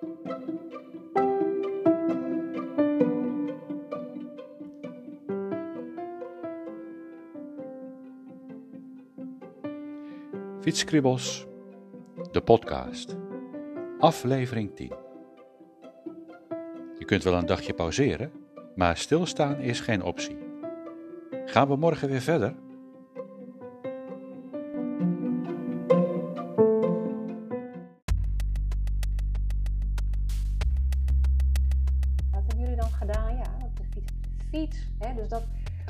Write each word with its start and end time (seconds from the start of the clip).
Fietskribbels, 0.00 0.26
de 12.30 12.40
podcast, 12.44 13.16
aflevering 13.98 14.74
10. 14.74 14.92
Je 16.98 17.04
kunt 17.04 17.22
wel 17.22 17.34
een 17.34 17.46
dagje 17.46 17.74
pauzeren, 17.74 18.32
maar 18.74 18.96
stilstaan 18.96 19.58
is 19.58 19.80
geen 19.80 20.02
optie. 20.02 20.38
Gaan 21.44 21.68
we 21.68 21.76
morgen 21.76 22.08
weer 22.08 22.20
verder? 22.20 22.54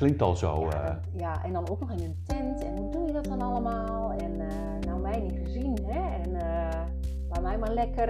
Klinkt 0.01 0.21
al 0.21 0.35
zo. 0.35 0.67
ja, 0.69 0.89
eh, 0.89 0.95
ja, 1.19 1.43
en 1.43 1.53
dan 1.53 1.69
ook 1.69 1.79
nog 1.79 1.91
in 1.91 2.03
een 2.03 2.23
tent. 2.27 2.63
En 2.63 2.77
hoe 2.77 2.91
doe 2.91 3.05
je 3.05 3.13
dat 3.13 3.25
dan 3.25 3.41
allemaal? 3.41 4.11
En 4.11 4.39
eh, 4.39 4.87
nou, 4.87 5.01
mij 5.01 5.19
niet 5.19 5.39
gezien, 5.43 5.77
hè? 5.85 6.21
En 6.21 6.35
eh, 6.35 6.81
laat 7.29 7.41
mij 7.41 7.57
maar 7.57 7.73
lekker 7.73 8.09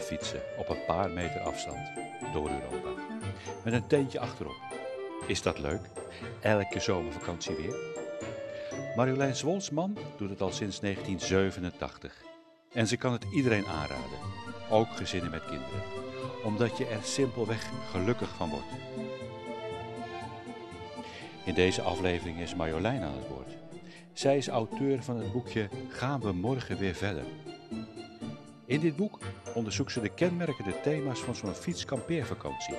Fietsen 0.00 0.40
op 0.56 0.68
een 0.68 0.84
paar 0.86 1.10
meter 1.10 1.40
afstand 1.40 1.90
door 2.32 2.50
Europa. 2.50 3.00
Met 3.64 3.72
een 3.72 3.86
tentje 3.86 4.20
achterop. 4.20 4.56
Is 5.26 5.42
dat 5.42 5.58
leuk? 5.58 5.80
Elke 6.40 6.80
zomervakantie 6.80 7.56
weer? 7.56 7.76
Marjolein 8.96 9.36
Zwolsman 9.36 9.98
doet 10.16 10.30
het 10.30 10.40
al 10.40 10.52
sinds 10.52 10.80
1987. 10.80 12.22
En 12.72 12.86
ze 12.86 12.96
kan 12.96 13.12
het 13.12 13.24
iedereen 13.34 13.66
aanraden. 13.66 14.18
Ook 14.70 14.96
gezinnen 14.96 15.30
met 15.30 15.44
kinderen. 15.44 15.82
Omdat 16.44 16.78
je 16.78 16.86
er 16.86 17.02
simpelweg 17.02 17.70
gelukkig 17.90 18.28
van 18.28 18.48
wordt. 18.48 18.66
In 21.44 21.54
deze 21.54 21.82
aflevering 21.82 22.38
is 22.38 22.54
Marjolein 22.54 23.02
aan 23.02 23.14
het 23.14 23.28
woord. 23.28 23.56
Zij 24.12 24.36
is 24.36 24.48
auteur 24.48 25.02
van 25.02 25.16
het 25.16 25.32
boekje 25.32 25.68
Gaan 25.88 26.20
we 26.20 26.32
morgen 26.32 26.78
weer 26.78 26.94
verder? 26.94 27.24
In 28.66 28.80
dit 28.80 28.96
boek 28.96 29.18
onderzoekt 29.54 29.92
ze 29.92 30.00
de 30.00 30.08
kenmerkende 30.08 30.80
thema's 30.80 31.20
van 31.20 31.34
zo'n 31.34 31.54
fietskampeervakantie. 31.54 32.74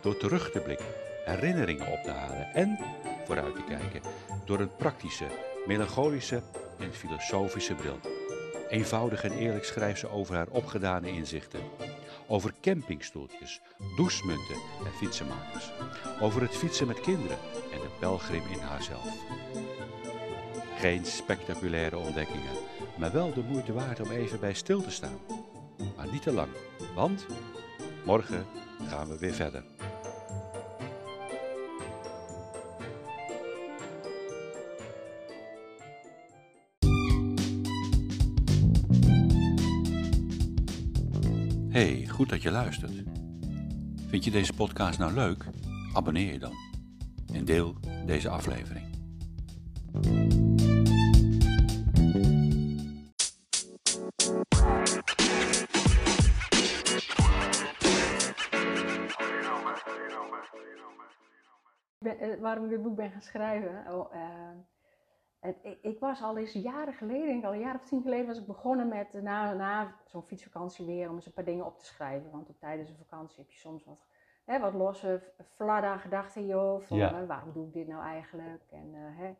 Door 0.00 0.16
terug 0.16 0.50
te 0.50 0.60
blikken, 0.60 0.86
herinneringen 1.24 1.92
op 1.92 2.02
te 2.02 2.10
halen 2.10 2.54
en 2.54 2.78
vooruit 3.24 3.54
te 3.54 3.64
kijken 3.68 4.02
door 4.44 4.60
een 4.60 4.76
praktische, 4.76 5.26
melancholische 5.66 6.42
en 6.78 6.92
filosofische 6.92 7.74
bril. 7.74 7.98
Eenvoudig 8.68 9.24
en 9.24 9.32
eerlijk 9.32 9.64
schrijft 9.64 10.00
ze 10.00 10.08
over 10.08 10.34
haar 10.34 10.48
opgedane 10.50 11.10
inzichten. 11.10 11.60
Over 12.26 12.52
campingstoeltjes, 12.60 13.60
douchemunten 13.96 14.56
en 14.84 14.92
fietsenmakers. 14.92 15.70
Over 16.20 16.42
het 16.42 16.56
fietsen 16.56 16.86
met 16.86 17.00
kinderen 17.00 17.38
en 17.72 17.80
de 17.80 17.90
pelgrim 17.98 18.42
in 18.52 18.58
haarzelf. 18.58 19.06
Geen 20.78 21.04
spectaculaire 21.04 21.96
ontdekkingen, 21.96 22.56
maar 22.98 23.12
wel 23.12 23.32
de 23.34 23.42
moeite 23.42 23.72
waard 23.72 24.00
om 24.00 24.10
even 24.10 24.40
bij 24.40 24.54
stil 24.54 24.82
te 24.82 24.90
staan. 24.90 25.41
Maar 26.02 26.12
niet 26.12 26.22
te 26.22 26.32
lang, 26.32 26.48
want 26.94 27.26
morgen 28.04 28.44
gaan 28.88 29.08
we 29.08 29.18
weer 29.18 29.32
verder. 29.32 29.64
Hey, 41.68 42.06
goed 42.08 42.28
dat 42.28 42.42
je 42.42 42.50
luistert. 42.50 43.02
Vind 44.08 44.24
je 44.24 44.30
deze 44.30 44.52
podcast 44.52 44.98
nou 44.98 45.12
leuk? 45.12 45.46
Abonneer 45.92 46.32
je 46.32 46.38
dan 46.38 46.54
en 47.32 47.44
deel 47.44 47.76
deze 48.06 48.28
aflevering. 48.28 49.01
Ben 63.02 63.10
gaan 63.10 63.22
schrijven. 63.22 63.92
Oh, 63.94 64.14
eh, 64.14 64.56
het, 65.40 65.58
ik, 65.62 65.78
ik 65.82 65.98
was 66.00 66.22
al 66.22 66.38
eens 66.38 66.52
jaren 66.52 66.94
geleden, 66.94 67.26
denk 67.26 67.38
ik 67.38 67.44
al 67.44 67.52
een 67.54 67.60
jaar 67.60 67.74
of 67.74 67.84
tien 67.84 68.02
geleden, 68.02 68.26
was 68.26 68.38
ik 68.38 68.46
begonnen 68.46 68.88
met 68.88 69.14
eh, 69.14 69.22
na, 69.22 69.52
na 69.52 69.96
zo'n 70.04 70.22
fietsvakantie 70.22 70.86
weer 70.86 71.08
om 71.08 71.14
eens 71.14 71.26
een 71.26 71.32
paar 71.32 71.44
dingen 71.44 71.66
op 71.66 71.78
te 71.78 71.84
schrijven. 71.84 72.30
Want 72.30 72.48
op 72.48 72.58
tijdens 72.58 72.88
een 72.88 72.96
vakantie 73.06 73.38
heb 73.40 73.50
je 73.50 73.58
soms 73.58 73.84
wat, 73.84 74.06
hè, 74.44 74.60
wat 74.60 74.74
losse, 74.74 75.32
fladda 75.54 75.96
gedachten 75.98 76.40
in 76.40 76.46
je 76.46 76.54
hoofd. 76.54 76.86
Van, 76.86 76.96
Ja. 76.96 77.20
eh, 77.20 77.26
waarom 77.26 77.52
doe 77.52 77.66
ik 77.66 77.72
dit 77.72 77.88
nou 77.88 78.02
eigenlijk? 78.02 78.62
En 78.70 78.94
eh, 78.94 79.18
hè, 79.18 79.26
een 79.26 79.36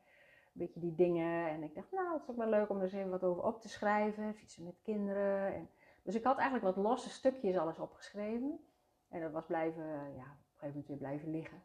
beetje 0.52 0.80
die 0.80 0.94
dingen. 0.94 1.48
En 1.48 1.62
ik 1.62 1.74
dacht, 1.74 1.92
nou, 1.92 2.12
het 2.12 2.22
is 2.22 2.28
ook 2.30 2.36
wel 2.36 2.48
leuk 2.48 2.68
om 2.70 2.76
er 2.76 2.82
eens 2.82 2.92
even 2.92 3.10
wat 3.10 3.24
over 3.24 3.42
op 3.42 3.60
te 3.60 3.68
schrijven. 3.68 4.34
Fietsen 4.34 4.64
met 4.64 4.80
kinderen. 4.82 5.54
En, 5.54 5.68
dus 6.02 6.14
ik 6.14 6.24
had 6.24 6.38
eigenlijk 6.38 6.74
wat 6.74 6.84
losse 6.84 7.10
stukjes 7.10 7.56
alles 7.58 7.78
opgeschreven. 7.78 8.60
En 9.08 9.20
dat 9.20 9.32
was 9.32 9.46
blijven, 9.46 10.14
ja, 10.16 10.36
gegeven 10.62 10.68
moment 10.68 10.86
weer 10.86 10.96
blijven 10.96 11.30
liggen. 11.30 11.62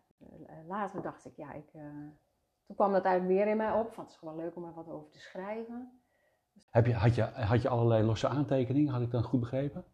Eh, 0.47 0.67
later 0.67 1.01
dacht 1.01 1.25
ik, 1.25 1.33
ja, 1.35 1.53
ik, 1.53 1.69
eh, 1.73 1.81
toen 2.65 2.75
kwam 2.75 2.91
dat 2.91 3.05
eigenlijk 3.05 3.37
weer 3.37 3.51
in 3.51 3.57
mij 3.57 3.71
op. 3.71 3.93
Van, 3.93 4.03
het 4.03 4.13
is 4.13 4.19
gewoon 4.19 4.35
leuk 4.35 4.55
om 4.55 4.63
er 4.65 4.73
wat 4.73 4.89
over 4.89 5.09
te 5.09 5.19
schrijven. 5.19 6.01
Heb 6.71 6.85
je, 6.85 6.93
had, 6.93 7.15
je, 7.15 7.21
had 7.21 7.61
je 7.61 7.69
allerlei 7.69 8.03
losse 8.03 8.27
aantekeningen, 8.27 8.93
had 8.93 9.01
ik 9.01 9.11
dan 9.11 9.23
goed 9.23 9.39
begrepen? 9.39 9.85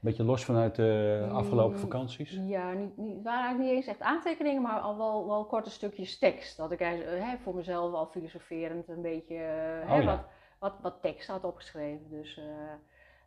Beetje 0.00 0.24
los 0.24 0.44
vanuit 0.44 0.74
de 0.76 1.28
afgelopen 1.32 1.74
Mm, 1.74 1.80
vakanties? 1.80 2.30
Ja, 2.30 2.72
niet, 2.72 2.96
niet, 2.96 3.14
het 3.14 3.24
waren 3.24 3.40
eigenlijk 3.44 3.70
niet 3.70 3.78
eens 3.78 3.86
echt 3.86 4.00
aantekeningen, 4.00 4.62
maar 4.62 4.80
al 4.80 4.96
wel, 4.96 5.26
wel 5.26 5.46
korte 5.46 5.70
stukjes 5.70 6.18
tekst. 6.18 6.56
Dat 6.56 6.72
ik 6.72 6.80
eh, 6.80 6.88
hè, 7.04 7.36
voor 7.38 7.54
mezelf 7.54 7.92
al 7.92 8.06
filosoferend 8.06 8.88
een 8.88 9.02
beetje 9.02 9.34
eh, 9.34 9.88
hè, 9.88 9.96
Oh 9.96 10.02
ja. 10.02 10.04
wat, 10.04 10.24
wat, 10.58 10.80
wat 10.82 11.02
tekst 11.02 11.28
had 11.28 11.44
opgeschreven. 11.44 12.10
Dus 12.10 12.36
eh, 12.36 12.44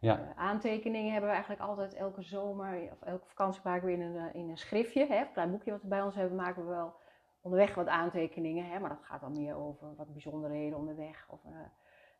Ja. 0.06 0.34
aantekeningen 0.36 1.12
hebben 1.12 1.30
we 1.30 1.36
eigenlijk 1.36 1.66
altijd 1.66 1.94
elke 1.94 2.22
zomer, 2.22 2.90
of 2.92 3.02
elke 3.02 3.26
vakantie 3.28 3.62
maken 3.64 3.86
we 3.88 3.94
in 3.94 4.02
een, 4.02 4.18
eh, 4.18 4.36
in 4.42 4.50
een 4.50 4.58
schriftje. 4.58 5.06
Hè, 5.06 5.20
een 5.20 5.32
klein 5.34 5.52
boekje 5.52 5.72
wat 5.72 5.82
we 5.82 5.88
bij 5.88 6.02
ons 6.02 6.16
hebben, 6.16 6.36
maken 6.36 6.64
we 6.64 6.70
wel 6.70 6.94
onderweg 7.42 7.76
wat 7.76 7.88
aantekeningen. 7.88 8.66
Hè, 8.66 8.80
maar 8.80 8.90
dat 8.90 9.04
gaat 9.04 9.22
dan 9.22 9.38
meer 9.38 9.56
over 9.56 9.96
wat 9.98 10.12
bijzonderheden 10.14 10.78
onderweg. 10.78 11.26
Of, 11.30 11.40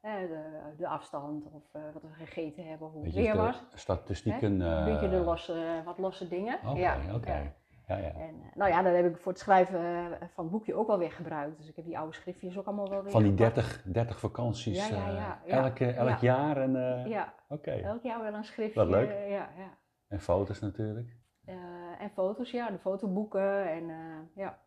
eh, 0.02 0.20
de, 0.20 0.74
de 0.78 0.88
afstand, 0.88 1.46
of 1.52 1.64
eh, 1.72 1.82
wat 1.94 2.02
we 2.02 2.08
gegeten 2.08 2.68
hebben, 2.68 2.88
of 2.88 2.94
hoe 2.94 3.06
het 3.06 3.14
weer 3.14 3.36
was. 3.36 3.64
statistieken. 3.74 4.60
Een 4.60 4.86
beetje 4.86 5.10
de 5.10 5.20
losse, 5.20 5.82
wat 5.86 5.98
losse 5.98 6.28
dingen. 6.28 6.60
Ja, 6.76 6.98
oké. 7.14 7.54
Ja. 7.88 7.96
En 7.96 8.14
eh, 8.42 8.56
nou 8.56 8.72
ja, 8.72 8.82
dat 8.82 8.96
heb 8.96 9.06
ik 9.06 9.18
voor 9.18 9.32
het 9.32 9.42
schrijven 9.42 9.80
eh, 9.80 10.28
van 10.34 10.44
het 10.44 10.52
boekje 10.52 10.76
ook 10.76 10.88
wel 10.88 10.98
weer 10.98 11.12
gebruikt. 11.12 11.58
Dus 11.58 11.70
ik 11.70 11.76
heb 11.76 11.86
die 11.86 11.98
oude 11.98 12.14
schriftjes 12.14 12.58
ook 12.58 12.66
allemaal 12.66 12.90
wel 12.90 13.02
weer 13.04 13.12
Van 13.12 13.24
die 13.24 13.32
gepakt. 13.32 13.56
30, 13.56 13.84
30 13.84 14.20
vakanties 14.20 14.88
Ja, 14.90 14.96
ja, 14.98 15.10
ja, 15.10 15.40
ja. 15.46 15.64
elke, 15.64 15.92
elk 15.92 16.10
Ja. 16.10 16.18
jaar. 16.22 16.58
En, 16.58 16.72
Ja, 17.10 17.34
Oké. 17.50 17.72
elk 17.72 18.04
jaar 18.04 18.22
wel 18.22 18.34
een 18.34 18.44
schriftje. 18.44 18.80
Wat 18.80 18.90
leuk. 18.90 19.10
ja, 19.10 19.50
ja. 19.58 19.78
En 20.08 20.20
foto's 20.20 20.60
natuurlijk. 20.60 21.16
Eh, 21.46 21.56
en 22.00 22.10
foto's, 22.10 22.52
ja, 22.52 22.70
de 22.70 22.78
fotoboeken. 22.80 23.70
En 23.70 23.90
eh, 23.90 23.96
ja, 24.36 24.58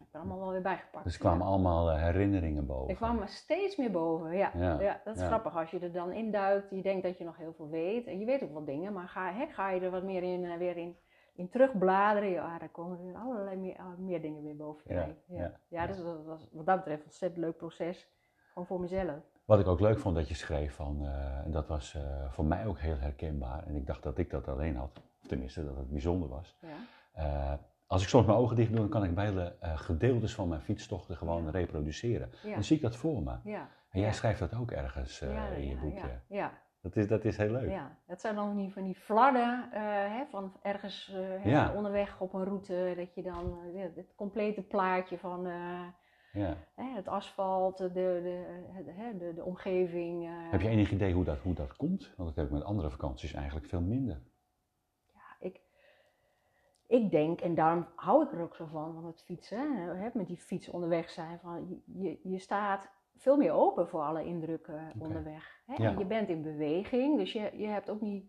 ik 0.00 0.06
ben 0.10 0.20
allemaal 0.20 0.38
wel 0.38 0.50
weer 0.50 0.62
bijgepakt. 0.62 1.04
Dus 1.04 1.14
er 1.14 1.20
kwamen 1.20 1.46
allemaal 1.46 1.96
herinneringen 1.96 2.66
boven. 2.66 2.90
Er 2.90 2.96
kwamen 2.96 3.28
steeds 3.28 3.76
meer 3.76 3.90
boven, 3.90 4.36
ja. 4.36 4.50
Ja, 4.56 5.00
dat 5.04 5.16
is 5.16 5.22
grappig 5.22 5.56
als 5.56 5.70
je 5.70 5.78
er 5.78 5.92
dan 5.92 6.12
induikt. 6.12 6.70
Je 6.70 6.82
denkt 6.82 7.02
dat 7.02 7.18
je 7.18 7.24
nog 7.24 7.36
heel 7.36 7.52
veel 7.52 7.68
weet. 7.68 8.06
En 8.06 8.18
je 8.18 8.24
weet 8.26 8.42
ook 8.42 8.52
wel 8.52 8.64
dingen, 8.64 8.92
maar 8.92 9.08
ga, 9.08 9.32
hè, 9.32 9.46
ga 9.46 9.70
je 9.70 9.80
er 9.80 9.90
wat 9.90 10.02
meer 10.02 10.22
in, 10.22 10.58
weer 10.58 10.76
in, 10.76 10.96
in 11.32 11.48
terugbladeren. 11.48 12.30
Ja, 12.30 12.58
daar 12.58 12.68
komen 12.68 12.98
er 12.98 13.04
weer 13.04 13.16
allerlei 13.16 13.56
meer, 13.56 13.76
ah, 13.76 13.98
meer 13.98 14.22
dingen 14.22 14.42
weer 14.42 14.56
boven. 14.56 14.94
Ja, 14.94 15.08
ja. 15.26 15.36
ja, 15.36 15.60
ja, 15.68 15.86
dus 15.86 15.96
dat 15.96 16.24
was 16.24 16.48
wat 16.52 16.66
dat 16.66 16.76
betreft 16.76 17.00
een 17.00 17.06
ontzettend 17.06 17.44
leuk 17.44 17.56
proces. 17.56 18.08
Gewoon 18.48 18.66
voor 18.66 18.80
mezelf. 18.80 19.20
Wat 19.44 19.60
ik 19.60 19.66
ook 19.66 19.80
leuk 19.80 19.98
vond 19.98 20.14
dat 20.14 20.28
je 20.28 20.34
schreef, 20.34 20.74
van, 20.74 21.06
eh, 21.06 21.44
en 21.44 21.50
dat 21.50 21.68
was 21.68 21.94
eh, 21.94 22.32
voor 22.32 22.44
mij 22.44 22.66
ook 22.66 22.78
heel 22.78 22.98
herkenbaar. 22.98 23.66
En 23.66 23.76
ik 23.76 23.86
dacht 23.86 24.02
dat 24.02 24.18
ik 24.18 24.30
dat 24.30 24.48
alleen 24.48 24.76
had. 24.76 25.00
Tenminste, 25.26 25.64
dat 25.64 25.76
het 25.76 25.90
bijzonder 25.90 26.28
was. 26.28 26.56
Ja. 26.60 26.76
Eh, 27.12 27.58
als 27.92 28.02
ik 28.02 28.08
soms 28.08 28.26
mijn 28.26 28.38
ogen 28.38 28.56
dicht 28.56 28.70
doe, 28.70 28.78
dan 28.78 28.88
kan 28.88 29.04
ik 29.04 29.16
eh, 29.16 29.78
gedeeltes 29.78 30.34
van 30.34 30.48
mijn 30.48 30.60
fietstochten 30.60 31.16
gewoon 31.16 31.50
reproduceren. 31.50 32.30
Dan 32.54 32.64
zie 32.64 32.76
ik 32.76 32.82
dat 32.82 32.96
voor 32.96 33.22
me. 33.22 33.34
Ja. 33.44 33.68
En 33.90 34.00
jij 34.00 34.12
schrijft 34.12 34.38
dat 34.38 34.54
ook 34.54 34.70
ergens 34.70 35.20
eh, 35.20 35.58
in 35.58 35.68
je 35.68 35.76
boekje. 35.76 36.08
Ja, 36.08 36.36
ja, 36.36 36.52
Dat, 36.82 36.96
is, 36.96 37.08
dat 37.08 37.24
is 37.24 37.36
heel 37.36 37.50
leuk. 37.50 37.70
ja. 37.70 37.96
Het 38.06 38.20
zijn 38.20 38.34
dan 38.34 38.56
die, 38.56 38.72
van 38.72 38.82
die 38.82 38.94
flarden 38.94 39.68
eh, 39.72 39.82
hè, 39.82 40.24
van 40.30 40.52
ergens 40.62 41.12
eh, 41.14 41.44
Ja. 41.44 41.72
onderweg 41.74 42.20
op 42.20 42.32
een 42.34 42.44
route. 42.44 42.92
Dat 42.96 43.14
je 43.14 43.22
dan 43.22 43.58
eh, 43.74 43.82
het 43.94 44.12
complete 44.16 44.62
plaatje 44.62 45.18
van, 45.18 45.46
ja. 46.32 46.56
Het 46.74 47.08
asfalt, 47.08 47.78
de, 47.78 47.92
de, 47.92 49.12
de, 49.18 49.32
de 49.34 49.44
omgeving. 49.44 50.28
Heb 50.50 50.60
je 50.60 50.68
enig 50.68 50.90
idee 50.90 51.12
hoe 51.14 51.24
dat, 51.24 51.38
hoe 51.38 51.54
dat 51.54 51.76
komt? 51.76 52.12
Want 52.16 52.28
dat 52.28 52.36
heb 52.36 52.46
ik 52.46 52.52
met 52.52 52.64
andere 52.64 52.90
vakanties 52.90 53.32
eigenlijk 53.32 53.66
veel 53.66 53.80
minder. 53.80 54.20
ja, 55.12 55.36
ik, 55.40 55.60
ik 56.86 57.10
denk, 57.10 57.40
en 57.40 57.54
daarom 57.54 57.86
hou 57.94 58.24
ik 58.24 58.32
er 58.32 58.40
ook 58.40 58.56
zo 58.56 58.66
van, 58.66 58.94
van 58.94 59.04
het 59.06 59.22
fietsen, 59.22 59.72
hè, 59.98 60.08
met 60.12 60.26
die 60.26 60.36
fiets 60.36 60.68
onderweg 60.68 61.10
zijn. 61.10 61.38
Van, 61.38 61.82
je, 61.86 62.18
je 62.22 62.38
staat 62.38 62.90
veel 63.16 63.36
meer 63.36 63.52
open 63.52 63.88
voor 63.88 64.00
alle 64.00 64.24
indrukken 64.24 64.90
Oké. 64.94 65.04
onderweg. 65.04 65.62
Hè? 65.66 65.74
Ja. 65.82 65.90
En 65.90 65.98
Je 65.98 66.04
bent 66.06 66.28
in 66.28 66.42
beweging, 66.42 67.18
dus 67.18 67.32
je, 67.32 67.50
je 67.56 67.66
hebt 67.66 67.90
ook 67.90 68.00
niet. 68.00 68.24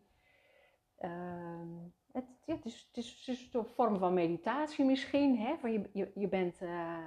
ehm, 0.98 1.68
het, 2.12 2.26
ja, 2.46 2.56
het, 2.56 2.66
is, 2.66 2.84
het, 2.88 2.98
is, 2.98 3.24
het 3.26 3.36
is 3.36 3.54
een 3.54 3.66
vorm 3.66 3.98
van 3.98 4.14
meditatie 4.14 4.86
misschien. 4.86 5.38
Hè? 5.38 5.58
Van 5.58 5.72
je, 5.72 5.90
je, 5.94 6.12
je, 6.16 6.28
bent, 6.28 6.62
eh, 6.62 6.98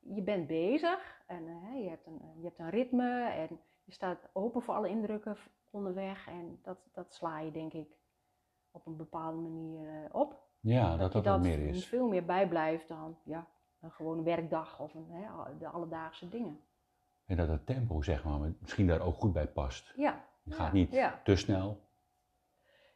je 0.00 0.22
bent 0.22 0.46
bezig 0.46 1.22
en 1.26 1.46
eh, 1.48 1.82
je, 1.82 1.88
hebt 1.88 2.06
een, 2.06 2.20
je 2.36 2.44
hebt 2.44 2.58
een 2.58 2.70
ritme 2.70 3.24
en 3.28 3.60
je 3.84 3.92
staat 3.92 4.28
open 4.32 4.62
voor 4.62 4.74
alle 4.74 4.88
indrukken 4.88 5.36
onderweg. 5.70 6.28
En 6.28 6.58
dat, 6.62 6.78
dat 6.92 7.14
sla 7.14 7.38
je 7.40 7.50
denk 7.50 7.72
ik 7.72 7.96
op 8.70 8.86
een 8.86 8.96
bepaalde 8.96 9.38
manier 9.38 9.88
eh, 9.88 10.14
op. 10.14 10.40
Ja, 10.60 10.96
dat 10.96 11.12
dat 11.12 11.24
wat 11.24 11.40
meer 11.40 11.58
is. 11.58 11.86
veel 11.86 12.08
meer 12.08 12.24
bijblijft 12.24 12.88
dan 12.88 13.16
ja, 13.24 13.46
een 13.80 13.90
gewone 13.90 14.22
werkdag 14.22 14.80
of 14.80 14.94
een, 14.94 15.06
hè, 15.10 15.56
de 15.58 15.68
alledaagse 15.68 16.28
dingen. 16.28 16.60
En 17.32 17.38
dat 17.38 17.48
het 17.48 17.66
tempo, 17.66 18.02
zeg 18.02 18.24
maar, 18.24 18.38
misschien 18.60 18.86
daar 18.86 19.00
ook 19.00 19.14
goed 19.14 19.32
bij 19.32 19.46
past. 19.46 19.92
Ja. 19.96 20.24
Je 20.42 20.50
ja, 20.50 20.56
gaat 20.56 20.72
niet 20.72 20.92
Ja. 20.92 21.20
te 21.24 21.36
snel. 21.36 21.80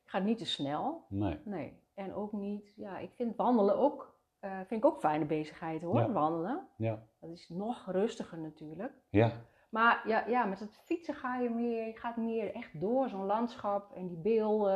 Ik 0.04 0.10
ga 0.12 0.18
niet 0.18 0.38
te 0.38 0.46
snel. 0.46 1.04
Nee. 1.08 1.40
Nee. 1.44 1.80
En 1.94 2.14
ook 2.14 2.32
niet, 2.32 2.72
ja, 2.76 2.98
ik 2.98 3.10
vind 3.14 3.36
wandelen 3.36 3.76
ook, 3.78 4.18
eh, 4.38 4.56
vind 4.56 4.70
ik 4.70 4.84
ook 4.84 4.98
fijne 5.00 5.24
bezigheid 5.24 5.82
hoor, 5.82 5.98
Ja. 6.00 6.12
wandelen. 6.12 6.68
Ja. 6.76 7.02
Dat 7.20 7.30
is 7.30 7.48
nog 7.48 7.86
rustiger 7.90 8.38
natuurlijk. 8.38 8.92
Ja. 9.10 9.32
Maar 9.70 10.08
ja, 10.08 10.26
ja, 10.26 10.44
met 10.44 10.60
het 10.60 10.80
fietsen 10.84 11.14
ga 11.14 11.36
je 11.38 11.50
meer, 11.50 11.86
je 11.86 11.96
gaat 11.96 12.16
meer 12.16 12.54
echt 12.54 12.80
door 12.80 13.08
zo'n 13.08 13.24
landschap 13.26 13.92
en 13.92 14.06
die 14.08 14.18
beelden. 14.18 14.74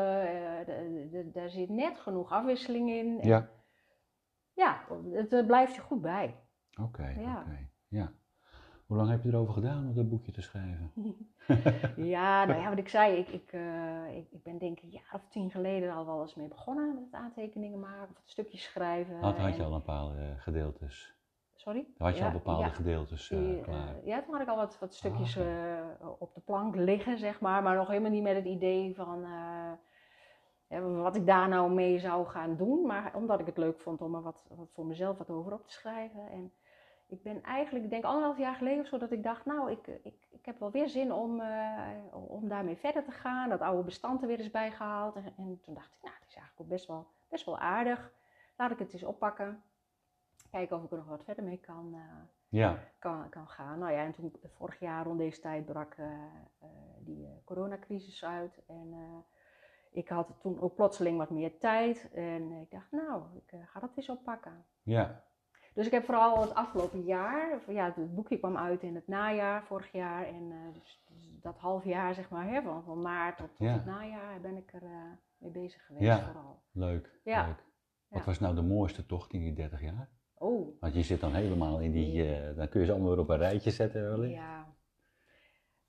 de- 0.67 1.09
de- 1.11 1.31
daar 1.31 1.51
zit 1.51 1.69
net 1.69 1.99
genoeg 2.01 2.31
afwisseling 2.33 2.91
in. 2.91 3.21
En 3.21 3.29
Ja. 3.29 3.49
ja, 4.53 4.85
het 5.13 5.33
eh, 5.33 5.47
blijft 5.47 5.75
je 5.75 5.81
goed 5.81 6.01
bij. 6.01 6.37
Oké. 6.83 7.07
Ja. 7.09 7.41
oké. 7.41 7.69
Ja. 7.89 8.13
Hoe 8.91 8.99
lang 8.99 9.11
heb 9.11 9.23
je 9.23 9.29
erover 9.29 9.55
gedaan 9.55 9.89
om 9.89 9.95
dat 9.95 10.09
boekje 10.09 10.33
te 10.33 10.41
schrijven? 10.43 10.91
Ja, 11.97 12.45
nou 12.45 12.61
ja, 12.61 12.69
wat 12.75 12.79
ik 12.79 12.89
zei, 12.89 13.17
ik, 13.17 13.29
ik, 13.29 13.53
eh, 13.53 14.17
ik, 14.17 14.27
ik 14.31 14.43
ben 14.43 14.59
denk 14.59 14.77
ik 14.79 14.83
een 14.83 14.91
jaar 14.91 15.11
of 15.13 15.29
tien 15.29 15.51
geleden 15.51 15.93
al 15.93 16.07
wel 16.07 16.21
eens 16.21 16.35
mee 16.35 16.49
begonnen 16.49 16.95
met 16.95 17.05
het 17.05 17.15
aantekeningen 17.15 17.81
maken 17.81 18.09
of 18.17 18.23
stukjes 18.25 18.63
schrijven. 18.63 19.19
Had, 19.21 19.37
had 19.39 19.55
je 19.57 19.61
en- 19.61 19.67
al 19.69 19.75
een 19.75 19.83
paar 19.83 20.37
gedeeltes? 20.37 21.15
Sorry? 21.55 21.87
Had 21.99 22.15
je 22.15 22.21
Ja, 22.21 22.27
al 22.27 22.33
bepaalde 22.33 22.63
ja. 22.65 22.69
gedeeltes 22.69 23.31
eh, 23.31 23.59
eh, 23.59 23.63
klaar? 23.63 23.97
ja, 24.05 24.23
toen 24.23 24.33
had 24.33 24.43
ik 24.43 24.49
al 24.49 24.57
wat, 24.57 24.79
wat 24.79 24.95
stukjes 24.95 25.39
Ah, 25.39 26.21
op 26.21 26.35
de 26.35 26.41
plank 26.41 26.75
liggen, 26.77 27.19
zeg 27.19 27.41
maar. 27.41 27.63
Maar 27.63 27.77
nog 27.77 27.89
helemaal 27.89 28.11
niet 28.11 28.23
met 28.23 28.37
het 28.37 28.45
idee 28.47 28.95
van 28.95 29.27
wat 31.03 31.17
ik 31.17 31.27
daar 31.27 31.49
nou 31.49 31.73
mee 31.73 31.99
zou 31.99 32.27
gaan 32.27 32.57
doen. 32.57 32.87
Maar 32.87 33.15
omdat 33.15 33.41
ik 33.41 33.47
het 33.47 33.57
leuk 33.57 33.81
vond 33.81 34.01
om 34.03 34.15
er 34.15 34.23
wat, 34.23 34.47
wat 34.57 34.71
voor 34.73 34.87
mezelf 34.87 35.19
wat 35.19 35.31
over 35.31 35.53
op 35.53 35.67
te 35.67 35.73
schrijven. 35.73 36.31
En 36.31 36.53
ik 37.11 37.23
ben 37.23 37.43
eigenlijk, 37.43 37.85
ik 37.85 37.91
denk 37.91 38.05
anderhalf 38.05 38.39
jaar 38.39 38.55
geleden 38.55 38.81
of 38.81 38.87
zo, 38.87 38.99
dat 38.99 39.11
ik 39.13 39.23
dacht, 39.23 39.45
nou, 39.45 39.71
ik, 39.71 39.87
ik, 39.87 40.15
ik 40.31 40.47
heb 40.47 40.59
wel 40.59 40.71
weer 40.71 40.89
zin 40.89 41.13
om, 41.13 41.41
eh, 41.41 41.89
om 42.13 42.49
daarmee 42.49 42.77
verder 42.77 43.05
te 43.05 43.11
gaan. 43.11 43.49
Dat 43.49 43.61
oude 43.61 43.83
bestand 43.83 44.21
er 44.23 44.27
weer 44.29 44.39
eens 44.39 44.51
bijgehaald. 44.51 45.17
En, 45.17 45.25
en 45.37 45.61
toen 45.63 45.75
dacht 45.75 45.95
ik, 45.95 46.03
nou, 46.03 46.15
het 46.15 46.29
is 46.29 46.35
eigenlijk 46.35 46.61
ook 46.61 46.69
best 46.69 46.87
wel, 46.87 47.07
best 47.29 47.45
wel 47.45 47.59
aardig. 47.59 48.13
Laat 48.57 48.71
ik 48.71 48.79
het 48.79 48.93
eens 48.93 49.05
oppakken. 49.05 49.63
Kijken 50.51 50.77
of 50.77 50.83
ik 50.85 50.91
er 50.91 50.97
nog 50.97 51.07
wat 51.07 51.25
verder 51.25 51.45
mee 51.45 51.59
kan, 51.59 51.95
eh, 51.95 52.01
Ja. 52.49 52.79
kan, 52.99 53.29
kan 53.29 53.49
gaan. 53.49 53.79
Nou 53.79 53.93
ja, 53.93 54.05
en 54.05 54.13
toen 54.13 54.33
vorig 54.57 54.79
jaar 54.81 55.05
rond 55.05 55.19
deze 55.19 55.41
tijd 55.41 55.67
brak 55.67 55.95
eh, 55.95 56.09
die 56.99 57.29
coronacrisis 57.45 58.25
uit. 58.25 58.61
En 58.67 58.95
ik 59.91 60.09
had 60.09 60.29
toen 60.41 60.61
ook 60.61 60.75
plotseling 60.75 61.19
wat 61.19 61.31
meer 61.31 61.59
tijd. 61.59 62.11
En 62.13 62.51
ik 62.53 62.71
dacht, 62.71 62.91
nou, 62.91 63.23
ik 63.35 63.55
ga 63.67 63.81
dat 63.81 63.91
eens 63.97 64.09
oppakken. 64.09 64.65
Ja. 64.83 65.23
Dus 65.75 65.87
ik 65.87 65.93
heb 65.93 66.05
vooral 66.05 66.41
het 66.41 66.55
afgelopen 66.55 67.03
jaar, 67.05 67.61
ja, 67.69 67.93
het 67.97 68.15
boekje 68.15 68.39
kwam 68.39 68.57
uit 68.57 68.83
in 68.83 68.95
het 68.95 69.07
najaar 69.09 69.65
vorig 69.65 69.93
jaar. 69.93 70.27
En 70.27 70.51
eh, 70.53 70.75
dus, 70.75 71.03
dus 71.09 71.31
dat 71.43 71.59
half 71.59 71.85
jaar, 71.85 72.15
zeg 72.15 72.31
maar, 72.31 72.49
hè, 72.49 72.63
van, 72.63 72.83
van 72.83 73.01
maart 73.03 73.37
tot, 73.37 73.49
tot 73.57 73.67
Ja. 73.67 73.73
het 73.73 73.85
najaar 73.85 74.41
ben 74.41 74.57
ik 74.57 74.73
er 74.73 74.83
eh, 74.83 74.91
mee 75.39 75.51
bezig 75.51 75.87
geweest 75.87 76.05
Ja. 76.07 76.25
vooral. 76.25 76.63
Leuk. 76.73 77.21
Ja. 77.25 77.47
leuk. 77.47 77.65
Wat 78.09 78.25
was 78.25 78.41
nou 78.41 78.55
de 78.55 78.63
mooiste 78.63 79.07
tocht 79.07 79.33
in 79.33 79.41
die 79.41 79.53
30 79.53 79.83
jaar? 79.83 80.11
Oh, 80.35 80.81
Want 80.81 80.95
je 80.95 81.03
zit 81.03 81.21
dan 81.21 81.33
helemaal 81.35 81.79
in 81.81 81.93
die, 81.93 82.35
eh, 82.37 82.57
dan 82.57 82.69
kun 82.69 82.81
je 82.81 82.87
ze 82.87 82.93
allemaal 82.93 83.11
weer 83.11 83.19
op 83.19 83.29
een 83.29 83.37
rijtje 83.37 83.71
zetten 83.71 84.03
wellicht. 84.03 84.35
ja. 84.35 84.69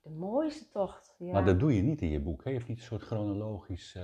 De 0.02 0.10
mooiste 0.10 0.68
tocht. 0.68 1.14
Ja. 1.18 1.32
Maar 1.32 1.44
dat 1.44 1.60
doe 1.60 1.74
je 1.76 1.82
niet 1.82 2.02
in 2.02 2.08
je 2.10 2.20
boek. 2.20 2.44
Hè? 2.44 2.50
Je 2.50 2.56
hebt 2.56 2.68
niet 2.68 2.78
een 2.78 2.84
soort 2.84 3.02
chronologisch 3.02 3.98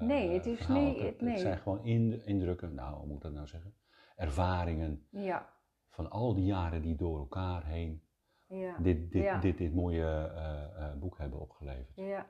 Nee, 0.00 0.30
het 0.30 0.46
is 0.46 0.68
niet- 0.68 0.96
Het, 0.98 1.06
het 1.06 1.20
nee. 1.20 1.38
zijn 1.38 1.58
gewoon 1.58 1.84
in- 1.84 2.22
indrukken, 2.26 2.74
nou, 2.74 2.96
hoe 2.96 3.06
moet 3.06 3.16
ik 3.16 3.22
dat 3.22 3.32
nou 3.32 3.46
zeggen? 3.46 3.74
Ervaringen 4.22 5.06
ja, 5.10 5.48
van 5.88 6.10
al 6.10 6.34
die 6.34 6.44
jaren 6.44 6.82
die 6.82 6.96
door 6.96 7.18
elkaar 7.18 7.64
heen 7.66 8.02
ja. 8.48 8.76
dit, 8.78 9.12
dit, 9.12 9.22
Ja. 9.22 9.38
dit, 9.38 9.58
dit 9.58 9.74
mooie 9.74 10.04
eh, 10.34 10.62
eh, 10.86 10.94
boek 10.98 11.18
hebben 11.18 11.40
opgeleverd. 11.40 11.92
Ja, 11.96 12.26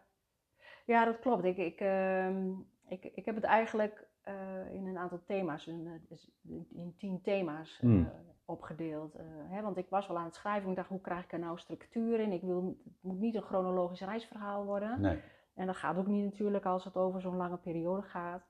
ja 0.86 1.04
dat 1.04 1.18
klopt. 1.18 1.44
Ik, 1.44 1.56
ik, 1.56 1.80
ehm, 1.80 2.50
ik, 2.88 3.04
ik 3.04 3.24
heb 3.24 3.34
het 3.34 3.44
eigenlijk 3.44 4.06
eh, 4.22 4.70
in 4.74 4.86
een 4.86 4.98
aantal 4.98 5.20
thema's, 5.26 5.66
in, 5.66 6.04
dus 6.08 6.30
in 6.70 6.94
tien 6.98 7.20
thema's 7.20 7.78
Hmm. 7.80 8.10
opgedeeld. 8.44 9.16
hè, 9.48 9.62
want 9.62 9.76
ik 9.76 9.88
was 9.88 10.06
wel 10.06 10.18
aan 10.18 10.24
het 10.24 10.34
schrijven. 10.34 10.70
Ik 10.70 10.76
dacht, 10.76 10.88
hoe 10.88 11.00
krijg 11.00 11.24
ik 11.24 11.32
er 11.32 11.38
nou 11.38 11.58
structuur 11.58 12.20
in? 12.20 12.32
Ik 12.32 12.42
wil, 12.42 12.76
het 12.84 13.02
moet 13.02 13.18
niet 13.18 13.34
een 13.34 13.42
chronologisch 13.42 14.00
reisverhaal 14.00 14.64
worden. 14.64 15.00
Nee, 15.00 15.20
En 15.54 15.66
dat 15.66 15.76
gaat 15.76 15.96
ook 15.96 16.06
niet 16.06 16.24
natuurlijk 16.24 16.64
als 16.66 16.84
het 16.84 16.96
over 16.96 17.20
zo'n 17.20 17.36
lange 17.36 17.56
periode 17.56 18.02
gaat. 18.02 18.42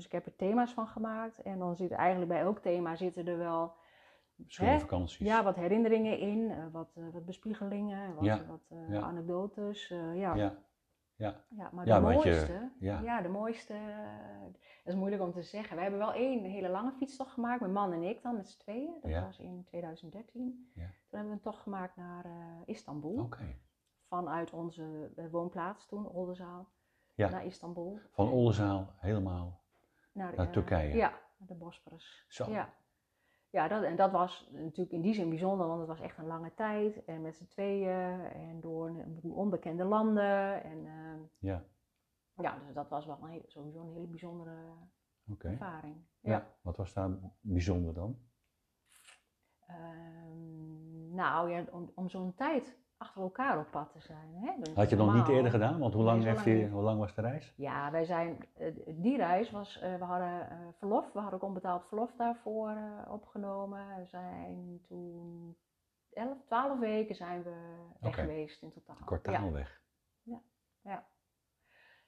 Dus 0.00 0.08
ik 0.08 0.14
heb 0.14 0.26
er 0.26 0.36
thema's 0.36 0.72
van 0.72 0.86
gemaakt. 0.86 1.42
En 1.42 1.58
dan 1.58 1.76
zit 1.76 1.90
eigenlijk 1.90 2.30
bij 2.30 2.40
elk 2.40 2.58
thema 2.58 2.96
zitten 2.96 3.26
er 3.26 3.38
wel 3.38 3.72
schone 4.46 4.70
Hè? 4.70 4.78
vakanties. 4.80 5.26
ja, 5.26 5.42
wat 5.44 5.56
herinneringen 5.56 6.18
in, 6.18 6.50
eh, 6.50 6.64
wat, 6.72 6.90
eh, 6.96 7.04
wat 7.12 7.24
bespiegelingen, 7.24 8.14
wat, 8.14 8.24
Ja, 8.24 8.44
wat 8.46 8.60
eh, 8.68 8.88
ja. 8.90 9.00
anekdotes. 9.00 9.88
ja. 9.88 10.12
ja, 10.14 10.34
ja, 11.16 11.44
Ja, 11.48 11.70
maar 11.72 11.84
de 11.84 11.92
je- 11.92 12.00
mooiste, 12.00 12.70
ja. 12.78 13.20
de 13.22 13.28
mooiste, 13.28 13.74
dat 14.84 14.92
is 14.92 14.94
moeilijk 14.94 15.22
om 15.22 15.32
te 15.32 15.42
zeggen. 15.42 15.76
We 15.76 15.82
hebben 15.82 16.00
wel 16.00 16.12
één 16.12 16.44
hele 16.44 16.68
lange 16.68 16.92
fietstocht 16.92 17.32
gemaakt, 17.32 17.60
met 17.60 17.72
man 17.72 17.92
en 17.92 18.02
ik 18.02 18.22
dan, 18.22 18.36
met 18.36 18.48
z'n 18.48 18.58
tweeën. 18.60 18.94
Dat 19.02 19.22
was 19.22 19.38
in 19.38 19.64
2013. 19.64 20.70
Ja. 20.74 20.82
Toen 20.82 20.90
hebben 21.18 21.28
we 21.28 21.34
een 21.34 21.40
tocht 21.40 21.62
gemaakt 21.62 21.96
naar 21.96 22.26
Istanbul. 22.66 23.18
oké. 23.20 23.56
Vanuit 24.08 24.52
onze 24.52 25.10
woonplaats 25.30 25.86
toen, 25.86 26.08
Oldenzaal, 26.08 26.68
naar 27.16 27.44
Istanbul. 27.44 27.98
Van 28.10 28.28
Oldenzaal 28.30 28.92
helemaal 28.96 29.59
Naar, 30.12 30.36
naar 30.36 30.46
eh, 30.46 30.52
Turkije. 30.52 30.94
Ja, 30.96 31.10
naar 31.38 31.48
de 31.48 31.54
Bosporus. 31.54 32.24
Zo. 32.28 32.50
Ja. 32.50 32.74
Ja, 33.50 33.68
dat, 33.68 33.82
en 33.82 33.96
dat 33.96 34.10
was 34.10 34.48
natuurlijk 34.52 34.90
in 34.90 35.00
die 35.00 35.14
zin 35.14 35.28
bijzonder, 35.28 35.66
want 35.66 35.78
het 35.78 35.88
was 35.88 36.00
echt 36.00 36.18
een 36.18 36.26
lange 36.26 36.54
tijd. 36.54 37.04
En 37.04 37.22
met 37.22 37.36
z'n 37.36 37.46
tweeën 37.46 38.24
en 38.24 38.60
door 38.60 38.88
een 38.88 39.32
onbekende 39.32 39.84
landen. 39.84 40.62
En 40.62 40.86
eh, 40.86 41.20
Ja, 41.38 41.64
ja, 42.34 42.58
dus 42.58 42.74
dat 42.74 42.88
was 42.88 43.06
wel 43.06 43.18
een 43.22 43.42
sowieso 43.46 43.80
een 43.80 43.92
hele 43.92 44.06
bijzondere 44.06 44.56
ervaring. 45.38 45.96
Ja. 46.20 46.30
Ja. 46.30 46.56
wat 46.62 46.76
was 46.76 46.92
daar 46.92 47.10
bijzonder 47.40 47.94
dan? 47.94 48.18
Ehm, 49.66 51.14
nou 51.14 51.50
ja, 51.50 51.64
om, 51.70 51.92
om 51.94 52.08
zo'n 52.08 52.34
tijd 52.34 52.78
achter 53.00 53.22
elkaar 53.22 53.58
op 53.58 53.70
pad 53.70 53.92
te 53.92 54.00
zijn. 54.00 54.34
Hè? 54.34 54.52
Dus 54.62 54.74
Had 54.74 54.90
je 54.90 54.96
nog 54.96 55.14
niet 55.14 55.28
eerder 55.28 55.50
gedaan? 55.50 55.78
Want 55.78 55.94
hoe 55.94 56.02
lang, 56.02 56.22
heeft 56.24 56.44
die, 56.44 56.68
hoe 56.68 56.82
lang 56.82 56.98
was 56.98 57.14
de 57.14 57.20
reis? 57.20 57.52
Ja, 57.56 57.90
wij 57.90 58.04
zijn, 58.04 58.38
eh, 58.56 58.72
die 58.86 59.16
reis 59.16 59.50
was, 59.50 59.78
eh, 59.80 59.94
we 59.94 60.04
hadden 60.04 60.50
eh, 60.50 60.56
verlof, 60.78 61.12
we 61.12 61.18
hadden 61.20 61.40
ook 61.40 61.46
onbetaald 61.48 61.84
verlof 61.88 62.10
daarvoor 62.16 62.76
opgenomen. 63.08 63.96
We 63.98 64.06
zijn 64.06 64.80
toen 64.88 65.56
11, 66.12 66.38
12 66.46 66.78
weken 66.78 67.14
zijn 67.14 67.42
we 67.42 67.54
weg 68.00 68.14
geweest 68.14 68.62
in 68.62 68.72
totaal. 68.72 68.96
Ja, 68.98 69.04
Kwartaalweg. 69.04 69.80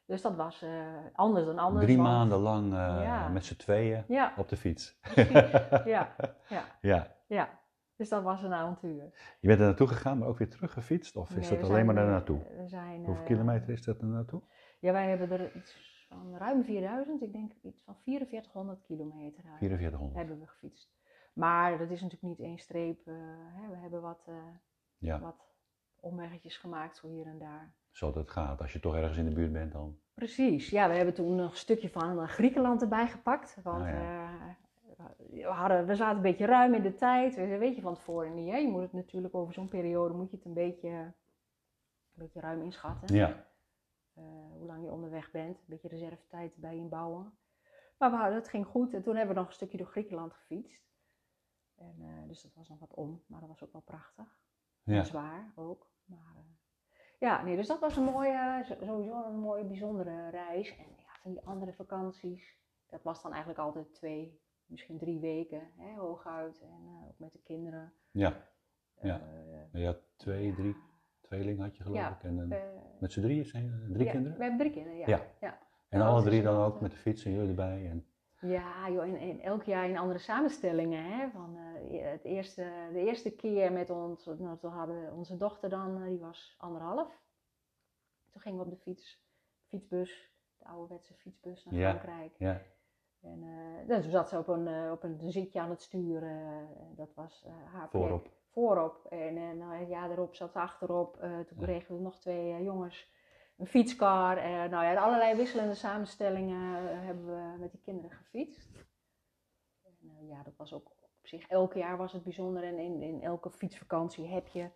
dus 0.06 0.22
dat 0.22 0.37
was 0.37 0.64
anders 1.12 1.46
dan 1.46 1.58
anders. 1.58 1.84
Drie 1.84 1.96
want- 1.96 2.08
maanden 2.08 2.38
lang 2.38 2.72
Ja. 2.72 3.28
met 3.28 3.44
z'n 3.44 3.56
tweeën 3.56 4.04
Ja, 4.08 4.32
op 4.37 4.49
de 4.49 4.56
fiets. 4.56 4.99
ja, 5.84 6.14
ja, 6.80 7.06
Ja. 7.26 7.61
Dus 8.02 8.11
dat 8.11 8.23
was 8.23 8.42
een 8.42 8.52
avontuur. 8.52 9.12
Je 9.40 9.49
bent 9.49 9.61
er 9.61 9.66
naartoe 9.66 9.87
gegaan, 9.87 10.18
maar 10.18 10.28
ook 10.28 10.38
weer 10.38 10.49
teruggefietst? 10.50 11.16
Of 11.16 11.30
is 11.37 11.49
Nee, 11.50 11.59
dat 11.61 11.68
alleen 11.71 11.87
maar 11.87 11.94
daar 11.94 12.06
naartoe? 12.06 12.38
We 12.56 12.68
zijn, 12.68 12.97
Hoeveel 13.04 13.23
eh, 13.23 13.28
kilometer 13.28 13.68
is 13.71 13.82
dat 13.85 14.00
er 14.00 14.06
naartoe? 14.06 14.42
Ja, 14.80 14.92
wij 14.92 15.09
hebben 15.09 15.30
er 15.30 15.56
iets 15.56 16.06
van 16.09 16.37
ruim 16.37 16.64
4000, 16.64 17.23
ik 17.23 17.32
denk 17.32 17.52
iets 17.62 17.82
van 17.85 17.97
4400 18.02 18.82
kilometer 18.82 19.44
uit 19.44 19.59
4400. 19.59 20.16
hebben 20.16 20.38
we 20.40 20.47
gefietst. 20.47 20.94
Maar 21.32 21.78
dat 21.78 21.90
is 21.90 22.00
natuurlijk 22.02 22.38
niet 22.38 22.47
één 22.49 22.59
streep. 22.59 23.06
eh, 23.06 23.14
hè. 23.52 23.68
We 23.68 23.76
hebben 23.76 24.00
wat, 24.00 24.28
Ja, 24.99 25.21
wat 25.21 25.54
omweggetjes 26.00 26.56
gemaakt, 26.56 26.97
zo 26.97 27.09
hier 27.09 27.26
en 27.26 27.38
daar. 27.38 27.75
zo 27.90 28.12
dat 28.12 28.30
gaat. 28.30 28.61
Als 28.61 28.73
je 28.73 28.80
toch 28.80 28.94
ergens 28.94 29.16
in 29.18 29.25
de 29.28 29.35
buurt 29.35 29.52
bent 29.52 29.73
dan. 29.73 29.99
Precies, 30.14 30.71
ja, 30.71 30.88
we 30.88 30.94
hebben 30.94 31.14
toen 31.14 31.35
nog 31.35 31.50
een 31.50 31.56
stukje 31.56 31.90
van 31.90 32.28
Griekenland 32.28 32.82
erbij 32.82 33.06
gepakt. 33.09 33.59
Want 33.62 33.82
Ah, 33.85 33.88
ja. 33.90 34.56
Eh, 35.06 35.44
we 35.44 35.44
hadden, 35.44 35.87
we 35.87 35.94
zaten 35.94 36.16
een 36.16 36.23
beetje 36.23 36.47
ruim 36.47 36.75
in 36.75 36.82
de 36.82 36.94
tijd. 36.94 37.35
We 37.35 37.59
weet 37.59 37.76
je 37.76 37.82
van 37.82 37.94
tevoren 37.94 38.35
niet. 38.35 38.50
Hè? 38.50 38.56
Je 38.56 38.68
moet 38.68 38.82
het 38.82 38.92
natuurlijk 38.92 39.35
over 39.35 39.54
zo'n 39.54 39.68
periode 39.68 40.14
moet 40.14 40.30
je 40.30 40.37
het 40.37 40.44
een 40.44 40.54
beetje, 40.54 40.88
een 40.88 41.14
beetje 42.12 42.40
ruim 42.40 42.62
inschatten. 42.62 43.14
Ja. 43.14 43.47
Eh, 44.14 44.25
hoe 44.52 44.66
lang 44.66 44.85
je 44.85 44.90
onderweg 44.90 45.30
bent. 45.30 45.59
Een 45.59 45.64
beetje 45.66 45.88
reservetijd 45.88 46.56
bij 46.56 46.76
inbouwen. 46.76 47.38
Maar 47.99 48.11
we 48.11 48.16
hadden, 48.16 48.35
het 48.35 48.49
ging 48.49 48.66
goed. 48.66 48.94
En 48.94 49.02
toen 49.02 49.16
hebben 49.16 49.35
we 49.35 49.40
nog 49.40 49.49
een 49.49 49.56
stukje 49.56 49.78
door 49.78 49.87
Griekenland 49.87 50.32
gefietst. 50.32 50.90
En, 51.75 51.97
eh, 52.00 52.28
dus 52.28 52.42
dat 52.42 52.54
was 52.54 52.68
nog 52.68 52.78
wat 52.78 52.94
om. 52.94 53.23
Maar 53.26 53.40
dat 53.40 53.49
was 53.49 53.64
ook 53.64 53.73
wel 53.73 53.82
prachtig. 53.82 54.40
Ja. 54.82 54.99
En 54.99 55.06
zwaar 55.06 55.52
ook. 55.54 55.90
Maar, 56.04 56.44
ja, 57.18 57.42
nee, 57.42 57.56
dus 57.56 57.66
dat 57.66 57.80
was 57.80 57.97
een 57.97 58.04
mooie, 58.04 58.64
sowieso 58.64 59.25
een 59.25 59.38
mooie, 59.38 59.64
bijzondere 59.64 60.30
reis. 60.30 60.76
En 60.76 60.87
ja, 60.97 61.18
van 61.21 61.30
die 61.30 61.44
andere 61.44 61.73
vakanties, 61.73 62.59
dat 62.87 63.02
was 63.02 63.23
dan 63.23 63.30
eigenlijk 63.30 63.61
altijd 63.61 63.94
twee, 63.94 64.41
misschien 64.73 64.99
drie 64.99 65.21
weken, 65.21 65.62
hè, 65.76 65.95
hooguit. 65.95 66.61
En 66.61 66.81
eh, 66.87 67.09
ook 67.09 67.19
met 67.19 67.33
de 67.33 67.41
kinderen. 67.45 67.93
Ja. 68.11 68.37
Ja. 69.02 69.21
Eh, 69.73 69.81
Je 69.81 69.87
had 69.87 69.99
twee, 70.17 70.55
drie 70.55 70.76
tweelingen 71.21 71.62
had 71.62 71.76
je 71.76 71.83
geloof 71.83 71.99
Ja, 71.99 72.11
ik. 72.17 72.23
En 72.23 72.38
een- 72.38 72.52
eh, 72.52 72.62
met 73.00 73.12
z'n 73.12 73.21
drieën 73.21 73.45
zijn 73.45 73.87
drie 73.93 74.05
ja, 74.05 74.11
kinderen? 74.12 74.37
We 74.38 74.43
hebben 74.45 74.61
drie 74.61 74.73
kinderen, 74.73 74.99
ja. 74.99 75.07
Ja. 75.07 75.21
ja. 75.41 75.59
En 75.88 75.99
Ja, 75.99 76.07
alle 76.07 76.23
drie 76.23 76.43
dan 76.43 76.64
ook 76.64 76.81
met 76.81 76.91
de 76.91 76.97
fiets 76.97 77.25
en 77.25 77.33
jullie 77.33 77.49
erbij. 77.49 77.91
En... 77.91 78.07
Ja, 78.41 78.91
joh, 78.91 79.02
en, 79.05 79.17
en 79.17 79.41
elk 79.41 79.62
jaar 79.62 79.88
in 79.88 79.99
andere 79.99 80.19
samenstellingen. 80.19 81.05
Hè? 81.05 81.31
Van, 81.31 81.57
het 81.91 82.25
eerste, 82.25 82.88
de 82.93 82.99
eerste 82.99 83.31
keer 83.31 83.73
met 83.73 83.91
ons, 83.91 84.26
nou, 84.26 84.59
toen 84.59 84.71
hadden 84.71 85.05
we 85.05 85.12
onze 85.12 85.37
dochter 85.37 85.69
dan, 85.71 86.05
die 86.09 86.19
was 86.19 86.55
anderhalf. 86.59 87.21
Toen 88.31 88.41
gingen 88.43 88.59
we 88.59 88.64
op 88.64 88.71
de 88.71 88.76
fiets, 88.76 89.23
fietsbus, 89.69 90.33
de 90.59 90.64
ouderwetse 90.64 91.14
fietsbus 91.14 91.64
naar 91.64 91.75
Ja. 91.75 91.91
Frankrijk. 91.99 92.33
Ja. 92.38 92.61
En 93.23 93.43
eh, 93.43 93.87
dus 93.88 94.02
toen 94.02 94.11
zat 94.11 94.29
ze 94.29 94.38
op 94.38 94.49
een, 94.49 94.67
eh, 94.67 94.91
op 94.91 95.02
een 95.02 95.21
zitje 95.31 95.61
aan 95.61 95.71
het 95.71 95.83
sturen. 95.83 96.31
eh, 96.31 96.97
dat 96.97 97.14
was 97.14 97.47
haar 97.73 97.88
plek. 97.88 98.02
Voorop. 98.02 98.29
Voorop. 98.50 99.07
En 99.11 99.59
nou, 99.59 99.85
jaar 99.87 100.11
erop 100.11 100.35
zat 100.35 100.52
ze 100.52 100.59
achterop. 100.59 101.17
Toen 101.21 101.57
Ja. 101.59 101.62
kregen 101.62 101.95
we 101.97 102.00
nog 102.02 102.19
twee 102.19 102.62
jongens. 102.62 103.11
Een 103.59 103.67
fietskar. 103.67 104.37
eh, 104.37 104.45
nou 104.45 104.85
ja, 104.85 104.95
allerlei 104.95 105.37
wisselende 105.37 105.75
samenstellingen 105.75 106.97
hebben 107.05 107.26
we 107.26 107.59
met 107.59 107.71
die 107.71 107.81
kinderen 107.81 108.11
gefietst. 108.11 108.69
En, 109.85 110.26
ja, 110.26 110.43
dat 110.43 110.57
was 110.57 110.73
ook 110.75 110.87
op 111.00 111.26
zich. 111.26 111.47
Elk 111.49 111.73
jaar 111.75 111.97
was 111.97 112.12
het 112.12 112.23
bijzonder. 112.23 112.62
En 112.64 112.79
in, 112.79 113.02
in 113.02 113.23
elke 113.23 113.50
fietsvakantie 113.50 114.26
heb 114.26 114.47
je... 114.49 114.71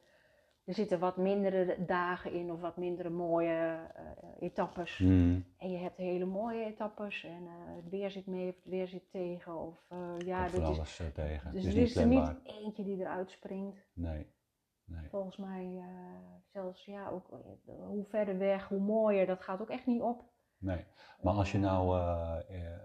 Er 0.67 0.75
zitten 0.75 0.99
wat 0.99 1.17
mindere 1.17 1.85
dagen 1.85 2.33
in 2.33 2.53
of 2.53 2.61
wat 2.61 2.77
mindere 2.77 3.11
mooie 3.11 3.79
eh, 3.95 4.03
etappes. 4.39 4.99
Mm. 4.99 5.45
En 5.59 5.71
je 5.71 5.79
hebt 5.79 5.97
hele 5.97 6.25
mooie 6.25 6.65
etappes 6.65 7.25
en 7.25 7.47
eh, 7.47 7.77
het 7.77 7.89
weer 7.89 8.11
zit 8.11 8.27
mee 8.27 8.49
of 8.49 8.55
het 8.55 8.65
weer 8.65 8.89
zit 8.89 9.11
tegen. 9.11 9.61
Of 9.61 9.87
uh, 9.93 10.19
ja, 10.19 10.45
dit 10.45 10.61
is, 10.61 10.67
alles 10.67 11.01
eh, 11.01 11.07
tegen. 11.07 11.53
dus 11.53 11.65
het 11.65 11.75
er 11.75 11.81
is 11.81 11.91
is 11.91 11.97
er 11.97 12.07
niet 12.07 12.35
eentje 12.43 12.85
die 12.85 13.01
eruit 13.01 13.31
springt. 13.31 13.77
Nee. 13.93 14.27
nee. 14.85 15.09
Volgens 15.09 15.37
mij, 15.37 15.83
zelfs 16.53 16.85
ja, 16.85 17.09
ook, 17.09 17.41
hoe 17.65 18.05
verder 18.05 18.39
weg, 18.39 18.69
hoe 18.69 18.81
mooier, 18.81 19.27
dat 19.27 19.43
gaat 19.43 19.61
ook 19.61 19.71
echt 19.71 19.87
niet 19.87 20.03
op. 20.03 20.25
nee. 20.59 20.85
Maar 21.23 21.35
als 21.35 21.53
je 21.53 21.59
nou 21.59 22.01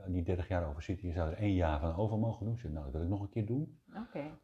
die 0.07 0.23
30 0.23 0.47
jaar 0.47 0.67
over 0.69 0.83
ziet, 0.83 1.01
je 1.01 1.11
zou 1.11 1.31
er 1.31 1.37
één 1.37 1.53
jaar 1.53 1.79
van 1.79 1.95
over 1.95 2.17
mogen 2.17 2.45
doen. 2.45 2.57
Zeg, 2.57 2.71
nou, 2.71 2.83
dat 2.83 2.93
wil 2.93 3.03
ik 3.03 3.09
nog 3.09 3.21
een 3.21 3.29
keer 3.29 3.45
doen. 3.45 3.81
Oké. 3.95 4.39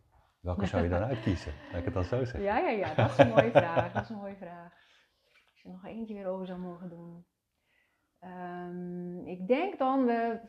Welke 0.48 0.66
zou 0.66 0.84
je 0.84 0.90
dan 0.90 1.04
uitkiezen? 1.04 1.54
Laat 1.72 1.80
ik 1.80 1.86
het 1.86 1.94
dan 1.94 2.04
zo 2.04 2.18
zeggen. 2.18 2.42
Ja, 2.42 2.58
ja, 2.58 2.70
ja, 2.70 2.94
dat 2.94 3.10
is 3.10 3.18
een 3.18 3.30
mooie 3.30 3.52
vraag. 3.62 3.94
Dat 3.94 4.04
is 4.04 4.10
een 4.10 4.16
mooie 4.16 4.36
vraag. 4.36 4.74
Als 5.52 5.62
je 5.62 5.70
nog 5.70 5.86
eentje 5.86 6.14
weer 6.14 6.28
over 6.28 6.46
zou 6.46 6.60
mogen 6.60 6.90
doen. 6.90 7.26
Ehm, 8.20 9.26
ik 9.26 9.48
denk 9.48 9.78
dan, 9.78 10.06
we, 10.06 10.40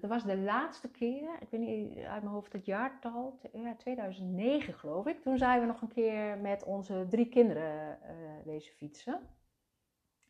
dat 0.00 0.10
was 0.10 0.24
de 0.24 0.36
laatste 0.36 0.90
keer, 0.90 1.36
ik 1.40 1.50
weet 1.50 1.60
niet 1.60 1.98
uit 1.98 2.22
mijn 2.22 2.34
hoofd 2.34 2.52
het 2.52 2.64
jaartal, 2.64 3.40
ja, 3.52 3.76
2009 3.76 4.74
geloof 4.74 5.06
ik. 5.06 5.22
Toen 5.22 5.38
zijn 5.38 5.60
we 5.60 5.66
nog 5.66 5.82
een 5.82 5.92
keer 5.92 6.38
met 6.38 6.64
onze 6.64 7.06
drie 7.08 7.28
kinderen 7.28 8.02
eh 8.02 8.44
deze 8.44 8.72
fietsen. 8.72 9.20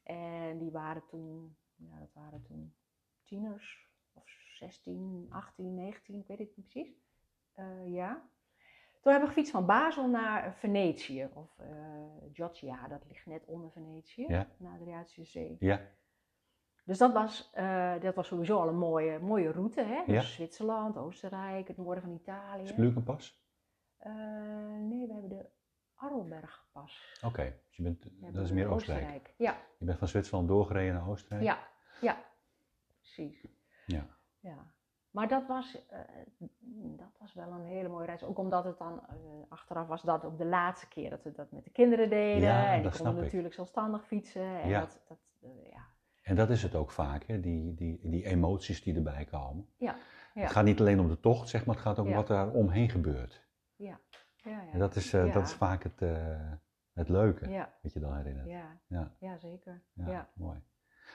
En 0.03 0.59
die 0.59 0.71
waren 0.71 1.03
toen, 1.07 1.57
ja, 1.77 1.99
dat 1.99 2.13
waren 2.13 2.43
toen 2.43 2.75
tieners, 3.25 3.89
of 4.13 4.31
16, 4.53 5.27
18, 5.31 5.75
19, 5.75 6.15
ik 6.15 6.27
weet 6.27 6.39
het 6.39 6.57
niet 6.57 6.69
precies. 6.69 6.97
Eh, 7.55 7.93
ja. 7.93 8.29
Toen 9.01 9.13
hebben 9.13 9.21
we 9.29 9.35
gefietst 9.35 9.53
van 9.53 9.67
Basel 9.67 10.09
naar 10.09 10.55
Venetië, 10.55 11.29
of 11.35 11.59
eh 11.59 11.67
Giottia, 12.33 12.89
dat 12.89 13.05
ligt 13.09 13.27
net 13.27 13.45
onder 13.45 13.71
Venetië, 13.71 14.25
Ja. 14.29 14.47
naar 14.57 14.73
de 14.77 14.81
Adriatische 14.85 15.25
Zee. 15.25 15.57
Ja. 15.61 15.81
Dus 16.85 16.99
dat 16.99 17.13
was, 17.13 17.51
eh, 17.53 18.01
dat 18.01 18.15
was 18.15 18.27
sowieso 18.27 18.61
al 18.61 18.69
een 18.69 18.79
mooie, 18.79 19.19
mooie 19.19 19.51
route. 19.53 19.83
Hè? 19.83 20.03
Dus 20.07 20.15
Ja. 20.15 20.21
Zwitserland, 20.21 20.97
Oostenrijk, 20.97 21.69
het 21.69 21.77
noorden 21.77 22.03
van 22.03 22.13
Italië. 22.13 22.63
Is 22.63 22.69
het? 22.69 22.79
Eh, 23.99 24.13
nee, 24.81 25.07
we 25.07 25.13
hebben 25.13 25.29
de 25.31 25.47
Arlbergpas. 25.95 27.21
Oké, 27.25 27.61
dus 27.67 27.77
je 27.77 27.83
bent, 27.83 28.05
We 28.05 28.31
dat 28.33 28.45
is 28.45 28.53
meer 28.53 28.69
Oostenrijk. 28.69 29.35
Ja, 29.37 29.57
Je 29.79 29.85
bent 29.85 29.99
van 29.99 30.09
Zwitserland 30.09 30.49
doorgereden 30.49 30.95
naar 30.95 31.09
Oostenrijk? 31.09 31.43
ja, 31.45 31.59
ja, 32.01 32.25
precies. 32.97 33.47
Ja. 33.87 34.07
Ja. 34.41 34.73
Maar 35.19 35.29
dat 35.29 35.47
was, 35.47 35.87
eh, 35.89 35.99
dat 36.97 37.17
was 37.19 37.35
wel 37.35 37.51
een 37.51 37.65
hele 37.65 37.89
mooie 37.89 38.07
reis. 38.07 38.23
Ook 38.23 38.39
omdat 38.39 38.65
het 38.65 38.79
dan, 38.79 39.01
eh, 39.09 39.15
achteraf 39.49 39.87
was 39.87 40.03
dat 40.03 40.25
ook 40.25 40.39
de 40.39 40.45
laatste 40.45 40.89
keer 40.89 41.11
dat 41.11 41.23
we 41.23 41.33
dat 41.33 41.51
met 41.51 41.65
de 41.65 41.71
kinderen 41.71 42.11
deden. 42.11 42.43
Ja, 42.43 42.73
en 42.73 42.83
die 42.83 42.91
konden 42.91 43.17
ik. 43.17 43.23
natuurlijk 43.23 43.55
zelfstandig 43.55 44.07
fietsen. 44.07 44.61
En 44.61 44.69
Ja. 44.69 44.81
dat, 44.81 45.01
dat, 45.09 45.19
eh, 45.41 45.71
ja. 45.71 45.87
En 46.23 46.37
dat 46.37 46.51
is 46.51 46.63
het 46.63 46.75
ook 46.75 46.91
vaak, 46.91 47.23
hè? 47.25 47.41
Die, 47.41 47.75
die, 47.75 48.09
die 48.11 48.25
emoties 48.25 48.83
die 48.83 48.95
erbij 48.95 49.25
komen. 49.25 49.67
Ja, 49.77 49.97
ja. 50.35 50.41
Het 50.43 50.51
gaat 50.51 50.65
niet 50.65 50.81
alleen 50.81 51.01
om 51.01 51.09
de 51.09 51.21
tocht, 51.21 51.49
zeg 51.49 51.67
maar, 51.67 51.75
het 51.75 51.85
gaat 51.85 51.99
ook 51.99 52.07
om 52.07 52.13
wat 52.15 52.27
daar 52.27 52.51
omheen 52.51 52.89
gebeurt. 52.89 53.47
Ja, 53.77 53.99
ja, 54.37 54.63
En 54.73 54.79
dat 54.79 54.97
is, 54.97 55.11
dat 55.11 55.43
is 55.47 55.53
vaak 55.53 55.83
het, 55.83 56.01
het 56.93 57.09
leuke, 57.09 57.69
wat 57.83 57.93
je 57.93 58.01
dan 58.01 58.17
herinnert. 58.17 58.49
ja, 58.87 59.11
Ja. 59.19 59.37
zeker. 59.37 59.83
Ja. 59.93 60.29
mooi. 60.35 60.59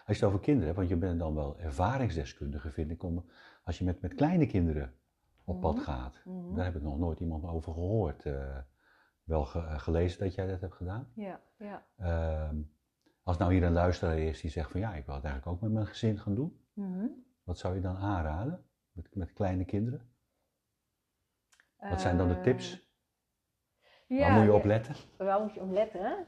Als 0.05 0.17
je 0.17 0.23
het 0.23 0.33
over 0.33 0.39
kinderen 0.39 0.65
hebt, 0.65 0.77
want 0.77 0.89
je 0.89 0.95
bent 0.95 1.19
dan 1.19 1.35
wel 1.35 1.59
ervaringsdeskundige, 1.59 2.71
vind 2.71 2.91
ik, 2.91 3.03
om, 3.03 3.25
als 3.63 3.77
je 3.77 3.85
met, 3.85 4.01
met 4.01 4.13
kleine 4.13 4.45
kinderen 4.45 4.93
op 5.45 5.61
pad 5.61 5.75
Mhm. 5.75 5.83
gaat. 5.83 6.21
Mhm. 6.25 6.55
Daar 6.55 6.65
heb 6.65 6.75
ik 6.75 6.81
nog 6.81 6.97
nooit 6.99 7.19
iemand 7.19 7.43
over 7.45 7.73
gehoord. 7.73 8.25
eh, 8.25 8.57
wel 9.23 9.45
ge- 9.45 9.59
eh, 9.59 9.79
gelezen 9.79 10.19
dat 10.19 10.33
jij 10.33 10.47
dat 10.47 10.61
hebt 10.61 10.73
gedaan. 10.75 11.07
Ja, 11.15 11.39
ja. 11.57 11.85
Ehm, 11.97 12.55
als 13.23 13.37
nou 13.37 13.53
hier 13.53 13.63
een 13.63 13.71
luisteraar 13.73 14.17
is 14.19 14.41
die 14.41 14.49
zegt 14.51 14.71
van 14.71 14.79
ja, 14.79 14.93
ik 14.93 15.05
wil 15.05 15.15
het 15.15 15.23
eigenlijk 15.23 15.55
ook 15.55 15.61
met 15.61 15.71
mijn 15.71 15.87
gezin 15.87 16.19
gaan 16.19 16.35
doen. 16.35 16.59
Mhm. 16.73 17.05
Wat 17.43 17.57
zou 17.57 17.75
je 17.75 17.81
dan 17.81 17.97
aanraden 17.97 18.63
met, 18.91 19.15
met 19.15 19.33
kleine 19.33 19.65
kinderen? 19.65 20.09
Wat 21.89 22.01
zijn 22.01 22.17
dan 22.17 22.27
de 22.27 22.39
tips? 22.39 22.87
Eh, 24.07 24.19
Waar 24.19 24.31
moet 24.31 24.43
je 24.43 24.53
op 24.53 24.63
letten? 24.65 24.95
Waar 25.17 25.41
moet 25.41 25.53
je 25.53 25.61
op 25.61 25.71
letten? 25.71 26.25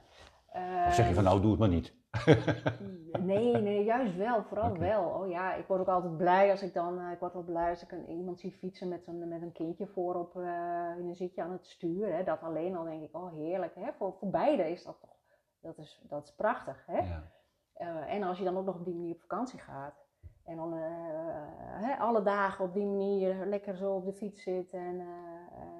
Of 0.87 0.93
zeg 0.93 1.07
je 1.07 1.13
van 1.13 1.23
nou, 1.23 1.41
doe 1.41 1.49
het 1.51 1.59
maar 1.59 1.69
niet. 1.69 1.93
Nee, 3.19 3.61
nee, 3.61 3.83
juist 3.83 4.15
wel, 4.15 4.43
vooral 4.43 4.77
wel. 4.77 5.03
Oh 5.03 5.29
ja, 5.29 5.53
ik 5.53 5.67
word 5.67 5.79
ook 5.79 5.87
altijd 5.87 6.17
blij 6.17 6.51
als 6.51 6.61
ik 6.61 6.73
dan, 6.73 6.99
eh, 6.99 7.11
ik 7.11 7.19
word 7.19 7.33
wel 7.33 7.43
blij 7.43 7.69
als 7.69 7.83
ik 7.83 7.91
een, 7.91 8.09
iemand 8.09 8.39
zie 8.39 8.51
fietsen 8.51 8.87
met 8.87 9.07
een, 9.07 9.27
met 9.27 9.41
een 9.41 9.51
kindje 9.51 9.87
voorop 9.87 10.35
eh 10.35 10.97
in 10.97 11.07
een 11.07 11.15
zitje 11.15 11.41
aan 11.41 11.51
het 11.51 11.67
stuur. 11.67 12.13
Hè. 12.13 12.23
Dat 12.23 12.41
alleen 12.41 12.75
al 12.75 12.83
denk 12.83 13.03
ik, 13.03 13.15
oh 13.15 13.33
heerlijk. 13.33 13.75
Hè. 13.75 13.93
Voor, 13.93 14.13
voor 14.13 14.29
beide 14.29 14.71
is 14.71 14.83
dat 14.83 14.99
toch, 14.99 15.15
dat 15.59 15.77
is, 15.77 16.01
dat 16.09 16.23
is 16.23 16.35
prachtig. 16.35 16.85
Hè. 16.85 16.97
Ja. 16.97 17.31
Eh, 17.73 18.13
en 18.13 18.23
als 18.23 18.37
je 18.37 18.43
dan 18.43 18.57
ook 18.57 18.65
nog 18.65 18.75
op 18.75 18.85
die 18.85 18.95
manier 18.95 19.13
op 19.13 19.21
vakantie 19.21 19.59
gaat. 19.59 20.03
En 20.43 20.55
dan 20.55 20.73
hè, 20.73 21.95
alle 21.97 22.21
dagen 22.21 22.65
op 22.65 22.73
die 22.73 22.85
manier 22.85 23.45
lekker 23.45 23.77
zo 23.77 23.95
op 23.95 24.05
de 24.05 24.13
fiets 24.13 24.43
zit 24.43 24.73
en 24.73 25.07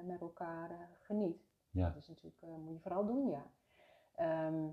met 0.04 0.20
elkaar 0.20 0.70
geniet. 1.00 1.46
Ja. 1.70 1.88
Dat 1.88 1.96
is 1.96 2.08
natuurlijk, 2.08 2.40
moet 2.40 2.74
je 2.74 2.80
vooral 2.80 3.06
doen, 3.06 3.28
ja. 3.28 3.46
Ehm, 4.14 4.68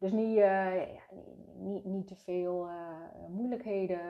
dus 0.00 0.12
niet, 0.12 0.36
eh, 0.36 0.92
ja, 0.92 1.02
niet, 1.10 1.54
niet, 1.54 1.84
niet 1.84 2.06
te 2.06 2.16
veel 2.16 2.66
eh, 2.68 3.28
moeilijkheden 3.28 4.00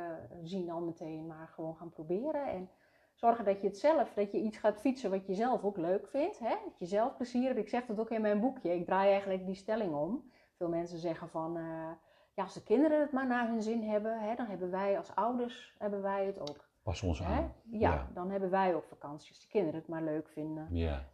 zien 0.42 0.70
al 0.70 0.80
meteen, 0.80 1.26
maar 1.26 1.48
gewoon 1.48 1.76
gaan 1.76 1.90
proberen. 1.90 2.46
En 2.46 2.68
zorgen 3.14 3.44
dat 3.44 3.60
je 3.60 3.66
het 3.66 3.78
zelf, 3.78 4.12
dat 4.14 4.32
je 4.32 4.38
iets 4.38 4.58
gaat 4.58 4.80
fietsen 4.80 5.10
wat 5.10 5.26
je 5.26 5.34
zelf 5.34 5.64
ook 5.64 5.76
leuk 5.76 6.08
vindt. 6.08 6.38
Hè? 6.38 6.48
Dat 6.64 6.78
je 6.78 6.86
zelf 6.86 7.16
plezier 7.16 7.46
hebt. 7.46 7.58
Ik 7.58 7.68
zeg 7.68 7.86
dat 7.86 8.00
ook 8.00 8.10
in 8.10 8.20
mijn 8.20 8.40
boekje. 8.40 8.74
Ik 8.74 8.84
draai 8.84 9.10
eigenlijk 9.10 9.46
die 9.46 9.54
stelling 9.54 9.94
om. 9.94 10.30
Veel 10.56 10.68
mensen 10.68 10.98
zeggen 10.98 11.28
van, 11.28 11.56
eh, 11.56 11.90
ja, 12.34 12.42
als 12.42 12.54
de 12.54 12.62
kinderen 12.62 13.00
het 13.00 13.12
maar 13.12 13.26
naar 13.26 13.48
hun 13.48 13.62
zin 13.62 13.82
hebben, 13.82 14.20
hè, 14.20 14.34
dan 14.34 14.46
hebben 14.46 14.70
wij 14.70 14.96
als 14.98 15.14
ouders 15.14 15.74
hebben 15.78 16.02
wij 16.02 16.26
het 16.26 16.38
ook. 16.40 16.68
Pas 16.82 17.02
ons 17.02 17.18
Hè? 17.18 17.24
aan. 17.24 17.54
Ja, 17.70 17.92
Ja. 17.94 18.10
dan 18.14 18.30
hebben 18.30 18.50
wij 18.50 18.74
ook 18.74 18.84
vakantie 18.84 19.28
als 19.28 19.40
de 19.40 19.48
kinderen 19.48 19.80
het 19.80 19.88
maar 19.88 20.02
leuk 20.02 20.28
vinden. 20.28 20.68
Ja. 20.70 21.08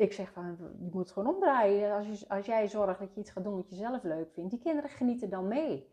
Ik 0.00 0.12
zeg 0.12 0.32
van, 0.32 0.56
je 0.78 0.88
moet 0.92 1.02
het 1.02 1.10
gewoon 1.12 1.34
omdraaien. 1.34 1.92
Als, 1.94 2.06
je, 2.20 2.28
als 2.28 2.46
jij 2.46 2.68
zorgt 2.68 2.98
dat 2.98 3.14
je 3.14 3.20
iets 3.20 3.30
gaat 3.30 3.44
doen 3.44 3.54
wat 3.56 3.68
je 3.68 3.74
zelf 3.76 4.02
leuk 4.02 4.30
vindt, 4.32 4.50
die 4.50 4.60
kinderen 4.60 4.90
genieten 4.90 5.30
dan 5.30 5.48
mee. 5.48 5.88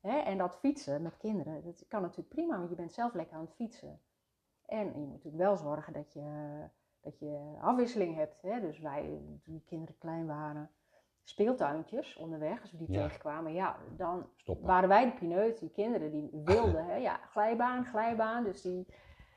Hè? 0.00 0.18
En 0.18 0.38
dat 0.38 0.56
fietsen 0.56 1.02
met 1.02 1.16
kinderen, 1.16 1.64
dat 1.64 1.84
kan 1.88 2.02
natuurlijk 2.02 2.28
prima, 2.28 2.56
want 2.58 2.70
je 2.70 2.76
bent 2.76 2.92
zelf 2.92 3.14
lekker 3.14 3.36
aan 3.36 3.44
het 3.44 3.54
fietsen. 3.54 4.00
En 4.66 4.84
je 4.86 4.92
moet 4.98 5.08
natuurlijk 5.10 5.36
wel 5.36 5.56
zorgen 5.56 5.92
dat 5.92 6.12
je, 6.12 6.22
dat 7.00 7.18
je 7.18 7.56
afwisseling 7.60 8.14
hebt. 8.14 8.42
Hè? 8.42 8.60
Dus 8.60 8.78
wij, 8.78 9.02
toen 9.42 9.52
die 9.54 9.64
kinderen 9.66 9.98
klein 9.98 10.26
waren, 10.26 10.70
speeltuintjes 11.22 12.16
onderweg, 12.16 12.60
als 12.60 12.70
we 12.70 12.76
die 12.78 12.92
Ja. 12.92 13.02
tegenkwamen, 13.02 13.52
ja, 13.52 13.76
dan 13.96 14.26
Stoppen. 14.36 14.66
waren 14.66 14.88
wij 14.88 15.04
de 15.04 15.12
pineut, 15.12 15.58
die 15.58 15.70
kinderen 15.70 16.10
die 16.10 16.30
wilden, 16.44 16.84
hè? 16.86 16.94
ja, 16.96 17.16
glijbaan, 17.16 17.84
glijbaan. 17.84 18.44
Dus 18.44 18.62
die, 18.62 18.86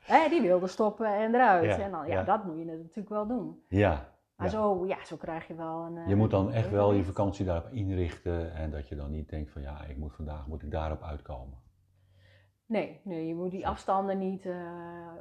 hè, 0.04 0.28
die 0.28 0.40
wilde 0.40 0.66
stoppen 0.66 1.06
en 1.14 1.34
eruit. 1.34 1.64
Ja, 1.64 1.78
en 1.78 1.90
dan, 1.90 2.06
ja, 2.06 2.12
ja. 2.12 2.22
dat 2.22 2.44
moet 2.44 2.58
je 2.58 2.64
natuurlijk 2.64 3.08
wel 3.08 3.26
doen. 3.26 3.62
Ja. 3.68 4.08
Maar 4.36 4.46
Ja. 4.48 4.52
Zo, 4.52 4.86
ja, 4.86 5.04
zo 5.04 5.16
krijg 5.16 5.46
je 5.46 5.54
wel 5.54 5.80
een... 5.82 6.08
Je 6.08 6.16
moet 6.16 6.30
dan 6.30 6.46
een 6.46 6.52
echt 6.52 6.70
wel 6.70 6.92
je 6.92 7.04
vakantie 7.04 7.44
daarop 7.44 7.72
inrichten 7.72 8.54
en 8.54 8.70
dat 8.70 8.88
je 8.88 8.96
dan 8.96 9.10
niet 9.10 9.28
denkt 9.28 9.50
van 9.50 9.62
ja, 9.62 9.84
ik 9.84 9.96
moet 9.96 10.12
vandaag 10.14 10.46
moet 10.46 10.62
ik 10.62 10.70
daarop 10.70 11.02
uitkomen. 11.02 11.58
Nee, 12.66 13.00
nee, 13.04 13.26
je 13.26 13.34
moet 13.34 13.50
die 13.50 13.66
afstanden 13.68 14.18
niet, 14.18 14.46
eh 14.46 14.56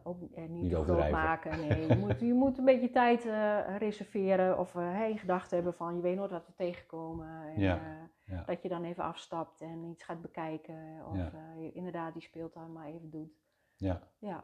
ook, 0.03 0.21
eh, 0.33 0.43
niet, 0.49 0.63
Niet 0.63 0.73
groot 0.73 1.09
maken. 1.11 1.59
Nee, 1.67 1.87
je, 1.87 1.95
moet, 1.97 2.19
je 2.19 2.33
moet 2.33 2.57
een 2.57 2.65
beetje 2.65 2.89
tijd 2.89 3.25
eh, 3.25 3.77
reserveren 3.77 4.59
of 4.59 4.75
eh 4.75 5.09
in 5.09 5.17
gedachten 5.17 5.55
hebben 5.55 5.73
van 5.73 5.95
je 5.95 6.01
weet 6.01 6.15
nooit 6.15 6.31
wat 6.31 6.45
we 6.45 6.53
tegenkomen. 6.55 7.27
En, 7.55 7.59
Ja, 7.61 7.75
eh, 7.75 8.33
ja. 8.35 8.43
Dat 8.45 8.61
je 8.61 8.69
dan 8.69 8.83
even 8.83 9.03
afstapt 9.03 9.61
en 9.61 9.83
iets 9.83 10.03
gaat 10.03 10.21
bekijken 10.21 11.05
of 11.09 11.15
Ja. 11.17 11.31
eh, 11.33 11.63
je 11.63 11.71
inderdaad 11.71 12.13
die 12.13 12.21
speeltuin 12.21 12.71
maar 12.73 12.87
even 12.87 13.09
doet. 13.09 13.31
Ja. 13.75 14.01
Ja. 14.19 14.43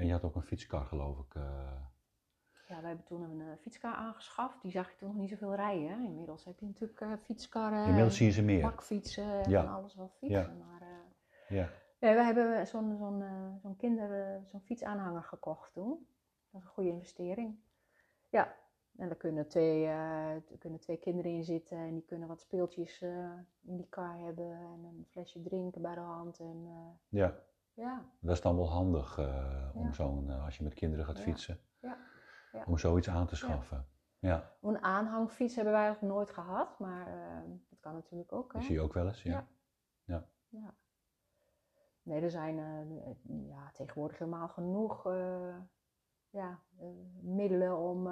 En 0.00 0.06
je 0.06 0.12
had 0.12 0.24
ook 0.24 0.34
een 0.34 0.42
fietskar 0.42 0.84
geloof 0.84 1.18
ik. 1.18 1.34
eh, 1.34 1.42
ja, 2.68 2.80
we 2.80 2.86
hebben 2.86 3.04
toen 3.04 3.22
een 3.22 3.40
eh, 3.40 3.46
fietskar 3.60 3.94
aangeschaft. 3.94 4.62
Die 4.62 4.70
zag 4.70 4.90
je 4.90 4.96
toen 4.96 5.08
nog 5.08 5.16
niet 5.16 5.28
zoveel 5.28 5.54
rijden. 5.54 5.88
Hè? 5.88 5.94
Inmiddels 6.04 6.44
heb 6.44 6.58
je 6.60 6.66
natuurlijk 6.66 7.00
eh 7.00 7.12
fietskarren, 7.16 7.84
Inmiddels 7.86 8.16
zie 8.16 8.26
je 8.26 8.32
ze 8.32 8.42
meer. 8.42 8.62
bakfietsen 8.62 9.42
en 9.42 9.50
Ja. 9.50 9.64
alles 9.64 9.94
wel 9.94 10.08
fietsen. 10.08 10.58
Maar, 10.58 10.80
eh, 10.82 11.56
Ja. 11.56 11.68
Nee, 12.00 12.14
we 12.14 12.22
hebben 12.22 12.66
zo'n 12.66 12.96
zo'n 12.98 13.24
zo'n 13.62 13.76
kinder, 13.76 14.40
zo'n 14.46 14.60
fietsaanhanger 14.60 15.22
gekocht 15.22 15.72
toen. 15.72 16.06
Dat 16.50 16.60
is 16.60 16.66
een 16.66 16.72
goede 16.72 16.90
investering. 16.90 17.58
Ja, 18.28 18.54
en 18.96 19.08
daar 19.08 19.16
kunnen 19.16 19.48
twee, 19.48 19.86
er 19.86 20.42
kunnen 20.58 20.80
twee 20.80 20.96
kinderen 20.96 21.30
in 21.32 21.44
zitten 21.44 21.76
en 21.78 21.92
die 21.94 22.04
kunnen 22.06 22.28
wat 22.28 22.40
speeltjes 22.40 23.00
in 23.62 23.76
die 23.76 23.86
kar 23.88 24.18
hebben 24.18 24.52
en 24.52 24.84
een 24.84 25.06
flesje 25.10 25.42
drinken 25.42 25.82
bij 25.82 25.94
de 25.94 26.00
hand. 26.00 26.38
En, 26.38 26.68
ja, 27.08 27.34
ja, 27.74 28.04
dat 28.20 28.30
is 28.36 28.40
dan 28.40 28.56
wel 28.56 28.70
handig 28.70 29.18
eh, 29.18 29.70
om 29.74 29.86
Ja. 29.86 29.92
zo'n, 29.92 30.30
eh, 30.30 30.44
als 30.44 30.56
je 30.56 30.62
met 30.62 30.74
kinderen 30.74 31.04
gaat 31.04 31.16
Ja. 31.16 31.22
fietsen, 31.22 31.60
om 32.66 32.78
zoiets 32.78 33.08
aan 33.08 33.26
te 33.26 33.36
schaffen. 33.36 33.86
Ja, 34.18 34.52
Een 34.60 34.82
aanhangfiets 34.82 35.54
hebben 35.54 35.72
wij 35.72 35.82
eigenlijk 35.82 36.14
nooit 36.14 36.30
gehad, 36.30 36.78
maar 36.78 37.06
eh, 37.06 37.50
dat 37.68 37.80
kan 37.80 37.94
natuurlijk 37.94 38.32
ook. 38.32 38.52
Hè? 38.52 38.58
die 38.58 38.66
zie 38.68 38.76
je 38.76 38.82
ook 38.82 38.92
wel 38.92 39.06
eens. 39.06 39.22
Ja. 39.22 39.46
Ja. 40.04 40.28
Ja. 40.48 40.74
Nee, 42.02 42.22
er 42.22 42.30
zijn 42.30 42.58
eh, 42.58 43.48
ja, 43.48 43.70
tegenwoordig 43.72 44.18
helemaal 44.18 44.48
genoeg 44.48 45.04
ja, 46.30 46.60
middelen 47.20 47.78
om, 47.78 48.06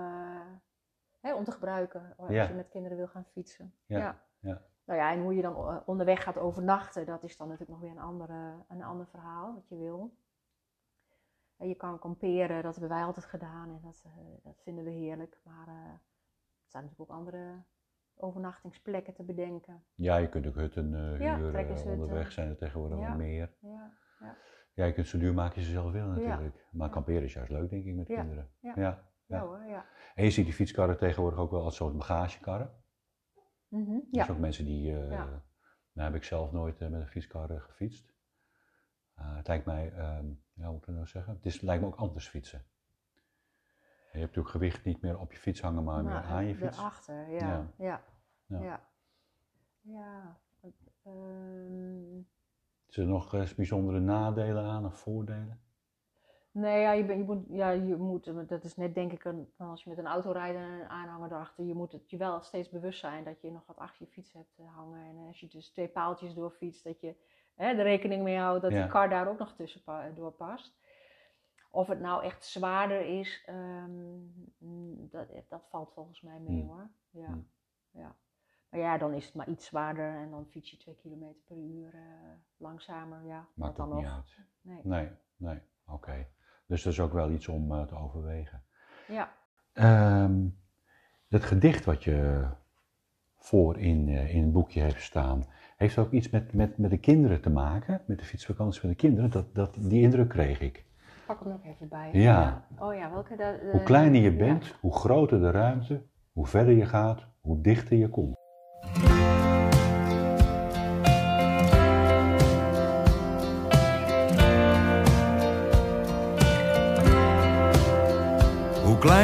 hè, 1.20 1.34
om 1.34 1.44
te 1.44 1.52
gebruiken 1.52 2.14
als 2.16 2.30
je 2.30 2.52
met 2.54 2.68
kinderen 2.68 2.96
wil 2.96 3.08
gaan 3.08 3.24
fietsen. 3.24 3.74
Ja, 3.86 4.22
ja. 4.40 4.62
Nou 4.88 5.00
ja, 5.00 5.12
en 5.12 5.20
hoe 5.22 5.34
je 5.34 5.42
dan 5.42 5.54
eh, 5.54 5.76
onderweg 5.86 6.22
gaat 6.22 6.38
overnachten, 6.38 7.06
dat 7.06 7.22
is 7.24 7.36
dan 7.36 7.48
natuurlijk 7.48 7.78
nog 7.78 7.88
weer 7.88 7.98
een, 7.98 8.04
andere, 8.04 8.64
een 8.68 8.82
ander 8.82 9.06
verhaal, 9.06 9.54
wat 9.54 9.68
je 9.68 9.76
wil. 9.76 10.16
Je 11.56 11.74
kan 11.74 11.98
kamperen, 11.98 12.62
dat 12.62 12.72
hebben 12.76 12.96
wij 12.96 13.04
altijd 13.04 13.26
gedaan 13.26 13.68
en 13.68 13.80
dat, 13.82 14.02
eh, 14.06 14.12
dat 14.44 14.60
vinden 14.62 14.84
we 14.84 14.90
heerlijk. 14.90 15.40
Maar 15.44 15.68
eh, 15.68 15.74
er 15.74 16.00
zijn 16.66 16.82
natuurlijk 16.84 17.10
ook 17.10 17.16
andere 17.16 17.62
overnachtingsplekken 18.16 19.14
te 19.14 19.22
bedenken. 19.22 19.84
Ja, 19.94 20.16
je 20.16 20.28
kunt 20.28 20.46
ook 20.46 20.54
hutten 20.54 20.94
eh 20.94 21.20
Ja, 21.20 21.36
huren. 21.36 21.86
Onderweg 21.86 22.32
zijn 22.32 22.48
er 22.48 22.56
tegenwoordig 22.56 22.98
Ja. 22.98 23.06
wel 23.06 23.16
meer. 23.16 23.54
Ja, 23.60 23.92
Ja, 24.72 24.84
je 24.84 24.92
kunt 24.92 25.06
zo 25.06 25.18
duur 25.18 25.34
maken 25.34 25.56
als 25.56 25.66
je 25.66 25.72
zelf 25.72 25.92
wil 25.92 26.06
natuurlijk. 26.06 26.66
Maar 26.70 26.86
Ja. 26.86 26.92
kamperen 26.92 27.22
is 27.22 27.32
juist 27.32 27.50
leuk 27.50 27.70
denk 27.70 27.84
ik 27.84 27.94
met 27.94 28.08
Ja. 28.08 28.20
kinderen. 28.20 28.50
Ja. 28.60 28.72
Ja. 28.76 28.82
ja. 28.82 29.06
Ja. 29.26 29.40
hoor, 29.40 29.64
ja. 29.64 29.84
En 30.14 30.24
je 30.24 30.30
ziet 30.30 30.44
die 30.44 30.54
fietskarren 30.54 30.96
tegenwoordig 30.98 31.38
ook 31.38 31.50
wel 31.50 31.62
als 31.64 31.76
soort 31.76 31.96
bagagekarren. 31.96 32.70
Er 33.70 33.78
ja. 34.10 34.24
zijn 34.24 34.30
ook 34.30 34.38
mensen 34.38 34.64
die, 34.64 34.82
Ja. 34.92 35.42
nou 35.92 36.10
heb 36.10 36.14
ik 36.14 36.24
zelf 36.24 36.52
nooit 36.52 36.80
eh, 36.80 36.88
met 36.88 37.00
een 37.00 37.06
fietskar 37.08 37.50
eh, 37.50 37.60
gefietst. 37.60 38.16
Het 39.14 39.46
lijkt 39.46 39.64
mij, 39.64 39.92
ehm, 39.92 40.26
ja, 40.52 40.64
hoe 40.64 40.72
moet 40.72 40.80
ik 40.80 40.86
dat 40.86 40.94
nou 40.94 41.06
zeggen? 41.06 41.34
Het 41.34 41.46
is, 41.46 41.60
lijkt 41.60 41.82
me 41.82 41.88
ook 41.88 41.96
anders 41.96 42.28
fietsen. 42.28 42.64
Je 44.12 44.24
hebt 44.24 44.26
natuurlijk 44.36 44.48
gewicht 44.48 44.84
niet 44.84 45.00
meer 45.00 45.18
op 45.18 45.32
je 45.32 45.38
fiets 45.38 45.60
hangen, 45.60 45.84
maar 45.84 46.04
meer 46.04 46.14
aan 46.14 46.44
je 46.44 46.54
fiets. 46.54 46.78
Erachter, 46.78 47.28
ja. 47.30 47.38
Ja. 47.38 47.70
Ja. 47.78 48.02
Ja. 48.46 48.60
Ja. 48.60 48.80
Ja. 49.80 50.38
ehm, 51.02 52.20
Zijn 52.86 53.06
er 53.06 53.12
nog 53.12 53.54
bijzondere 53.56 54.00
nadelen 54.00 54.64
aan 54.64 54.86
of 54.86 54.98
voordelen? 54.98 55.60
Nee, 56.60 56.80
ja, 56.80 56.92
je, 56.92 57.04
bent- 57.04 57.18
je 57.18 57.24
moet, 57.24 57.44
ja, 57.48 57.70
je 57.70 57.96
moet, 57.96 58.48
dat 58.48 58.64
is 58.64 58.76
net 58.76 58.94
denk 58.94 59.12
ik 59.12 59.24
een, 59.24 59.52
als 59.56 59.82
je 59.82 59.88
met 59.88 59.98
een 59.98 60.06
auto 60.06 60.30
rijdt 60.30 60.56
en 60.56 60.62
een 60.62 60.88
aanhanger 60.88 61.32
erachter, 61.32 61.64
je 61.64 61.74
moet 61.74 61.92
het 61.92 62.10
je 62.10 62.16
wel 62.16 62.40
steeds 62.40 62.68
bewust 62.68 63.00
zijn 63.00 63.24
dat 63.24 63.40
je 63.40 63.50
nog 63.50 63.66
wat 63.66 63.76
achter 63.78 64.06
je 64.06 64.12
fiets 64.12 64.32
hebt 64.32 64.58
eh, 64.58 64.74
hangen. 64.76 65.00
En 65.08 65.26
als 65.26 65.40
je 65.40 65.46
dus 65.48 65.70
twee 65.70 65.88
paaltjes 65.88 66.34
doorfietst, 66.34 66.84
dat 66.84 67.00
je 67.00 67.14
hè, 67.54 67.66
er 67.66 67.82
rekening 67.82 68.22
mee 68.22 68.38
houdt 68.38 68.62
dat 68.62 68.72
Ja. 68.72 68.82
die 68.82 68.90
kar 68.90 69.08
daar 69.08 69.28
ook 69.28 69.38
nog 69.38 69.52
tussen 69.54 70.14
door 70.14 70.32
past. 70.32 70.76
Of 71.70 71.86
het 71.86 72.00
nou 72.00 72.24
echt 72.24 72.44
zwaarder 72.44 73.00
is, 73.18 73.42
ehm, 73.46 74.16
dat, 75.10 75.26
dat 75.48 75.66
valt 75.68 75.92
volgens 75.92 76.20
mij 76.20 76.38
mee 76.40 76.60
Hmm. 76.60 76.68
hoor. 76.68 76.90
Ja. 77.10 77.26
Hmm. 77.26 77.48
ja. 77.90 78.16
Maar 78.68 78.80
ja, 78.80 78.98
dan 78.98 79.12
is 79.12 79.24
het 79.26 79.34
maar 79.34 79.48
iets 79.48 79.66
zwaarder 79.66 80.14
en 80.14 80.30
dan 80.30 80.46
fiets 80.46 80.70
je 80.70 80.76
twee 80.76 80.94
kilometer 80.96 81.40
per 81.46 81.56
uur 81.56 81.94
eh, 81.94 82.00
langzamer. 82.56 83.24
Ja, 83.26 83.46
Maakt 83.54 83.76
dat 83.76 83.86
ook 83.86 83.92
dan 83.92 83.96
niet 84.02 84.06
nog. 84.06 84.14
uit. 84.14 84.46
Nee. 84.60 84.80
Nee, 84.82 85.10
nee, 85.36 85.60
oké. 85.86 86.26
Dus 86.68 86.82
dat 86.82 86.92
is 86.92 87.00
ook 87.00 87.12
wel 87.12 87.30
iets 87.30 87.48
om 87.48 87.72
eh, 87.72 87.82
te 87.82 87.96
overwegen. 87.96 88.62
Ja. 89.08 89.28
Ehm, 89.72 90.46
het 91.28 91.44
gedicht 91.44 91.84
wat 91.84 92.04
je 92.04 92.46
voor 93.36 93.78
in, 93.78 94.08
eh, 94.08 94.34
in 94.34 94.42
het 94.42 94.52
boekje 94.52 94.80
heeft 94.80 95.02
staan, 95.02 95.46
heeft 95.76 95.98
ook 95.98 96.10
iets 96.12 96.30
met, 96.30 96.52
met, 96.52 96.78
met 96.78 96.90
de 96.90 96.98
kinderen 96.98 97.40
te 97.40 97.50
maken? 97.50 98.00
Met 98.06 98.18
de 98.18 98.24
fietsvakantie 98.24 98.80
van 98.80 98.90
de 98.90 98.96
kinderen? 98.96 99.30
Dat, 99.30 99.54
dat, 99.54 99.74
die 99.80 100.02
indruk 100.02 100.28
kreeg 100.28 100.60
ik. 100.60 100.84
Pak 101.26 101.40
hem 101.40 101.48
nog 101.48 101.64
even 101.64 101.88
bij. 101.88 102.10
Ja. 102.12 102.66
Oh 102.78 102.94
ja, 102.94 103.10
welke? 103.12 103.36
da- 103.36 103.58
Hoe 103.70 103.80
eh, 103.80 103.84
kleiner 103.84 104.20
je 104.20 104.30
ja. 104.30 104.36
bent, 104.36 104.74
hoe 104.80 104.94
groter 104.94 105.40
de 105.40 105.50
ruimte, 105.50 106.02
hoe 106.32 106.46
verder 106.46 106.74
je 106.74 106.86
gaat, 106.86 107.26
hoe 107.40 107.60
dichter 107.60 107.96
je 107.96 108.08
komt. 108.08 108.36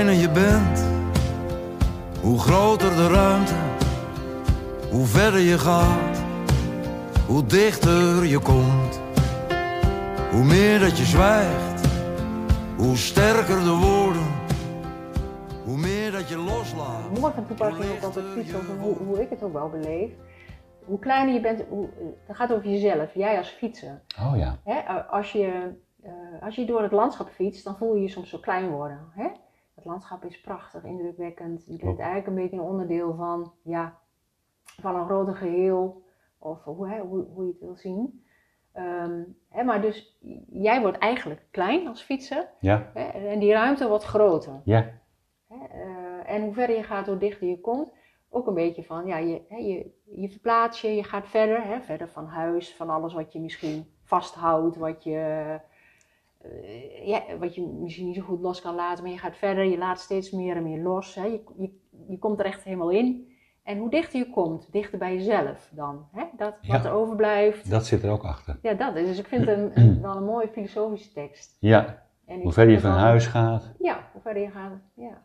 Kleiner 0.04 0.28
je 0.28 0.30
bent, 0.30 0.84
hoe 2.22 2.38
groter 2.38 2.96
de 2.96 3.08
ruimte. 3.08 3.54
Hoe 4.90 5.06
verder 5.06 5.40
je 5.40 5.58
gaat, 5.58 6.24
hoe 7.26 7.46
dichter 7.46 8.24
je 8.24 8.38
komt. 8.38 9.00
Hoe 10.30 10.44
meer 10.44 10.80
dat 10.80 10.98
je 10.98 11.04
zwijgt, 11.04 11.86
hoe 12.76 12.96
sterker 12.96 13.64
de 13.64 13.76
woorden. 13.86 14.26
Hoe 15.64 15.76
meer 15.76 16.12
dat 16.12 16.28
je 16.28 16.36
loslaat. 16.36 17.18
Mooi 17.20 17.32
van 17.34 17.46
toepassing 17.46 17.90
ook 17.96 18.02
altijd 18.02 18.24
fietsen, 18.34 18.56
over 18.56 18.78
hoe, 18.78 18.96
hoe 18.96 19.22
ik 19.22 19.30
het 19.30 19.42
ook 19.42 19.52
wel 19.52 19.68
beleef. 19.68 20.10
Hoe 20.84 20.98
kleiner 20.98 21.34
je 21.34 21.40
bent, 21.40 21.64
hoe, 21.68 21.88
dat 22.26 22.36
gaat 22.36 22.52
over 22.52 22.70
jezelf, 22.70 23.14
jij 23.14 23.38
als 23.38 23.48
fietser. 23.48 24.02
Oh 24.20 24.36
ja. 24.36 24.58
Hè, 24.64 24.78
eh, 24.78 25.12
als, 25.12 25.32
je, 25.32 25.74
eh, 26.02 26.12
als 26.42 26.54
je 26.54 26.64
door 26.64 26.82
het 26.82 26.92
landschap 26.92 27.28
fietst, 27.28 27.64
dan 27.64 27.76
voel 27.76 27.94
je 27.94 28.02
je 28.02 28.08
soms 28.08 28.28
zo 28.28 28.38
klein 28.38 28.70
worden. 28.70 29.00
Hè? 29.10 29.28
Het 29.74 29.84
landschap 29.84 30.24
is 30.24 30.40
prachtig, 30.40 30.84
indrukwekkend. 30.84 31.64
Je 31.66 31.76
bent 31.78 31.98
eigenlijk 31.98 32.26
een 32.26 32.34
beetje 32.34 32.56
een 32.56 32.62
onderdeel 32.62 33.14
van, 33.14 33.52
ja, 33.62 33.98
van 34.62 34.96
een 34.96 35.04
groter 35.04 35.34
geheel. 35.36 36.02
Of 36.38 36.64
hoe, 36.64 36.88
hè, 36.88 37.00
hoe, 37.00 37.24
hoe 37.34 37.44
je 37.44 37.50
het 37.50 37.60
wil 37.60 37.76
zien. 37.76 38.24
Ehm, 38.72 39.22
hè, 39.48 39.62
maar 39.64 39.80
dus 39.80 40.18
jij 40.48 40.80
wordt 40.80 40.98
eigenlijk 40.98 41.46
klein 41.50 41.88
als 41.88 42.02
fietser. 42.02 42.48
Ja, 42.60 42.90
Hè, 42.94 43.02
en 43.04 43.38
die 43.38 43.52
ruimte 43.52 43.88
wordt 43.88 44.04
groter. 44.04 44.60
ja, 44.64 44.90
Hè, 45.48 45.56
eh, 45.66 46.34
en 46.34 46.42
hoe 46.42 46.52
verder 46.52 46.76
je 46.76 46.82
gaat, 46.82 47.06
hoe 47.06 47.18
dichter 47.18 47.46
je 47.48 47.60
komt. 47.60 47.92
Ook 48.30 48.46
een 48.46 48.54
beetje 48.54 48.84
van, 48.84 49.06
ja, 49.06 49.16
je, 49.16 49.42
hè, 49.48 49.56
je, 49.56 49.90
je 50.04 50.28
verplaatst 50.30 50.82
je, 50.82 50.94
je 50.94 51.04
gaat 51.04 51.28
verder. 51.28 51.64
Hè, 51.64 51.80
verder 51.80 52.08
van 52.08 52.26
huis, 52.26 52.74
van 52.74 52.90
alles 52.90 53.12
wat 53.12 53.32
je 53.32 53.40
misschien 53.40 53.86
vasthoudt, 54.02 54.76
wat 54.76 55.04
je, 55.04 55.60
ja, 57.04 57.22
wat 57.40 57.54
je 57.54 57.62
misschien 57.80 58.06
niet 58.06 58.16
zo 58.16 58.22
goed 58.22 58.40
los 58.40 58.60
kan 58.60 58.74
laten. 58.74 59.02
Maar 59.04 59.12
je 59.12 59.18
gaat 59.18 59.36
verder, 59.36 59.64
je 59.64 59.78
laat 59.78 60.00
steeds 60.00 60.30
meer 60.30 60.56
en 60.56 60.62
meer 60.62 60.82
los. 60.82 61.14
Hè. 61.14 61.24
Je, 61.24 61.40
je, 61.56 61.70
je 62.08 62.18
komt 62.18 62.38
er 62.38 62.44
echt 62.46 62.64
helemaal 62.64 62.90
in. 62.90 63.32
En 63.62 63.78
hoe 63.78 63.90
dichter 63.90 64.18
je 64.18 64.30
komt, 64.30 64.68
dichter 64.72 64.98
bij 64.98 65.14
jezelf 65.14 65.70
dan. 65.74 66.06
Hè? 66.12 66.24
Dat 66.36 66.54
wat 66.66 66.82
Ja. 66.82 66.84
er 66.84 66.92
overblijft. 66.92 67.70
dat 67.70 67.86
zit 67.86 68.02
er 68.02 68.10
ook 68.10 68.24
achter. 68.24 68.58
Ja, 68.62 68.74
dat 68.74 68.96
is. 68.96 69.06
Dus 69.06 69.18
ik 69.18 69.26
vind 69.26 69.46
het 69.46 69.58
een, 69.76 70.00
wel 70.02 70.16
een 70.16 70.24
mooie 70.24 70.48
filosofische 70.48 71.12
tekst. 71.12 71.56
Ja, 71.60 72.02
En 72.26 72.40
hoe 72.40 72.52
verder 72.52 72.74
je 72.74 72.80
van 72.80 72.90
huis 72.90 73.26
gaat. 73.26 73.72
ja, 73.78 74.08
hoe 74.12 74.22
verder 74.22 74.42
je 74.42 74.50
gaat, 74.50 74.72
ja. 74.94 75.22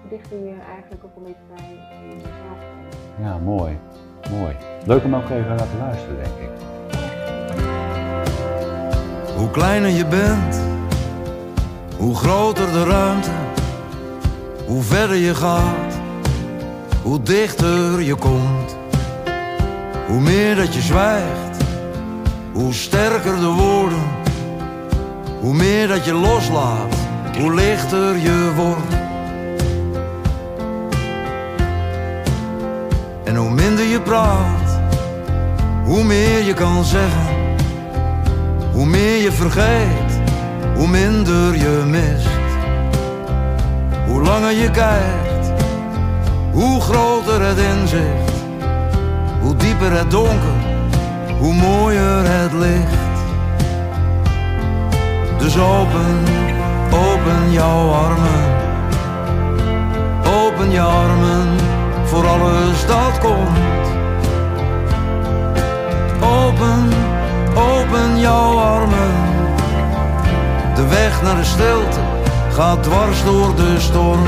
Hoe 0.00 0.10
dichter 0.10 0.38
je 0.44 0.54
eigenlijk 0.72 1.04
ook 1.04 1.16
een 1.16 1.22
beetje 1.22 1.40
bij, 1.54 1.74
bij 2.00 2.08
jezelf 2.16 2.32
komt. 2.72 2.96
Ja, 3.20 3.38
mooi. 3.38 3.78
Mooi. 4.30 4.56
Leuk 4.86 5.04
om 5.04 5.14
ook 5.14 5.22
even 5.28 5.48
naar 5.48 5.70
te 5.70 5.76
luisteren, 5.78 6.16
denk 6.16 6.50
ik. 6.50 6.77
Hoe 9.38 9.50
kleiner 9.50 9.90
je 9.90 10.06
bent, 10.06 10.60
hoe 11.96 12.16
groter 12.16 12.72
de 12.72 12.84
ruimte. 12.84 13.30
Hoe 14.66 14.82
verder 14.82 15.16
je 15.16 15.34
gaat, 15.34 15.94
hoe 17.02 17.22
dichter 17.22 18.00
je 18.00 18.14
komt. 18.14 18.76
Hoe 20.06 20.20
meer 20.20 20.56
dat 20.56 20.74
je 20.74 20.80
zwijgt, 20.80 21.64
hoe 22.52 22.72
sterker 22.72 23.36
de 23.36 23.46
woorden. 23.46 24.02
Hoe 25.40 25.54
meer 25.54 25.88
dat 25.88 26.04
je 26.04 26.14
loslaat, 26.14 26.94
hoe 27.38 27.54
lichter 27.54 28.16
je 28.16 28.52
wordt. 28.56 28.94
En 33.24 33.36
hoe 33.36 33.50
minder 33.50 33.84
je 33.84 34.00
praat, 34.00 34.80
hoe 35.84 36.04
meer 36.04 36.44
je 36.44 36.54
kan 36.54 36.84
zeggen. 36.84 37.27
Hoe 38.72 38.86
meer 38.86 39.22
je 39.22 39.32
vergeet, 39.32 40.20
hoe 40.76 40.88
minder 40.88 41.56
je 41.56 41.82
mist. 41.86 42.28
Hoe 44.06 44.22
langer 44.22 44.52
je 44.52 44.70
kijkt, 44.70 45.52
hoe 46.52 46.80
groter 46.80 47.42
het 47.42 47.58
inzicht. 47.58 48.32
Hoe 49.40 49.56
dieper 49.56 49.92
het 49.92 50.10
donker, 50.10 50.58
hoe 51.38 51.54
mooier 51.54 52.22
het 52.24 52.52
licht. 52.52 53.06
Dus 55.38 55.58
open, 55.58 56.18
open 56.90 57.52
jouw 57.52 57.90
armen. 57.90 58.56
Open 60.24 60.70
je 60.70 60.80
armen 60.80 61.48
voor 62.04 62.26
alles 62.26 62.86
dat 62.86 63.18
komt. 63.18 63.37
Jouw 68.28 68.58
armen. 68.58 69.14
De 70.74 70.86
weg 70.88 71.22
naar 71.22 71.36
de 71.36 71.44
stilte 71.44 72.00
gaat 72.52 72.82
dwars 72.82 73.24
door 73.24 73.54
de 73.56 73.74
storm. 73.78 74.26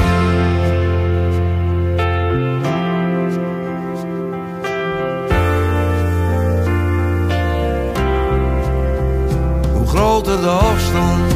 Hoe 9.73 9.87
groter 9.87 10.41
de 10.41 10.49
afstand, 10.49 11.33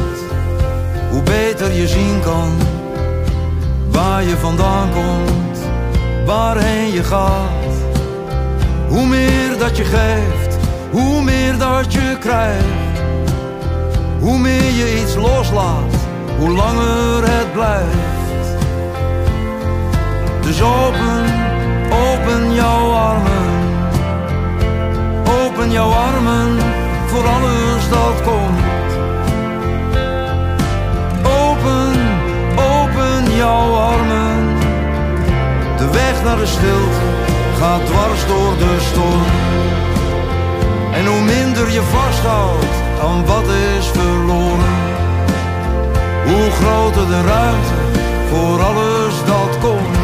hoe 1.11 1.23
beter 1.23 1.73
je 1.73 1.89
zien 1.89 2.21
kan 2.23 2.53
waar 3.91 4.23
je 4.23 4.37
vandaan 4.37 4.89
komt, 4.93 5.59
waarheen 6.27 6.93
je 6.93 7.03
gaat. 7.03 7.75
Hoe 8.89 9.07
meer 9.07 9.59
dat 9.59 9.77
je 9.77 9.85
geeft, 9.85 10.44
hoe 10.95 11.23
meer 11.23 11.59
dat 11.59 11.93
je 11.93 12.17
krijgt. 12.21 12.95
Hoe 14.21 14.39
meer 14.39 14.71
je 14.81 15.01
iets 15.03 15.15
loslaat, 15.15 15.95
hoe 16.39 16.51
langer 16.51 17.31
het 17.31 17.53
blijft. 17.53 18.49
Dus 20.43 20.63
open, 20.63 21.25
open 21.91 22.55
jouw 22.55 22.91
armen. 22.91 23.53
Open 25.43 25.71
jouw 25.71 25.91
armen 25.91 26.59
voor 27.07 27.27
alles 27.27 27.89
dat 27.89 28.23
komt. 28.23 28.65
Open, 31.43 31.93
open 32.73 33.37
jouw 33.37 33.75
armen. 33.75 34.57
De 35.77 35.91
weg 35.93 36.25
naar 36.25 36.37
de 36.37 36.47
stilte 36.47 37.07
gaat 37.59 37.87
dwars 37.87 38.27
door 38.27 38.57
de 38.59 38.77
storm. 38.81 39.44
En 41.05 41.11
hoe 41.11 41.23
minder 41.23 41.71
je 41.71 41.83
vasthoudt 41.83 42.75
aan 43.03 43.27
wat 43.27 43.49
is 43.79 43.87
verloren, 43.87 44.75
hoe 46.27 46.51
groter 46.51 47.07
de 47.07 47.23
ruimte 47.23 47.81
voor 48.31 48.63
alles 48.63 49.15
dat 49.27 49.59
komt. 49.61 49.97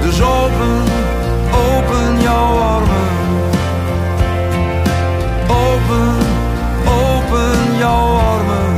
Dus 0.00 0.22
open, 0.22 0.82
open 1.52 2.20
jouw 2.20 2.58
armen. 2.58 3.12
Open, 5.48 6.16
open 6.86 7.78
jouw 7.78 8.16
armen. 8.16 8.73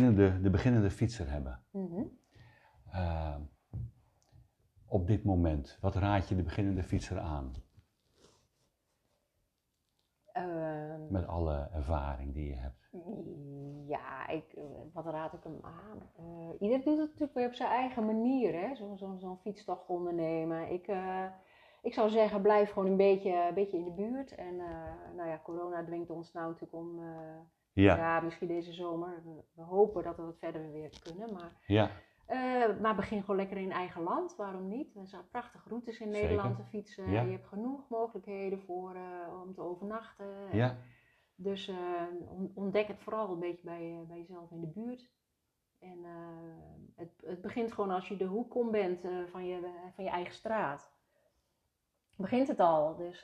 Beginnende, 0.00 0.40
de 0.40 0.50
beginnende 0.50 0.90
fietser 0.90 1.30
hebben. 1.30 1.62
Mhm. 1.70 2.02
eh, 2.90 3.36
op 4.88 5.06
dit 5.06 5.24
moment, 5.24 5.78
wat 5.80 5.94
raad 5.94 6.28
je 6.28 6.36
de 6.36 6.42
beginnende 6.42 6.82
fietser 6.82 7.18
aan? 7.18 7.52
Ehm, 10.32 11.12
Met 11.12 11.26
alle 11.26 11.68
ervaring 11.72 12.34
die 12.34 12.48
je 12.48 12.54
hebt. 12.54 12.90
Ja, 13.86 14.28
ik, 14.28 14.56
wat 14.92 15.06
raad 15.06 15.32
ik 15.32 15.42
hem 15.42 15.58
aan? 15.62 16.10
Eh 16.16 16.60
ieder 16.60 16.82
doet 16.82 16.98
het 16.98 17.08
natuurlijk 17.08 17.34
weer 17.34 17.46
op 17.46 17.54
zijn 17.54 17.70
eigen 17.70 18.06
manier, 18.06 18.52
hè? 18.60 18.74
Zo'n 18.74 18.96
zo, 18.96 19.16
zo'n 19.18 19.38
fietstocht 19.38 19.88
ondernemen. 19.88 20.72
Ik, 20.72 20.86
eh, 20.86 21.26
ik 21.82 21.94
zou 21.94 22.08
zeggen, 22.10 22.42
blijf 22.42 22.70
gewoon 22.70 22.90
een 22.90 22.96
beetje, 22.96 23.46
een 23.48 23.54
beetje 23.54 23.78
in 23.78 23.84
de 23.84 23.92
buurt. 23.92 24.34
En 24.34 24.60
eh, 24.60 25.14
nou 25.16 25.28
ja, 25.28 25.40
corona 25.42 25.84
dwingt 25.84 26.10
ons 26.10 26.32
nou 26.32 26.46
natuurlijk 26.46 26.74
om, 26.74 27.00
Ja, 27.82 27.96
ja. 27.96 28.20
misschien 28.20 28.48
deze 28.48 28.72
zomer. 28.72 29.22
We, 29.54 29.62
hopen 29.62 30.02
dat 30.02 30.16
we 30.16 30.22
wat 30.22 30.38
verder 30.38 30.72
weer 30.72 31.00
kunnen. 31.02 31.32
Maar, 31.32 31.52
ja, 31.66 31.90
eh, 32.26 32.80
maar 32.80 32.96
begin 32.96 33.20
gewoon 33.20 33.36
lekker 33.36 33.56
in 33.56 33.72
eigen 33.72 34.02
land, 34.02 34.36
waarom 34.36 34.68
niet? 34.68 34.96
Er 34.96 35.06
zijn 35.06 35.28
prachtige 35.30 35.68
routes 35.68 35.98
in 36.00 36.12
Zeker. 36.12 36.22
Nederland 36.28 36.56
te 36.56 36.64
fietsen. 36.64 37.10
Ja. 37.10 37.20
Je 37.22 37.30
hebt 37.30 37.46
genoeg 37.46 37.88
mogelijkheden 37.88 38.60
voor, 38.60 38.94
eh, 38.94 39.42
om 39.42 39.54
te 39.54 39.60
overnachten. 39.60 40.26
En- 40.50 40.56
ja. 40.56 40.76
dus 41.34 41.68
eh, 41.68 41.76
on- 42.28 42.52
ontdek 42.54 42.86
het 42.88 42.98
vooral 43.00 43.30
een 43.32 43.38
beetje 43.40 43.64
bij, 43.64 44.04
bij 44.08 44.18
jezelf 44.18 44.50
in 44.50 44.60
de 44.60 44.66
buurt. 44.66 45.10
En 45.80 46.04
het, 46.94 47.10
het 47.24 47.40
begint 47.40 47.72
gewoon 47.72 47.90
als 47.90 48.08
je 48.08 48.16
de 48.16 48.24
hoek 48.24 48.54
om 48.54 48.70
bent 48.70 49.00
van, 49.30 49.46
je, 49.46 49.60
van 49.94 50.04
je 50.04 50.10
eigen 50.10 50.34
straat. 50.34 50.92
Begint 52.16 52.48
het 52.48 52.60
al. 52.60 52.96
Dus 52.96 53.22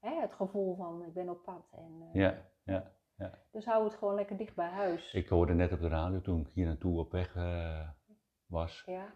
hè, 0.00 0.20
het 0.20 0.34
gevoel 0.34 0.76
van 0.76 1.04
ik 1.04 1.14
ben 1.14 1.28
op 1.28 1.42
pad. 1.42 1.72
En, 1.76 2.02
eh, 2.12 2.20
ja, 2.64 2.92
ja. 3.16 3.38
Dus 3.52 3.64
hou 3.64 3.84
het 3.84 3.94
gewoon 3.94 4.14
lekker 4.14 4.36
dicht 4.36 4.54
bij 4.54 4.68
huis. 4.70 5.12
Ik 5.12 5.28
hoorde 5.28 5.54
net 5.54 5.72
op 5.72 5.80
de 5.80 5.88
radio 5.88 6.20
toen 6.20 6.40
ik 6.40 6.48
hier 6.54 6.66
naartoe 6.66 6.98
op 6.98 7.12
weg 7.12 7.36
eh, 7.36 7.88
was. 8.46 8.82
Ja, 8.86 9.06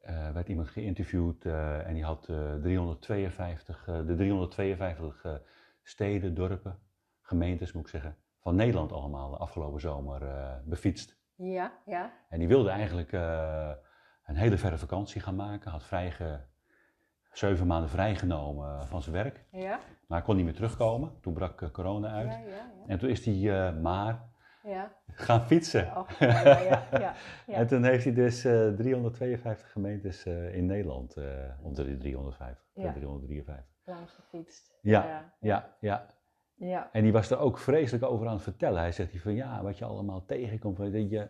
eh, 0.00 0.30
werd 0.32 0.48
iemand 0.48 0.68
geïnterviewd 0.68 1.44
eh, 1.44 1.86
en 1.86 1.94
die 1.94 2.04
had 2.04 2.28
eh, 2.28 2.54
352, 2.54 3.86
eh, 3.88 4.06
de 4.06 4.14
352 4.14 5.24
eh, 5.24 5.34
steden, 5.82 6.34
dorpen, 6.34 6.78
gemeentes 7.20 7.72
moet 7.72 7.82
ik 7.82 7.88
zeggen, 7.88 8.16
van 8.40 8.54
Nederland 8.54 8.92
allemaal 8.92 9.30
de 9.30 9.36
afgelopen 9.36 9.80
zomer 9.80 10.22
befietst. 10.64 11.18
ja, 11.34 11.72
ja. 11.86 12.12
En 12.28 12.38
die 12.38 12.48
wilde 12.48 12.70
eigenlijk 12.70 13.12
een 14.22 14.36
hele 14.36 14.58
verre 14.58 14.78
vakantie 14.78 15.20
gaan 15.20 15.36
maken, 15.36 15.70
had 15.70 15.84
vrijge, 15.84 16.46
zeven 17.38 17.66
maanden 17.66 17.90
vrijgenomen 17.90 18.86
van 18.86 19.02
zijn 19.02 19.14
werk, 19.14 19.44
ja, 19.50 19.80
maar 20.06 20.18
hij 20.18 20.22
kon 20.22 20.36
niet 20.36 20.44
meer 20.44 20.54
terugkomen. 20.54 21.12
Toen 21.20 21.32
brak 21.32 21.62
eh, 21.62 21.70
corona 21.70 22.08
uit. 22.12 22.32
ja, 22.32 22.38
ja, 22.38 22.46
ja. 22.48 22.64
En 22.86 22.98
toen 22.98 23.08
is 23.08 23.24
hij 23.24 23.66
eh, 23.68 23.76
maar 23.80 24.22
ja. 24.62 24.92
gaan 25.06 25.46
fietsen. 25.46 25.96
Och, 25.96 26.18
ja, 26.18 26.26
ja, 26.42 26.58
ja, 26.60 26.86
ja, 26.90 26.98
ja. 27.46 27.54
En 27.60 27.66
toen 27.66 27.84
heeft 27.84 28.04
hij 28.04 28.14
dus 28.14 28.44
eh, 28.44 28.68
352 28.68 29.72
gemeentes 29.72 30.24
eh, 30.26 30.54
in 30.54 30.66
Nederland, 30.66 31.16
onder 31.62 31.84
de 31.86 31.96
350, 31.98 32.64
Ja. 32.74 32.82
ja. 32.82 32.92
353. 32.92 33.64
Langs 33.84 34.12
gefietst. 34.12 34.78
Ja, 34.82 35.24
ja, 35.40 35.74
Ja, 35.80 36.06
ja. 36.56 36.88
En 36.92 37.02
die 37.02 37.12
was 37.12 37.30
er 37.30 37.38
ook 37.38 37.58
vreselijk 37.58 38.04
over 38.04 38.26
aan 38.26 38.34
het 38.34 38.42
vertellen. 38.42 38.80
Hij 38.80 38.92
zegt 38.92 39.10
hij 39.10 39.20
van 39.20 39.34
ja, 39.34 39.62
wat 39.62 39.78
je 39.78 39.84
allemaal 39.84 40.24
tegenkomt, 40.24 40.78
weet 40.78 41.10
je, 41.10 41.28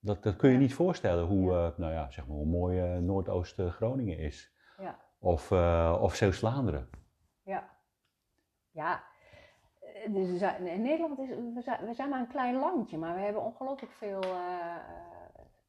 dat, 0.00 0.22
dat 0.22 0.36
kun 0.36 0.48
je 0.48 0.54
Ja. 0.54 0.60
niet 0.60 0.74
voorstellen 0.74 1.24
hoe, 1.24 1.52
Ja. 1.52 1.72
nou 1.76 1.92
ja, 1.92 2.10
zeg 2.10 2.26
maar, 2.26 2.36
hoe 2.36 2.46
mooi 2.46 3.00
Noordoost-Groningen 3.00 4.18
is. 4.18 4.52
Of, 5.24 5.50
eh 5.50 5.98
of 6.00 6.14
Zeeuws-Vlaanderen. 6.14 6.88
Ja. 7.42 7.70
Ja. 8.70 9.02
Eh, 9.80 10.12
Dus 10.14 10.40
in 10.58 10.82
Nederland 10.82 11.18
is, 11.18 11.28
we 11.28 11.60
zijn, 11.62 11.86
we 11.86 11.94
zijn 11.94 12.08
maar 12.08 12.20
een 12.20 12.26
klein 12.28 12.54
landje, 12.58 12.98
maar 12.98 13.14
we 13.14 13.20
hebben 13.20 13.42
ongelooflijk 13.42 13.92
veel, 13.92 14.22
eh, 14.22 14.76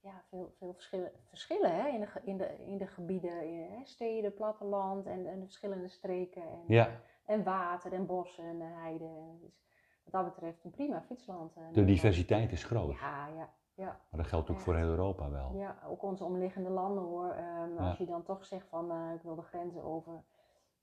ja, 0.01 0.23
veel, 0.29 0.53
veel 0.57 0.73
verschillen, 0.73 1.11
verschillen 1.29 1.75
hè, 1.75 1.87
in, 1.87 1.99
de, 1.99 2.07
in, 2.23 2.37
de, 2.37 2.65
in 2.65 2.77
de 2.77 2.87
gebieden, 2.87 3.47
in, 3.47 3.71
hè, 3.71 3.85
steden, 3.85 4.33
platteland 4.33 5.05
en, 5.05 5.27
en 5.27 5.39
de 5.39 5.45
verschillende 5.45 5.87
streken. 5.87 6.41
En, 6.41 6.63
Ja, 6.67 6.89
en 7.25 7.43
water 7.43 7.93
en 7.93 8.05
bossen 8.05 8.43
en 8.45 8.61
heiden. 8.61 9.39
Is 9.43 10.11
wat 10.11 10.13
dat 10.23 10.33
betreft 10.33 10.63
een 10.63 10.71
prima 10.71 11.01
fietsland. 11.01 11.53
de 11.73 11.85
diversiteit 11.85 12.51
is 12.51 12.63
groot. 12.63 12.99
Ja, 12.99 13.27
ja, 13.27 13.53
ja. 13.75 13.85
Maar 14.09 14.19
dat 14.21 14.27
geldt 14.27 14.49
ook 14.49 14.57
Ja. 14.57 14.61
voor 14.63 14.75
heel 14.75 14.87
Europa 14.87 15.29
wel. 15.29 15.51
Ja, 15.55 15.77
ook 15.87 16.03
onze 16.03 16.23
omliggende 16.23 16.69
landen 16.69 17.03
hoor. 17.03 17.31
Ehm, 17.31 17.73
Ja. 17.73 17.87
Als 17.89 17.97
je 17.97 18.05
dan 18.05 18.23
toch 18.23 18.45
zegt 18.45 18.67
van 18.67 18.91
eh, 18.91 19.11
ik 19.15 19.21
wil 19.21 19.35
de 19.35 19.41
grenzen 19.41 19.83
over. 19.83 20.23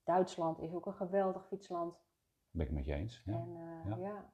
Duitsland 0.05 0.61
is 0.61 0.75
ook 0.75 0.87
een 0.87 0.95
geweldig 0.95 1.47
fietsland. 1.47 1.95
Ben 2.51 2.61
ik 2.63 2.67
het 2.69 2.77
met 2.77 2.87
je 2.87 2.95
eens. 2.95 3.23
Ja. 3.25 3.33
En 3.33 3.57
eh, 3.85 3.91
Ja. 3.91 3.97
ja. 4.09 4.31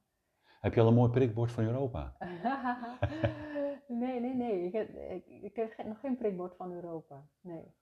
Heb 0.61 0.75
je 0.75 0.81
al 0.81 0.87
een 0.88 0.94
mooi 0.94 1.11
prikbord 1.11 1.53
van 1.53 1.64
Europa? 1.64 2.16
nee, 3.88 4.21
nee, 4.21 4.35
nee. 4.35 4.64
Ik 4.64 4.73
heb, 4.73 4.88
ik, 4.88 5.27
ik 5.27 5.57
heb 5.57 5.87
nog 5.87 6.01
geen 6.01 6.16
prikbord 6.16 6.57
van 6.57 6.73
Europa. 6.73 7.27
Nee. 7.40 7.75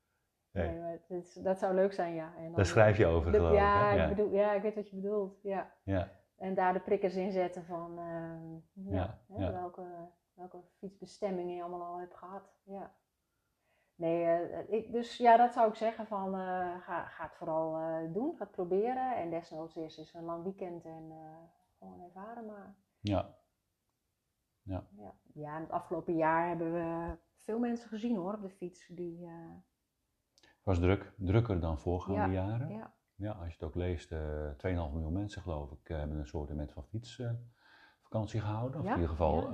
Nee. 0.53 0.69
Nee, 0.69 0.81
maar 0.81 0.91
het 0.91 1.11
is- 1.11 1.35
dat 1.35 1.59
zou 1.59 1.75
leuk 1.75 1.93
zijn, 1.93 2.15
ja. 2.15 2.33
En 2.37 2.45
dan- 2.45 2.53
Daar 2.55 2.67
schrijf 2.67 2.97
je 2.97 3.07
over, 3.07 3.31
de- 3.33 3.37
geloof 3.39 3.53
ik. 3.53 3.59
ja, 3.59 3.91
hè? 3.91 4.03
Ik 4.03 4.17
bedoel, 4.17 4.33
ja, 4.33 4.53
ik 4.53 4.63
weet 4.63 4.75
wat 4.75 4.91
je 4.91 4.97
bedoelt. 4.97 5.39
Ja. 5.43 5.73
Ja. 5.83 6.09
En 6.37 6.55
daar 6.55 6.73
de 6.73 6.81
prikkers 6.81 7.15
in 7.15 7.31
zetten 7.33 7.65
van 7.65 7.93
ja, 8.73 9.19
hè, 9.33 9.43
ja. 9.45 9.53
Welke, 9.53 9.83
welke 10.37 10.63
fietsbestemmingen 10.79 11.55
je 11.57 11.63
allemaal 11.63 11.83
al 11.93 11.99
hebt 11.99 12.15
gehad. 12.17 12.43
Ja. 12.63 12.95
Nee, 13.95 14.25
eh, 14.25 14.73
ik, 14.73 14.93
dus 14.93 15.17
ja, 15.17 15.37
dat 15.37 15.53
zou 15.53 15.69
ik 15.69 15.75
zeggen 15.75 16.07
van 16.07 16.35
eh, 16.35 16.81
ga, 16.81 17.05
ga 17.05 17.25
het 17.25 17.35
vooral 17.37 17.77
eh, 17.79 18.13
doen, 18.13 18.37
ga 18.37 18.43
het 18.45 18.51
proberen. 18.51 19.17
En 19.17 19.31
desnoods 19.31 19.77
is 19.77 19.95
dus 19.95 20.15
een 20.15 20.25
lang 20.25 20.43
weekend 20.43 20.85
en 20.85 21.07
eh, 21.11 21.37
gewoon 21.79 22.01
ervaren 22.03 22.47
maar. 22.47 22.75
ja. 23.01 23.35
Ja. 24.63 24.85
ja, 25.35 25.55
en 25.57 25.61
het 25.63 25.71
afgelopen 25.71 26.17
jaar 26.17 26.49
hebben 26.49 26.73
we 26.73 27.17
veel 27.39 27.59
mensen 27.59 27.89
gezien 27.89 28.17
hoor 28.17 28.35
op 28.35 28.43
de 28.43 28.51
fiets. 28.51 28.87
Die, 28.87 29.27
eh, 29.27 29.55
Was 30.63 30.79
druk, 30.79 31.13
drukker 31.17 31.61
dan 31.61 31.79
voorgaande 31.79 32.35
Ja, 32.35 32.47
jaren. 32.47 32.69
ja, 32.69 32.95
Ja, 33.15 33.33
als 33.33 33.47
je 33.47 33.53
het 33.53 33.63
ook 33.63 33.75
leest, 33.75 34.13
eh 34.13 34.51
2,5 34.57 34.93
miljoen 34.93 35.13
mensen 35.13 35.43
geloof 35.43 35.71
ik 35.73 35.89
eh, 35.89 35.99
hebben 35.99 36.19
een 36.19 36.27
soort 36.27 36.51
van 36.73 36.85
fietsvakantie 36.85 38.41
gehouden. 38.41 38.81
Of 38.81 38.85
Ja, 38.87 38.91
in 38.95 38.97
ieder 39.01 39.11
geval 39.17 39.53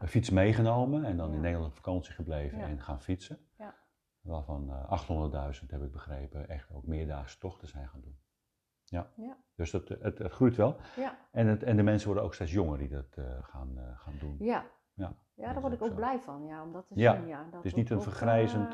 een 0.00 0.08
fiets 0.08 0.30
meegenomen 0.30 1.04
en 1.04 1.16
dan 1.16 1.32
in 1.34 1.40
Nederland 1.40 1.70
op 1.70 1.76
vakantie 1.76 2.12
gebleven 2.12 2.60
en 2.60 2.80
gaan 2.80 3.00
fietsen. 3.00 3.38
Ja. 3.58 3.74
Waarvan 4.20 4.70
eh 4.70 5.52
800.000 5.62 5.66
heb 5.70 5.82
ik 5.82 5.92
begrepen 5.92 6.48
echt 6.48 6.72
ook 6.72 6.86
meerdaagse 6.86 7.38
tochten 7.38 7.68
zijn 7.68 7.88
gaan 7.88 8.00
doen. 8.00 8.18
Ja. 8.84 9.10
Ja. 9.16 9.36
Dus 9.54 9.70
dat, 9.70 9.90
eh, 9.90 10.02
het, 10.02 10.18
het 10.18 10.32
groeit 10.32 10.56
wel. 10.56 10.76
ja, 10.96 11.18
En, 11.32 11.46
het, 11.46 11.62
en 11.62 11.76
de 11.76 11.82
mensen 11.82 12.06
worden 12.06 12.24
ook 12.24 12.34
steeds 12.34 12.52
jonger 12.52 12.78
die 12.78 12.88
dat 12.88 13.16
eh, 13.16 13.24
gaan, 13.42 13.78
gaan 13.94 14.14
doen. 14.20 14.36
ja. 14.38 14.64
Ja, 14.94 15.16
Ja, 15.34 15.52
daar 15.52 15.60
word 15.60 15.72
is 15.72 15.78
ik 15.78 15.84
ook 15.84 15.90
zo. 15.90 15.96
blij 15.96 16.20
van, 16.20 16.44
ja, 16.44 16.62
om 16.62 16.72
dat 16.72 16.86
te 16.86 16.92
Ja, 16.94 17.12
dat 17.44 17.52
het 17.52 17.64
is 17.64 17.74
niet 17.74 17.90
een 17.90 18.02
vergrijzend, 18.02 18.72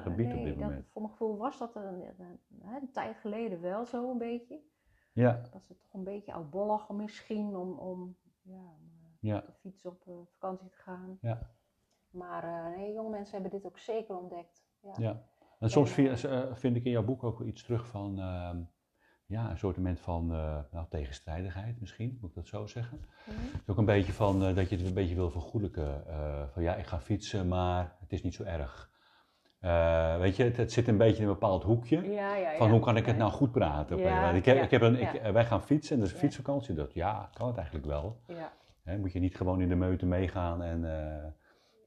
gebied 0.00 0.32
op 0.32 0.42
dit 0.42 0.46
dat- 0.46 0.56
moment. 0.56 0.86
voor 0.92 1.02
mijn 1.02 1.12
gevoel 1.12 1.36
was 1.36 1.58
dat 1.58 1.74
een, 1.76 2.02
een, 2.18 2.40
een 2.62 2.92
tijd 2.92 3.16
geleden 3.16 3.60
wel 3.60 3.86
zo 3.86 4.10
een 4.10 4.18
beetje. 4.18 4.60
Ja, 5.12 5.32
Dat 5.52 5.64
ze 5.64 5.76
toch 5.76 5.92
een 5.94 6.04
beetje 6.04 6.32
oudbollig 6.32 6.88
misschien 6.88 7.56
om, 7.56 7.78
om, 7.78 8.16
ja, 8.42 8.58
om 8.60 8.90
ja, 9.20 9.36
op 9.36 9.46
de 9.46 9.52
fiets 9.52 9.84
op 9.84 10.02
eh, 10.06 10.14
vakantie 10.38 10.68
te 10.68 10.76
gaan. 10.76 11.18
ja. 11.20 11.54
Maar 12.10 12.44
eh, 12.44 12.76
nee, 12.76 12.92
jonge 12.92 13.10
mensen 13.10 13.32
hebben 13.32 13.50
dit 13.50 13.66
ook 13.66 13.78
zeker 13.78 14.16
ontdekt. 14.16 14.64
Ja. 14.80 14.94
Ja. 14.96 15.22
En 15.58 15.70
soms 15.70 15.90
vind, 15.90 16.24
eh, 16.24 16.42
vind 16.52 16.76
ik 16.76 16.84
in 16.84 16.90
jouw 16.90 17.04
boek 17.04 17.24
ook 17.24 17.40
iets 17.40 17.62
terug 17.62 17.86
van, 17.86 18.18
ehm, 18.18 18.60
ja, 19.26 19.50
een 19.50 19.58
soort 19.58 19.76
van 19.94 20.26
nou, 20.70 20.86
tegenstrijdigheid 20.88 21.80
misschien, 21.80 22.18
moet 22.20 22.30
ik 22.30 22.36
dat 22.36 22.46
zo 22.46 22.66
zeggen. 22.66 22.98
Mhm. 23.26 23.56
Is 23.56 23.68
ook 23.68 23.78
een 23.78 23.84
beetje 23.84 24.12
van 24.12 24.40
dat 24.40 24.68
je 24.68 24.76
het 24.76 24.86
een 24.86 24.94
beetje 24.94 25.14
wil 25.14 25.30
vergoelijken. 25.30 26.04
van 26.52 26.62
ja, 26.62 26.74
ik 26.74 26.86
ga 26.86 27.00
fietsen, 27.00 27.48
maar 27.48 27.96
het 28.00 28.12
is 28.12 28.22
niet 28.22 28.34
zo 28.34 28.42
erg. 28.42 28.90
Weet 30.20 30.36
je, 30.36 30.44
het, 30.44 30.56
het 30.56 30.72
zit 30.72 30.88
een 30.88 30.96
beetje 30.96 31.22
in 31.22 31.28
een 31.28 31.34
bepaald 31.34 31.62
hoekje. 31.62 32.02
Ja, 32.02 32.36
ja, 32.36 32.50
ja. 32.50 32.58
Van 32.58 32.70
hoe 32.70 32.80
kan 32.80 32.96
ik 32.96 33.06
het 33.06 33.16
nou 33.16 33.30
goed 33.30 33.52
praten? 33.52 33.98
ik 34.36 34.44
heb, 34.44 34.62
ik 34.62 34.70
heb 34.70 34.82
een, 34.82 35.00
ik, 35.00 35.22
wij 35.32 35.44
gaan 35.44 35.62
fietsen 35.62 35.94
en 35.94 36.00
dat 36.00 36.08
is 36.08 36.14
een 36.14 36.20
fietsvakantie. 36.20 36.74
Dat, 36.74 36.94
ja, 36.94 37.30
kan 37.34 37.46
het 37.46 37.56
eigenlijk 37.56 37.86
wel. 37.86 38.20
Ja, 38.26 38.52
Hè, 38.86 38.98
moet 38.98 39.12
je 39.12 39.18
niet 39.20 39.36
gewoon 39.36 39.60
in 39.60 39.68
de 39.68 39.74
meute 39.74 40.06
meegaan 40.06 40.62
en 40.62 40.84
eh 40.84 41.24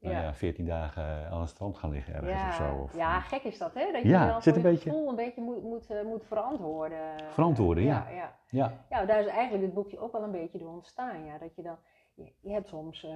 nou 0.00 0.14
Ja. 0.14 0.22
ja, 0.22 0.34
14 0.34 0.66
dagen 0.66 1.30
aan 1.30 1.40
het 1.40 1.48
strand 1.48 1.76
gaan 1.76 1.90
liggen 1.90 2.14
ergens 2.14 2.30
ja, 2.40 2.48
of 2.48 2.54
zo. 2.54 2.76
Of, 2.82 2.96
ja, 2.96 3.20
gek 3.20 3.42
is 3.42 3.58
dat, 3.58 3.74
hè? 3.74 3.92
Dat 3.92 4.02
je 4.02 4.08
Ja, 4.08 4.26
dan 4.26 4.42
zit 4.42 4.56
een 4.56 4.62
je 4.62 4.68
beetje- 4.68 4.90
gevoel 4.90 5.08
een 5.08 5.16
beetje 5.16 5.40
moet, 5.40 5.62
moet, 5.62 5.90
eh, 5.90 6.04
moet 6.04 6.24
verantwoorden. 6.26 7.20
Verantwoorden, 7.30 7.84
ja. 7.84 8.08
ja. 8.10 8.34
ja. 8.48 8.72
ja, 8.88 9.04
daar 9.04 9.20
is 9.20 9.26
eigenlijk 9.26 9.64
dit 9.64 9.74
boekje 9.74 9.98
ook 9.98 10.12
wel 10.12 10.22
een 10.22 10.30
beetje 10.30 10.58
door 10.58 10.72
ontstaan. 10.72 11.24
Ja. 11.24 11.38
Dat 11.38 11.54
je 11.54 11.62
dan, 11.62 11.76
je, 12.14 12.32
je 12.40 12.52
hebt 12.52 12.68
soms 12.68 13.04
eh, 13.04 13.12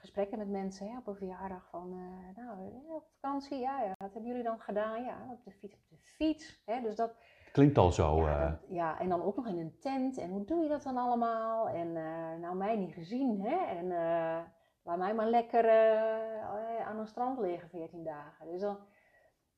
gesprekken 0.00 0.38
met 0.38 0.48
mensen 0.48 0.88
hè, 0.90 0.98
op 0.98 1.06
een 1.06 1.16
verjaardag 1.16 1.68
van, 1.70 1.92
eh, 1.92 2.42
nou, 2.44 2.58
eh, 2.58 2.94
op 2.94 3.04
vakantie, 3.20 3.58
ja, 3.58 3.82
ja, 3.82 3.92
wat 3.98 4.12
hebben 4.12 4.26
jullie 4.30 4.44
dan 4.44 4.58
gedaan? 4.60 5.04
Ja, 5.04 5.16
op 5.30 5.44
de 5.44 5.50
fiets, 5.52 5.74
op 5.74 5.88
de 5.90 5.96
fiets. 6.16 6.62
Hè, 6.64 6.80
dus 6.82 6.96
dat, 6.96 7.14
klinkt 7.58 7.78
al 7.78 7.92
zo. 7.92 8.16
ja, 8.20 8.44
eh, 8.44 8.50
dat- 8.50 8.64
ja, 8.68 9.00
en 9.00 9.08
dan 9.08 9.22
ook 9.22 9.36
nog 9.36 9.46
in 9.46 9.58
een 9.58 9.78
tent. 9.78 10.18
En 10.18 10.30
hoe 10.30 10.44
doe 10.44 10.62
je 10.62 10.68
dat 10.68 10.82
dan 10.82 10.96
allemaal? 10.96 11.68
En 11.68 11.96
eh, 11.96 12.40
nou, 12.40 12.56
mij 12.56 12.76
niet 12.76 12.92
gezien, 12.94 13.40
hè? 13.40 13.56
En 13.76 13.92
eh, 13.92 14.40
laat 14.82 14.98
mij 14.98 15.14
maar 15.14 15.26
lekker 15.26 15.64
eh, 15.64 16.86
aan 16.86 16.98
een 16.98 17.06
strand 17.06 17.38
liggen 17.38 17.68
14 17.68 18.04
dagen. 18.04 18.46
Dus 18.46 18.60
dan, 18.60 18.78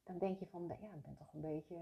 dan 0.05 0.19
denk 0.19 0.39
je 0.39 0.47
van, 0.47 0.65
ja, 0.69 0.95
ik 0.95 1.03
ben 1.03 1.15
toch 1.15 1.33
een 1.35 1.41
beetje, 1.41 1.75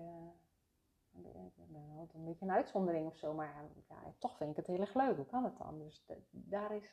ben 1.13 2.11
een 2.15 2.25
beetje 2.25 2.45
een 2.45 2.53
uitzondering 2.53 3.07
of 3.07 3.17
zo. 3.17 3.33
Maar 3.35 3.55
ja, 3.89 3.97
toch 4.19 4.37
vind 4.37 4.51
ik 4.51 4.57
het 4.57 4.67
heel 4.67 4.81
erg 4.81 4.95
leuk. 4.95 5.17
Hoe 5.17 5.27
kan 5.27 5.45
het 5.45 5.57
dan? 5.59 5.79
Dus 5.79 6.07
daar 6.31 6.75
is, 6.75 6.93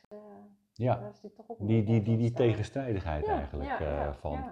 ja, 0.72 0.96
daar 0.96 1.10
is 1.10 1.20
dit 1.20 1.34
toch 1.34 1.50
ook 1.50 1.58
die, 1.58 1.84
die, 1.84 2.02
die, 2.02 2.16
die 2.16 2.32
tegenstrijdigheid 2.32 3.26
Ja, 3.26 3.32
eigenlijk. 3.32 3.78
ja, 3.78 4.12
van. 4.14 4.44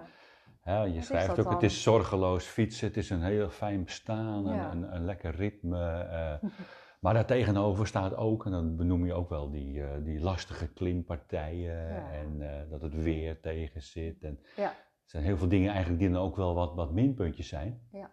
Hè, 0.65 0.81
je 0.83 1.01
schrijft 1.01 1.39
ook, 1.39 1.49
het 1.49 1.63
is 1.63 1.83
zorgeloos 1.83 2.45
fietsen, 2.45 2.87
het 2.87 2.97
is 2.97 3.09
een 3.09 3.21
heel 3.23 3.49
fijn 3.49 3.83
bestaan, 3.83 4.43
Ja. 4.45 4.71
een, 4.71 4.81
een, 4.83 4.95
een 4.95 5.05
lekker 5.05 5.35
ritme. 5.35 5.89
eh, 5.89 6.49
maar 6.99 7.13
daartegenover 7.13 7.87
staat 7.87 8.15
ook, 8.15 8.45
en 8.45 8.51
dan 8.51 8.75
benoem 8.75 9.05
je 9.05 9.13
ook 9.13 9.29
wel 9.29 9.49
die, 9.51 9.83
eh, 9.83 10.03
die 10.03 10.19
lastige 10.19 10.67
klimpartijen 10.73 11.87
Ja. 11.87 12.11
en 12.11 12.41
eh, 12.41 12.69
dat 12.69 12.81
het 12.81 12.95
weer 13.03 13.39
tegen 13.41 13.81
zit. 13.81 14.23
En 14.23 14.39
Ja. 14.55 14.69
Er 14.69 15.11
zijn 15.11 15.23
heel 15.23 15.37
veel 15.37 15.47
dingen 15.47 15.69
eigenlijk 15.71 15.99
die 15.99 16.09
dan 16.11 16.21
ook 16.21 16.35
wel 16.35 16.53
wat, 16.55 16.75
wat 16.75 16.91
minpuntjes 16.93 17.47
zijn. 17.47 17.81
Ja. 17.91 18.11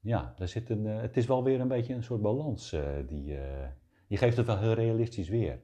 Ja, 0.00 0.34
daar 0.36 0.48
zit 0.48 0.70
een, 0.70 0.84
het 0.84 1.16
is 1.16 1.26
wel 1.26 1.44
weer 1.44 1.60
een 1.60 1.68
beetje 1.68 1.94
een 1.94 2.02
soort 2.02 2.22
balans. 2.22 2.70
die, 3.06 3.24
je 4.08 4.16
geeft 4.16 4.36
het 4.36 4.46
wel 4.46 4.58
heel 4.58 4.72
realistisch 4.72 5.28
weer. 5.28 5.60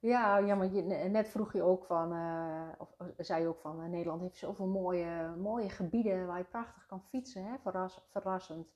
Ja, 0.00 0.36
ja, 0.38 0.54
maar 0.54 0.72
je, 0.72 0.82
net 1.08 1.28
vroeg 1.28 1.52
je 1.52 1.62
ook 1.62 1.84
van, 1.84 2.12
eh, 2.12 2.68
of 2.78 2.94
of 2.98 3.06
zei 3.16 3.42
je 3.42 3.48
ook 3.48 3.60
van, 3.60 3.82
eh, 3.82 3.88
Nederland 3.88 4.20
heeft 4.20 4.36
zoveel 4.36 4.66
mooie, 4.66 5.34
mooie 5.36 5.68
gebieden 5.68 6.26
waar 6.26 6.38
je 6.38 6.44
prachtig 6.44 6.86
kan 6.86 7.02
fietsen, 7.02 7.44
hè? 7.44 7.58
Verras, 7.58 8.06
verrassend. 8.10 8.66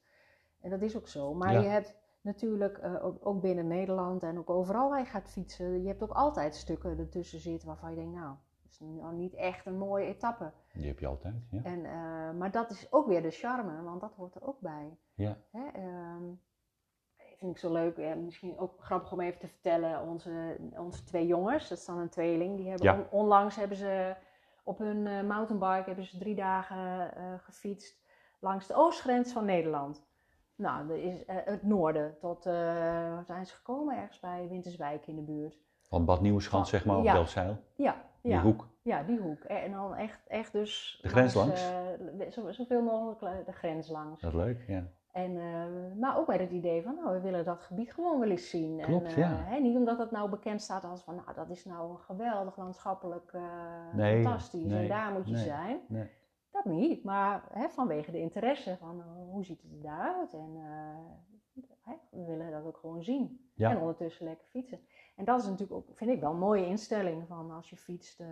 En 0.61 0.71
dat 0.71 0.83
is 0.83 0.97
ook 0.97 1.09
zo. 1.09 1.35
Maar 1.35 1.53
Ja. 1.53 1.61
je 1.61 1.69
hebt 1.69 1.97
natuurlijk, 2.21 2.79
eh, 2.79 3.05
ook, 3.21 3.41
binnen 3.41 3.67
Nederland 3.67 4.23
en 4.23 4.39
ook 4.39 4.51
overal 4.51 4.89
waar 4.91 4.99
je 4.99 5.05
gaat 5.05 5.29
fietsen, 5.29 5.83
je 5.83 5.89
hebt 5.89 6.03
ook 6.03 6.13
altijd 6.13 6.55
stukken 6.55 6.99
ertussen 6.99 7.41
zitten 7.41 7.69
waarvan 7.69 7.91
je 7.91 7.97
denkt, 7.97 8.15
nou, 8.15 8.35
dat 8.63 8.71
is 8.73 8.81
nou 8.81 9.15
niet 9.15 9.35
echt 9.35 9.67
een 9.67 9.79
mooie 9.79 10.07
etappe. 10.07 10.53
Die 10.73 10.87
heb 10.87 10.99
je 10.99 11.07
altijd. 11.07 11.35
Ja. 11.51 11.63
En, 11.63 11.85
eh, 11.85 12.39
maar 12.39 12.51
dat 12.51 12.71
is 12.71 12.93
ook 12.93 13.07
weer 13.07 13.23
de 13.23 13.31
charme, 13.31 13.83
want 13.83 14.01
dat 14.01 14.15
hoort 14.15 14.35
er 14.35 14.47
ook 14.47 14.61
bij. 14.61 14.97
Ja. 15.15 15.37
Hè, 15.51 15.67
ehm, 15.67 16.25
vind 17.43 17.55
ik 17.55 17.61
zo 17.61 17.73
leuk, 17.73 17.97
eh, 17.97 18.15
misschien 18.15 18.59
ook 18.59 18.73
grappig 18.79 19.13
om 19.13 19.21
even 19.21 19.39
te 19.39 19.49
vertellen. 19.49 20.03
Onze, 20.09 20.57
onze 20.77 21.05
twee 21.05 21.27
jongens, 21.27 21.69
dat 21.69 21.79
is 21.79 21.85
dan 21.85 21.99
een 21.99 22.09
tweeling, 22.09 22.57
die 22.57 22.69
hebben 22.69 22.87
Ja. 22.87 22.95
on- 22.97 23.07
onlangs 23.11 23.57
hebben 23.57 23.77
ze 23.77 24.15
op 24.65 24.79
hun 24.79 25.07
eh, 25.07 25.23
mountainbike 25.23 25.87
hebben 25.87 26.05
ze 26.05 26.19
drie 26.19 26.35
dagen 26.35 27.15
eh, 27.17 27.23
gefietst 27.39 28.01
langs 28.41 28.67
de 28.67 28.75
oostgrens 28.75 29.33
van 29.33 29.45
Nederland. 29.45 30.05
Nou, 30.55 30.87
dat 30.87 30.97
is 30.97 31.15
het 31.27 31.63
noorden 31.63 32.19
tot, 32.19 32.45
waar 32.45 33.25
zijn 33.25 33.47
ze 33.47 33.55
gekomen? 33.55 33.97
Ergens 33.97 34.21
bij 34.21 34.47
Winterswijk 34.49 35.07
in 35.07 35.17
de 35.17 35.23
buurt. 35.23 35.59
Van 35.83 36.05
Bad 36.05 36.21
Nieuweschans, 36.21 36.71
zeg 36.71 36.85
maar, 36.85 36.97
op 36.97 37.05
ja. 37.05 37.13
Delfzijl. 37.13 37.57
Ja, 37.77 37.97
Die 38.23 38.33
ja. 38.33 38.41
hoek. 38.43 38.67
Ja, 38.83 39.03
die 39.03 39.19
hoek. 39.19 39.43
En 39.45 39.73
dan 39.73 39.95
echt, 39.95 40.27
echt 40.27 40.53
dus... 40.53 40.99
De 41.03 41.09
grens 41.09 41.35
langs? 41.35 41.69
zo, 42.31 42.51
zoveel 42.53 42.83
mogelijk 42.83 43.47
de 43.47 43.53
grens 43.53 43.89
langs. 43.89 44.21
Dat 44.21 44.31
is 44.33 44.37
leuk, 44.37 44.65
ja. 44.67 44.85
En, 45.13 45.37
eh, 45.37 46.01
maar 46.01 46.19
ook 46.19 46.27
met 46.27 46.41
het 46.41 46.51
idee 46.51 46.83
van, 46.83 46.95
nou, 46.95 47.13
we 47.13 47.21
willen 47.21 47.45
dat 47.45 47.61
gebied 47.61 47.93
gewoon 47.93 48.21
wel 48.21 48.31
eens 48.31 48.51
zien. 48.51 48.81
Klopt, 48.81 49.05
en, 49.05 49.11
eh, 49.11 49.17
ja. 49.17 49.43
Hè, 49.45 49.59
niet 49.59 49.77
omdat 49.77 49.99
het 49.99 50.11
nou 50.11 50.31
bekend 50.31 50.63
staat 50.63 50.85
als 50.85 51.03
van, 51.03 51.15
nou, 51.15 51.35
dat 51.35 51.51
is 51.51 51.65
nou 51.65 51.91
een 51.91 51.99
geweldig 51.99 52.57
landschappelijk, 52.57 53.31
eh, 53.33 53.43
Nee, 53.95 54.23
fantastisch 54.23 54.71
nee, 54.71 54.83
en 54.83 54.89
daar 54.89 55.13
moet 55.13 55.29
je 55.29 55.35
nee, 55.35 55.45
zijn. 55.45 55.81
nee. 55.89 56.11
Dat 56.51 56.65
niet, 56.65 57.05
maar 57.05 57.43
hè, 57.53 57.69
vanwege 57.69 58.11
de 58.11 58.21
interesse 58.21 58.77
van, 58.77 59.03
hoe 59.31 59.45
ziet 59.45 59.63
het 59.63 59.73
er 59.73 59.83
daaruit? 59.83 60.33
En 60.33 60.57
hè, 61.83 61.93
we 62.11 62.25
willen 62.25 62.51
dat 62.51 62.65
ook 62.65 62.77
gewoon 62.77 63.03
zien. 63.03 63.51
Ja. 63.55 63.71
En 63.71 63.79
ondertussen 63.79 64.25
lekker 64.25 64.47
fietsen. 64.47 64.79
En 65.17 65.25
dat 65.25 65.41
is 65.41 65.47
natuurlijk 65.47 65.73
ook, 65.73 65.89
vind 65.95 66.11
ik 66.11 66.21
wel 66.21 66.31
een 66.31 66.39
mooie 66.39 66.67
instelling 66.67 67.27
van 67.27 67.51
als 67.51 67.71
je 67.71 67.77
fietst. 67.77 68.23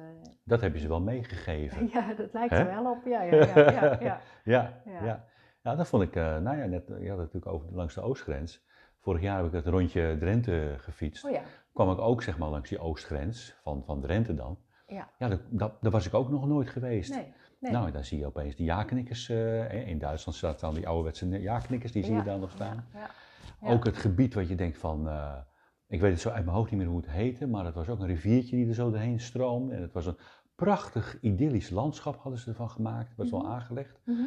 Dat 0.45 0.61
heb 0.61 0.75
je 0.75 0.81
ze 0.81 0.89
wel 0.89 1.01
meegegeven. 1.01 1.89
ja, 1.93 2.15
dat 2.15 2.33
lijkt 2.33 2.53
er 2.53 2.67
wel 2.67 2.91
op. 2.91 3.05
Ja, 3.05 3.23
ja, 3.23 3.35
ja. 3.47 3.71
ja, 3.71 4.01
ja. 4.45 4.83
Ja, 4.85 5.25
Ja. 5.63 5.75
dat 5.75 5.89
vond 5.89 6.03
ik, 6.03 6.17
eh, 6.17 6.39
nou 6.39 6.57
ja, 6.59 6.65
net, 6.67 6.87
je 6.87 6.93
had 6.95 7.19
het 7.19 7.33
natuurlijk 7.33 7.47
over 7.47 7.69
langs 7.73 7.95
de 7.95 8.01
oostgrens. 8.01 8.63
Vorig 9.01 9.23
jaar 9.23 9.37
heb 9.37 9.47
ik 9.47 9.53
het 9.53 9.67
rondje 9.67 10.17
Drenthe 10.19 10.75
gefietst. 10.79 11.25
Oh 11.25 11.31
ja, 11.31 11.43
kwam 11.73 11.91
ik 11.91 11.99
ook 11.99 12.23
zeg 12.23 12.39
maar 12.39 12.49
langs 12.49 12.69
die 12.69 12.79
oostgrens 12.79 13.57
van, 13.63 13.83
van 13.85 14.01
Drenthe 14.01 14.35
dan. 14.35 14.59
ja. 14.87 15.09
Ja, 15.19 15.29
dat, 15.29 15.41
dat, 15.49 15.73
daar 15.83 15.91
was 15.91 16.07
ik 16.07 16.15
ook 16.15 16.31
nog 16.31 16.47
nooit 16.47 16.71
geweest. 16.71 17.15
Nee, 17.15 17.33
nee. 17.61 17.73
Nou, 17.73 17.91
dan 17.91 18.05
zie 18.05 18.19
je 18.19 18.27
opeens 18.27 18.57
die 18.57 18.65
ja-knikkers. 18.67 19.29
eh, 19.29 19.89
in 19.89 19.99
Duitsland 19.99 20.39
staan 20.39 20.55
dan 20.61 20.75
die 20.75 20.87
ouderwetse 20.89 21.29
ja-knikkers, 21.41 21.93
die 21.93 22.05
zie 22.05 22.15
je 22.15 22.23
daar 22.23 22.39
nog 22.39 22.51
staan. 22.51 22.85
Ja. 23.61 23.73
Ook 23.73 23.85
het 23.85 23.97
gebied 23.97 24.35
wat 24.35 24.49
je 24.49 24.55
denkt 24.55 24.79
van, 24.79 25.09
eh, 25.09 25.37
Ik 25.87 26.01
weet 26.01 26.11
het 26.13 26.21
zo 26.21 26.29
uit 26.31 26.45
mijn 26.45 26.57
hoofd 26.57 26.71
niet 26.71 26.81
meer 26.81 26.89
hoe 26.89 26.97
het 27.01 27.11
heette, 27.11 27.47
maar 27.47 27.65
het 27.65 27.75
was 27.75 27.89
ook 27.89 28.01
een 28.01 28.07
riviertje 28.07 28.57
die 28.57 28.69
er 28.69 28.75
zo 28.75 28.91
doorheen 28.91 29.21
stroomde. 29.21 29.75
En 29.75 29.83
het 29.83 29.93
was 29.93 30.07
een 30.07 30.17
prachtig 30.55 31.21
idyllisch 31.21 31.71
landschap 31.71 32.17
hadden 32.17 32.41
ze 32.41 32.49
ervan 32.51 32.71
gemaakt. 32.71 33.09
Het 33.09 33.17
was 33.17 33.31
wel 33.31 33.41
Mhm. 33.41 33.51
aangelegd, 33.51 34.01
Mhm. 34.05 34.21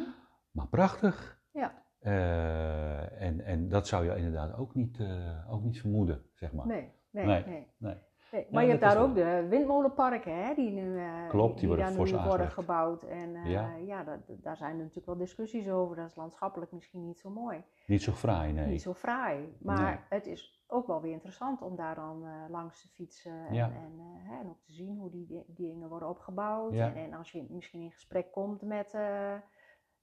Maar 0.54 0.68
prachtig. 0.68 1.42
Ja, 1.52 1.82
Eh, 1.98 3.22
en, 3.22 3.40
en 3.44 3.68
dat 3.68 3.86
zou 3.86 4.04
je 4.04 4.16
inderdaad 4.16 4.56
ook 4.56 4.74
niet, 4.74 4.98
eh, 5.00 5.52
ook 5.52 5.62
niet 5.62 5.80
vermoeden, 5.80 6.22
zeg 6.32 6.52
maar. 6.52 6.66
nee, 6.66 6.92
nee, 7.10 7.24
Nee. 7.26 7.44
nee. 7.46 7.66
Nee. 7.78 7.96
Nee, 8.32 8.46
maar 8.50 8.62
je 8.62 8.68
hebt 8.68 8.80
daar 8.80 9.02
ook 9.02 9.14
de 9.14 9.46
windmolenparken, 9.48 10.44
hè, 10.44 10.54
die 10.54 10.70
nu, 10.70 10.98
eh, 10.98 11.28
Klopt, 11.28 11.58
die 11.58 11.68
worden 11.68 11.88
nu 11.98 12.16
worden 12.16 12.50
gebouwd. 12.50 13.02
En 13.02 13.34
Ja. 13.44 13.74
ja, 13.74 14.04
dat, 14.04 14.18
daar 14.42 14.56
zijn 14.56 14.70
er 14.70 14.76
natuurlijk 14.78 15.06
wel 15.06 15.16
discussies 15.16 15.68
over. 15.68 15.96
Dat 15.96 16.06
is 16.08 16.16
landschappelijk 16.16 16.72
misschien 16.72 17.04
niet 17.06 17.18
zo 17.18 17.30
mooi. 17.30 17.64
Niet 17.86 18.02
zo 18.02 18.12
fraai, 18.12 18.52
nee. 18.52 18.66
Niet 18.66 18.82
zo 18.82 18.94
fraai. 18.94 19.56
Maar 19.60 20.06
het 20.08 20.26
is 20.26 20.64
ook 20.66 20.86
wel 20.86 21.00
weer 21.00 21.12
interessant 21.12 21.62
om 21.62 21.76
daar 21.76 21.94
dan 21.94 22.24
langs 22.50 22.82
te 22.82 22.88
fietsen. 22.88 23.46
En, 23.46 23.54
Ja. 23.54 23.66
en, 23.70 23.98
hè, 23.98 24.40
en 24.40 24.46
ook 24.48 24.60
te 24.62 24.72
zien 24.72 24.98
hoe 24.98 25.10
die, 25.10 25.26
di- 25.26 25.44
die 25.46 25.70
dingen 25.70 25.88
worden 25.88 26.08
opgebouwd. 26.08 26.72
En, 26.72 26.94
en 26.94 27.12
als 27.12 27.32
je 27.32 27.46
misschien 27.50 27.80
in 27.80 27.92
gesprek 27.92 28.32
komt 28.32 28.62
met, 28.62 28.94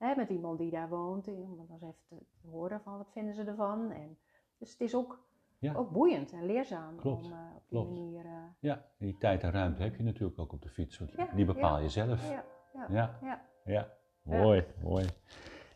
hè, 0.01 0.15
met 0.15 0.29
iemand 0.29 0.57
die 0.59 0.71
daar 0.71 0.89
woont, 0.89 1.27
om 1.27 1.57
dan 1.57 1.67
eens 1.71 1.81
even 1.81 1.95
te, 2.09 2.47
horen 2.49 2.81
van 2.81 2.97
wat 2.97 3.11
vinden 3.13 3.33
ze 3.33 3.43
ervan. 3.43 3.91
En, 3.91 4.17
dus 4.57 4.71
het 4.71 4.81
is 4.81 4.95
ook, 4.95 5.29
Ja. 5.59 5.73
ook 5.73 5.91
boeiend 5.91 6.31
en 6.31 6.45
leerzaam 6.45 6.97
Klopt, 6.97 7.25
om 7.25 7.31
eh, 7.31 7.37
op 7.55 7.61
die 7.69 7.79
klopt. 7.79 7.89
manier... 7.89 8.25
eh, 8.25 8.43
Ja, 8.59 8.73
en 8.97 9.05
die 9.05 9.17
tijd 9.17 9.43
en 9.43 9.51
ruimte 9.51 9.81
heb 9.83 9.95
je 9.95 10.03
natuurlijk 10.03 10.39
ook 10.39 10.53
op 10.53 10.61
de 10.61 10.69
fiets, 10.69 10.97
want 10.97 11.11
die, 11.15 11.25
Ja, 11.25 11.31
die 11.35 11.45
bepaal 11.45 11.79
je 11.79 11.89
zelf. 11.89 12.29
ja, 12.29 13.19
ja. 13.65 13.99
Mooi, 14.23 14.65
mooi. 14.81 15.05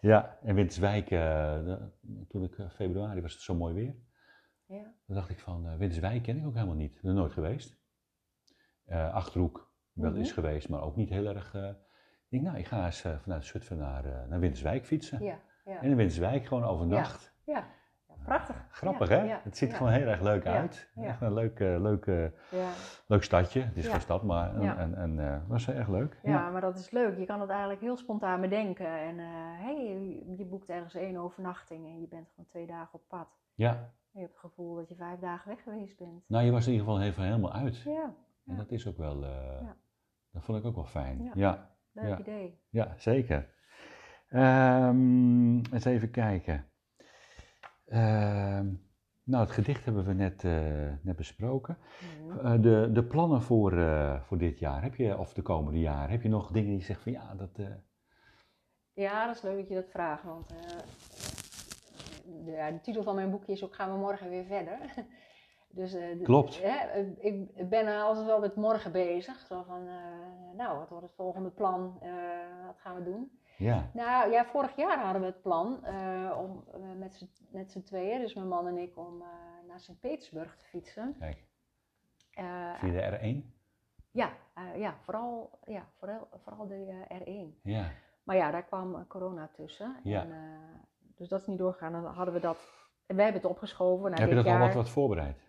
Ja, 0.01 0.38
en 0.41 0.55
Winterswijk, 0.55 1.11
eh, 1.11 1.75
toen 2.27 2.43
ik 2.43 2.55
februari 2.71 3.21
was 3.21 3.33
het 3.33 3.41
zo 3.41 3.55
mooi 3.55 3.73
weer. 3.73 3.95
ja. 4.65 4.93
Toen 5.05 5.15
dacht 5.15 5.29
ik 5.29 5.39
van, 5.39 5.67
eh 5.67 5.77
Winterswijk 5.77 6.23
ken 6.23 6.38
ik 6.38 6.45
ook 6.45 6.53
helemaal 6.53 6.75
niet. 6.75 6.95
Ik 6.95 7.01
ben 7.01 7.11
er 7.11 7.17
nooit 7.17 7.31
geweest. 7.33 7.77
Eh 8.85 9.13
Achterhoek 9.13 9.73
wel 9.93 10.09
Mhm. 10.09 10.19
eens 10.19 10.31
geweest, 10.31 10.69
maar 10.69 10.81
ook 10.81 10.95
niet 10.95 11.09
heel 11.09 11.25
erg... 11.25 11.55
denk, 12.36 12.43
nou, 12.48 12.58
ik 12.58 12.67
ga 12.67 12.86
eens 12.86 13.04
eh, 13.04 13.12
vanuit 13.17 13.45
Zutphen 13.45 13.78
naar, 13.78 14.06
eh, 14.06 14.12
naar 14.30 14.39
Winterswijk 14.39 14.86
fietsen. 14.86 15.24
Ja, 15.24 15.38
ja. 15.65 15.82
En 15.82 15.89
in 15.89 15.95
Winterswijk 15.95 16.45
gewoon 16.45 16.63
overnacht. 16.63 17.34
ja. 17.45 17.54
ja, 18.08 18.13
prachtig. 18.24 18.65
Grappig, 18.69 19.10
Ja, 19.10 19.15
hè? 19.15 19.36
het 19.43 19.58
ziet 19.58 19.69
er 19.71 19.78
gewoon 19.78 19.91
heel 19.91 20.08
erg 20.08 20.21
leuk 20.21 20.45
uit. 20.45 20.89
Echt 20.95 21.21
een 21.21 21.34
leuk, 21.34 21.60
eh, 21.60 21.80
leuk, 21.82 22.06
leuk 23.08 23.24
stadje. 23.24 23.62
Het 23.62 23.78
is 23.78 23.88
geen 23.88 24.02
stad, 24.02 24.24
maar 24.24 24.56
en, 24.56 24.95
en, 24.95 25.19
eh, 25.19 25.38
was 25.48 25.67
echt 25.67 25.89
leuk. 25.89 26.19
Ja, 26.24 26.50
maar 26.50 26.62
dat 26.62 26.78
is 26.78 26.91
leuk. 26.91 27.17
Je 27.17 27.26
kan 27.26 27.41
het 27.41 27.50
eigenlijk 27.50 27.82
heel 27.82 27.98
spontaan 27.98 28.41
bedenken. 28.41 28.88
En 29.00 29.17
hey, 29.60 29.84
je- 30.38 30.45
boekt 30.45 30.69
ergens 30.69 30.95
één 30.95 31.17
overnachting 31.17 31.86
en 31.86 32.02
je 32.02 32.08
bent 32.08 32.28
gewoon 32.30 32.45
twee 32.45 32.67
dagen 32.67 32.93
op 32.93 33.02
pad. 33.08 33.28
ja. 33.56 33.69
En 33.71 34.21
je 34.21 34.28
hebt 34.28 34.41
het 34.41 34.52
gevoel 34.52 34.76
dat 34.76 34.89
je 34.89 34.95
vijf 34.95 35.19
dagen 35.19 35.50
weg 35.50 35.63
geweest 35.63 35.98
bent. 35.98 36.24
Nou, 36.28 36.45
je 36.45 36.52
was 36.52 36.65
in 36.67 36.71
ieder 36.74 36.88
geval 36.88 37.04
even 37.04 37.24
helemaal 37.24 37.54
uit. 37.54 37.78
Ja, 37.82 38.13
En 38.48 38.56
dat 38.58 38.71
is 38.71 38.88
ook 38.88 38.98
wel, 38.98 39.26
Ja. 39.26 39.76
dat 40.32 40.43
vond 40.43 40.58
ik 40.58 40.65
ook 40.65 40.76
wel 40.76 40.86
fijn. 40.86 41.32
Ja. 41.34 41.69
Ja, 41.95 42.01
leuk 42.01 42.12
Ja. 42.12 42.19
idee. 42.19 42.60
ja, 42.69 42.93
zeker. 42.97 43.53
Ehm, 44.29 45.58
eens 45.73 45.86
even 45.86 46.12
kijken. 46.12 46.65
Ehm, 47.86 48.67
nou, 49.23 49.43
het 49.43 49.51
gedicht 49.51 49.86
hebben 49.86 50.05
we 50.05 50.13
net, 50.13 50.43
eh, 50.43 50.93
net 51.01 51.15
besproken. 51.15 51.77
Mhm. 52.19 52.39
Eh, 52.45 52.62
de, 52.62 52.89
de 52.91 53.03
plannen 53.03 53.41
voor, 53.41 53.77
eh, 53.77 54.21
voor 54.21 54.38
dit 54.38 54.60
jaar, 54.60 54.84
heb 54.84 54.95
je, 54.95 55.17
of 55.17 55.34
de 55.34 55.41
komende 55.41 55.79
jaren, 55.79 56.10
heb 56.10 56.21
je 56.21 56.29
nog 56.29 56.51
dingen 56.51 56.69
die 56.69 56.77
je 56.77 56.84
zegt 56.86 57.01
van 57.01 57.12
ja, 57.12 57.36
dat... 57.36 57.60
Ja, 58.93 59.25
dat 59.25 59.36
is 59.36 59.41
leuk 59.41 59.58
dat 59.58 59.67
je 59.67 59.75
dat 59.75 59.89
vraagt. 59.89 60.23
Want 60.23 60.49
de, 60.49 60.84
de 62.45 62.79
titel 62.81 63.03
van 63.03 63.15
mijn 63.15 63.31
boekje 63.31 63.51
is 63.51 63.63
ook 63.63 63.75
Gaan 63.75 63.91
we 63.91 63.97
morgen 63.97 64.29
weer 64.29 64.45
verder. 64.45 64.77
Dus, 65.75 65.93
eh, 65.93 66.23
Klopt. 66.23 66.61
hè, 66.63 66.77
eh, 66.77 67.05
ik 67.17 67.69
ben 67.69 68.01
altijd 68.01 68.25
wel 68.25 68.39
met 68.39 68.55
morgen 68.55 68.91
bezig. 68.91 69.39
Zo 69.39 69.63
van, 69.67 69.88
eh, 69.88 69.93
nou, 70.57 70.77
wat 70.77 70.89
wordt 70.89 71.05
het 71.05 71.15
volgende 71.15 71.49
plan? 71.49 71.99
Wat 72.65 72.77
gaan 72.79 72.95
we 72.95 73.03
doen? 73.03 73.39
ja, 73.57 73.89
Nou 73.93 74.31
ja, 74.31 74.45
vorig 74.45 74.75
jaar 74.75 74.99
hadden 74.99 75.21
we 75.21 75.27
het 75.27 75.41
plan 75.41 75.85
om 76.38 76.63
met 77.51 77.71
z'n- 77.71 77.83
tweeën, 77.83 78.19
dus 78.19 78.33
mijn 78.33 78.47
man 78.47 78.67
en 78.67 78.77
ik, 78.77 78.97
om 78.97 79.23
naar 79.67 79.79
Sint-Petersburg 79.79 80.55
te 80.57 80.63
fietsen. 80.65 81.15
kijk, 81.19 81.43
via 82.79 82.91
de 82.91 83.17
R1? 83.17 83.53
ja, 84.11 84.29
ja, 84.75 84.95
vooral, 85.01 85.59
ja 85.65 85.85
vooral, 85.97 86.27
vooral 86.43 86.67
de 86.67 87.03
eh, 87.07 87.19
R1. 87.21 87.59
Ja, 87.63 87.91
Maar 88.23 88.35
ja, 88.35 88.51
daar 88.51 88.63
kwam 88.65 89.07
corona 89.07 89.49
tussen. 89.53 89.95
Ja. 90.03 90.21
En, 90.21 90.31
dus 91.15 91.29
dat 91.29 91.39
is 91.41 91.47
niet 91.47 91.57
doorgegaan. 91.57 91.91
Dan 91.91 92.05
hadden 92.05 92.33
we 92.33 92.39
dat. 92.39 92.57
Wij 93.05 93.23
hebben 93.23 93.41
het 93.41 93.51
opgeschoven 93.51 94.09
naar 94.09 94.19
heb 94.19 94.29
je 94.29 94.35
dit 94.35 94.43
dat 94.43 94.53
al 94.53 94.59
wat, 94.59 94.73
wat 94.73 94.89
voorbereid? 94.89 95.44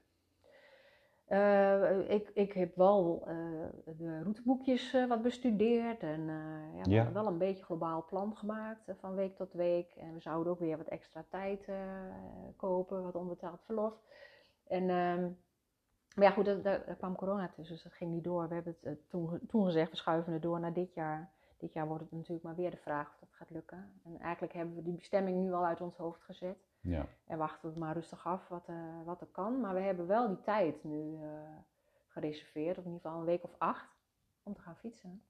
Eh, 1.27 2.11
ik, 2.11 2.31
ik 2.35 2.53
heb 2.53 2.77
wel 2.77 3.23
eh, 3.27 3.37
de 3.99 4.23
routeboekjes 4.23 4.95
eh, 4.95 5.07
wat 5.07 5.23
bestudeerd 5.23 6.03
en 6.03 6.27
ja, 6.75 6.83
Ja. 6.83 7.13
wel 7.13 7.27
een 7.27 7.39
beetje 7.39 7.65
globaal 7.65 8.05
plan 8.05 8.37
gemaakt 8.37 8.93
van 8.99 9.15
week 9.15 9.37
tot 9.37 9.53
week. 9.53 9.95
En 9.95 10.15
we 10.15 10.21
zouden 10.21 10.53
ook 10.53 10.59
weer 10.59 10.77
wat 10.77 10.87
extra 10.87 11.25
tijd 11.29 11.69
kopen, 12.57 13.03
wat 13.03 13.15
onbetaald 13.15 13.63
verlof. 13.65 13.95
En, 14.67 14.83
ehm, 14.91 15.23
maar 16.15 16.25
ja, 16.25 16.31
goed, 16.31 16.45
daar, 16.45 16.63
daar 16.63 16.97
kwam 16.97 17.17
corona 17.17 17.49
tussen, 17.49 17.75
dus 17.75 17.85
dat 17.85 17.93
ging 17.93 18.13
niet 18.13 18.25
door. 18.25 18.49
We 18.49 18.55
hebben 18.55 18.77
het 18.81 19.09
toen, 19.09 19.41
toen 19.49 19.65
gezegd, 19.65 19.91
we 19.91 19.97
schuiven 19.97 20.33
het 20.33 20.43
door 20.43 20.61
naar 20.61 20.73
dit 20.73 20.95
jaar. 20.95 21.31
Dit 21.57 21.73
jaar 21.73 21.87
wordt 21.87 22.03
het 22.03 22.13
natuurlijk 22.13 22.43
maar 22.43 22.55
weer 22.57 22.71
de 22.71 22.77
vraag 22.77 23.09
of 23.09 23.19
dat 23.21 23.29
gaat 23.33 23.51
lukken. 23.51 24.01
En 24.05 24.19
eigenlijk 24.21 24.53
hebben 24.53 24.75
we 24.77 24.83
die 24.83 24.97
bestemming 24.97 25.39
nu 25.39 25.53
al 25.53 25.65
uit 25.67 25.81
ons 25.81 25.97
hoofd 25.97 26.23
gezet. 26.23 26.57
Ja, 26.89 27.07
En 27.27 27.39
wachten 27.39 27.73
we 27.73 27.79
maar 27.79 27.95
rustig 27.95 28.27
af 28.27 28.49
wat, 28.49 28.69
eh, 28.69 28.75
wat 29.05 29.21
er 29.21 29.27
kan. 29.27 29.61
Maar 29.61 29.75
we 29.75 29.81
hebben 29.81 30.07
wel 30.07 30.29
die 30.29 30.41
tijd 30.41 30.85
nu 30.85 31.15
eh, 31.23 31.29
gereserveerd, 32.09 32.79
of 32.79 32.85
in 32.85 32.91
ieder 32.93 33.01
geval 33.03 33.19
een 33.21 33.27
week 33.27 33.45
of 33.45 33.55
acht, 33.59 33.89
om 34.43 34.55
te 34.55 34.61
gaan 34.61 34.77
fietsen. 34.77 35.23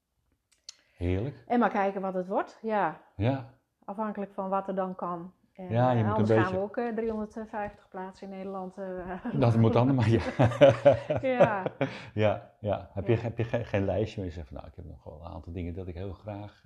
heerlijk. 0.95 1.43
En 1.47 1.59
maar 1.59 1.69
kijken 1.69 2.01
wat 2.01 2.13
het 2.13 2.27
wordt. 2.27 2.59
Ja, 2.61 3.01
Ja, 3.15 3.53
afhankelijk 3.85 4.33
van 4.33 4.49
wat 4.49 4.67
er 4.67 4.75
dan 4.75 4.95
kan. 4.95 5.33
En, 5.53 5.69
Ja, 5.69 5.91
je 5.91 5.97
eh, 6.03 6.05
moet 6.05 6.05
een 6.05 6.11
anders 6.11 6.29
gaan 6.31 6.39
beetje- 6.41 6.55
we 6.57 6.61
ook 6.63 6.77
eh, 6.77 6.93
350 6.95 7.87
plaatsen 7.87 8.27
in 8.31 8.33
Nederland. 8.37 8.75
dat 9.39 9.55
moet 9.57 9.73
dan 9.73 9.95
maar. 9.95 10.09
Ja. 10.09 10.21
Ja. 11.21 11.63
ja, 12.13 12.51
ja. 12.59 12.89
Heb, 12.93 13.07
Je, 13.07 13.13
Ja. 13.15 13.19
heb 13.21 13.37
je 13.37 13.43
geen, 13.43 13.65
geen 13.65 13.85
lijstje 13.85 14.15
waar 14.17 14.25
je 14.25 14.31
zegt 14.31 14.47
van 14.47 14.55
nou, 14.57 14.67
ik 14.69 14.75
heb 14.75 14.85
nog 14.85 15.03
wel 15.03 15.19
een 15.21 15.31
aantal 15.31 15.53
dingen 15.53 15.73
dat 15.73 15.87
ik 15.87 15.95
heel 15.95 16.13
graag 16.13 16.63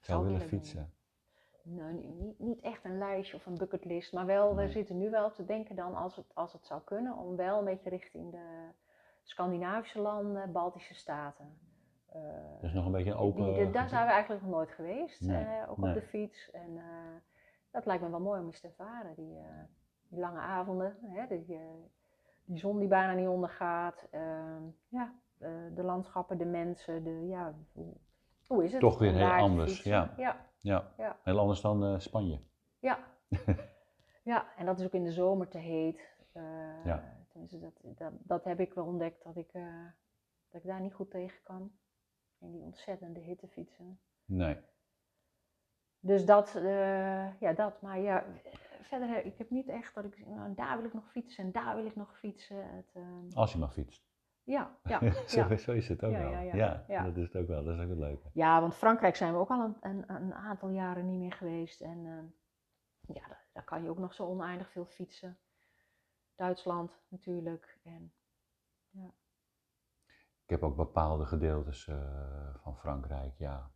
zou 0.00 0.24
willen 0.24 0.40
fietsen. 0.40 0.92
Nou, 1.68 1.92
niet- 1.92 2.38
niet, 2.38 2.60
echt 2.60 2.84
een 2.84 2.98
lijstje 2.98 3.36
of 3.36 3.46
een 3.46 3.54
bucketlist, 3.58 4.12
maar 4.12 4.26
wel, 4.26 4.54
Nee. 4.54 4.66
we 4.66 4.72
zitten 4.72 4.98
nu 4.98 5.10
wel 5.10 5.30
te 5.30 5.44
denken 5.44 5.76
dan, 5.76 5.94
als 5.94 6.16
het, 6.16 6.26
als 6.34 6.52
het 6.52 6.66
zou 6.66 6.80
kunnen, 6.84 7.16
om 7.16 7.36
wel 7.36 7.58
een 7.58 7.64
beetje 7.64 7.90
richting 7.90 8.30
de 8.30 8.68
Scandinavische 9.22 10.00
landen, 10.00 10.52
Baltische 10.52 10.94
staten. 10.94 11.58
eh, 12.06 12.22
Dat 12.54 12.62
is 12.62 12.72
nog 12.72 12.86
een 12.86 12.92
beetje 12.92 13.10
een 13.10 13.16
open... 13.16 13.54
die- 13.54 13.70
daar 13.70 13.88
zijn 13.88 14.06
we 14.06 14.12
eigenlijk 14.12 14.42
nog 14.42 14.50
nooit 14.50 14.70
geweest, 14.70 15.20
Nee, 15.20 15.44
eh, 15.44 15.70
ook 15.70 15.76
nee. 15.76 15.94
op 15.94 16.00
de 16.00 16.06
fiets. 16.06 16.50
En 16.50 16.76
eh, 16.76 16.84
dat 17.70 17.86
lijkt 17.86 18.02
me 18.02 18.10
wel 18.10 18.20
mooi 18.20 18.40
om 18.40 18.46
eens 18.46 18.60
te 18.60 18.66
ervaren, 18.66 19.14
die, 19.14 19.36
eh, 19.38 19.44
die 20.08 20.18
lange 20.20 20.38
avonden, 20.40 20.96
hè, 21.02 21.26
die, 21.28 21.54
eh, 21.54 21.60
die 22.44 22.58
zon 22.58 22.78
die 22.78 22.88
bijna 22.88 23.12
niet 23.12 23.28
ondergaat. 23.28 24.06
ehm, 24.10 24.62
ja, 24.88 25.12
eh, 25.38 25.50
de 25.74 25.82
landschappen, 25.82 26.38
de 26.38 26.44
mensen, 26.44 27.04
de, 27.04 27.26
ja, 27.26 27.54
hoe, 27.72 27.92
hoe 28.46 28.64
is 28.64 28.72
het? 28.72 28.80
Toch 28.80 28.98
weer 28.98 29.12
heel 29.12 29.30
anders, 29.32 29.82
ja. 29.82 30.14
ja. 30.16 30.45
Ja, 30.66 30.92
Ja. 30.96 31.16
heel 31.22 31.38
anders 31.38 31.60
dan 31.60 31.84
eh, 31.84 31.98
Spanje. 31.98 32.40
Ja. 32.78 32.98
ja, 34.32 34.54
en 34.56 34.66
dat 34.66 34.78
is 34.78 34.84
ook 34.84 34.92
in 34.92 35.04
de 35.04 35.12
zomer 35.12 35.48
te 35.48 35.58
heet. 35.58 36.16
Eh, 36.32 36.84
Ja. 36.84 37.14
Tenminste, 37.28 37.58
dat, 37.58 37.72
dat, 37.98 38.12
dat 38.22 38.44
heb 38.44 38.60
ik 38.60 38.74
wel 38.74 38.84
ontdekt, 38.86 39.24
dat 39.24 39.36
ik, 39.36 39.52
eh, 39.52 39.84
dat 40.50 40.60
ik 40.62 40.66
daar 40.66 40.80
niet 40.80 40.94
goed 40.94 41.10
tegen 41.10 41.42
kan. 41.42 41.72
In 42.38 42.52
die 42.52 42.62
ontzettende 42.62 43.20
hitte 43.20 43.48
fietsen. 43.48 44.00
Nee. 44.24 44.56
Dus 46.00 46.24
dat, 46.24 46.52
ja, 47.40 47.52
dat. 47.54 47.82
Maar 47.82 47.98
ja, 47.98 48.24
verder 48.82 49.08
heb 49.08 49.24
ik 49.24 49.38
heb 49.38 49.50
niet 49.50 49.68
echt 49.68 49.94
dat 49.94 50.04
ik, 50.04 50.26
nou, 50.26 50.54
daar 50.54 50.76
wil 50.76 50.86
ik 50.86 50.94
nog 50.94 51.10
fietsen 51.10 51.44
en 51.44 51.52
daar 51.52 51.76
wil 51.76 51.86
ik 51.86 51.96
nog 51.96 52.18
fietsen. 52.18 52.68
Het, 52.74 52.96
Als 53.34 53.52
je 53.52 53.58
maar 53.58 53.68
fietst. 53.70 54.05
Ja, 54.46 54.76
ja, 54.84 55.00
zo, 55.26 55.40
ja. 55.48 55.56
zo 55.56 55.72
is 55.72 55.88
het 55.88 56.04
ook 56.04 56.12
Ja, 56.12 56.18
wel. 56.18 56.30
ja, 56.30 56.40
Ja, 56.40 56.54
ja. 56.54 56.84
Ja. 56.88 57.02
dat 57.04 57.16
is 57.16 57.22
het 57.24 57.36
ook 57.36 57.46
wel. 57.48 57.64
Dat 57.64 57.74
is 57.74 57.80
ook 57.80 57.88
wel 57.88 57.96
leuk. 57.98 58.20
ja, 58.32 58.60
want 58.60 58.74
Frankrijk 58.74 59.16
zijn 59.16 59.32
we 59.32 59.38
ook 59.38 59.50
al 59.50 59.60
een, 59.64 59.76
een, 59.80 60.04
een 60.14 60.34
aantal 60.34 60.68
jaren 60.68 61.06
niet 61.06 61.18
meer 61.18 61.32
geweest. 61.32 61.80
En 61.80 62.06
eh, 62.06 63.14
ja, 63.14 63.28
daar, 63.28 63.44
daar 63.52 63.64
kan 63.64 63.82
je 63.82 63.90
ook 63.90 63.98
nog 63.98 64.14
zo 64.14 64.26
oneindig 64.26 64.70
veel 64.70 64.84
fietsen. 64.86 65.38
Duitsland 66.34 67.00
natuurlijk. 67.08 67.78
En, 67.84 68.12
Ik 70.44 70.52
heb 70.52 70.62
ook 70.62 70.76
bepaalde 70.76 71.26
gedeeltes 71.26 71.88
eh, 71.88 72.54
van 72.62 72.76
Frankrijk, 72.76 73.34
ja, 73.38 73.70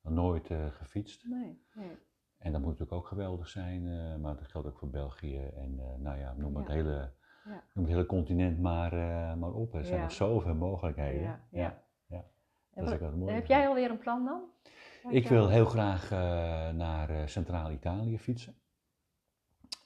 nooit 0.00 0.50
eh, 0.50 0.66
gefietst. 0.66 1.24
nee, 1.26 1.64
nee. 1.74 1.98
En 2.38 2.52
dat 2.52 2.60
moet 2.60 2.70
natuurlijk 2.70 2.96
ook 2.98 3.06
geweldig 3.06 3.48
zijn, 3.48 3.86
eh, 3.88 4.16
maar 4.16 4.36
dat 4.36 4.48
geldt 4.48 4.66
ook 4.68 4.78
voor 4.78 4.90
België 4.90 5.38
en 5.46 5.74
nou 6.02 6.18
ja, 6.18 6.32
noem 6.32 6.56
het 6.56 6.66
Ja. 6.66 6.72
hele, 6.72 7.12
Ja. 7.44 7.64
het 7.74 7.86
hele 7.86 8.06
continent 8.06 8.60
maar, 8.60 8.92
eh, 8.92 9.34
maar 9.34 9.52
op. 9.52 9.74
Er 9.74 9.84
zijn 9.84 10.00
nog 10.00 10.12
zoveel 10.12 10.54
mogelijkheden. 10.54 11.40
Ja, 11.50 11.74
Dat 12.74 12.86
is 12.86 13.00
ook 13.00 13.14
mooie 13.14 13.32
heb 13.34 13.46
jij 13.46 13.68
alweer 13.68 13.90
een 13.90 13.98
plan 13.98 14.24
dan? 14.24 14.42
Wat 15.02 15.12
Ik 15.12 15.28
wil 15.28 15.48
heel 15.48 15.64
graag 15.64 16.10
eh, 16.10 16.18
naar 16.70 17.10
eh, 17.10 17.26
Centraal-Italië 17.26 18.18
fietsen. 18.18 18.54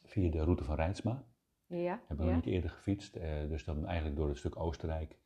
Via 0.04 0.30
de 0.30 0.42
route 0.44 0.64
van 0.64 0.76
Rijnsma. 0.76 1.22
Ja, 1.66 2.00
Heb 2.06 2.18
ik 2.18 2.24
ja, 2.24 2.24
nog 2.24 2.34
niet 2.34 2.46
eerder 2.54 2.70
gefietst. 2.70 3.16
eh, 3.16 3.48
dus 3.48 3.64
dan 3.64 3.86
eigenlijk 3.86 4.16
door 4.16 4.28
het 4.28 4.36
stuk 4.38 4.56
Oostenrijk. 4.58 5.18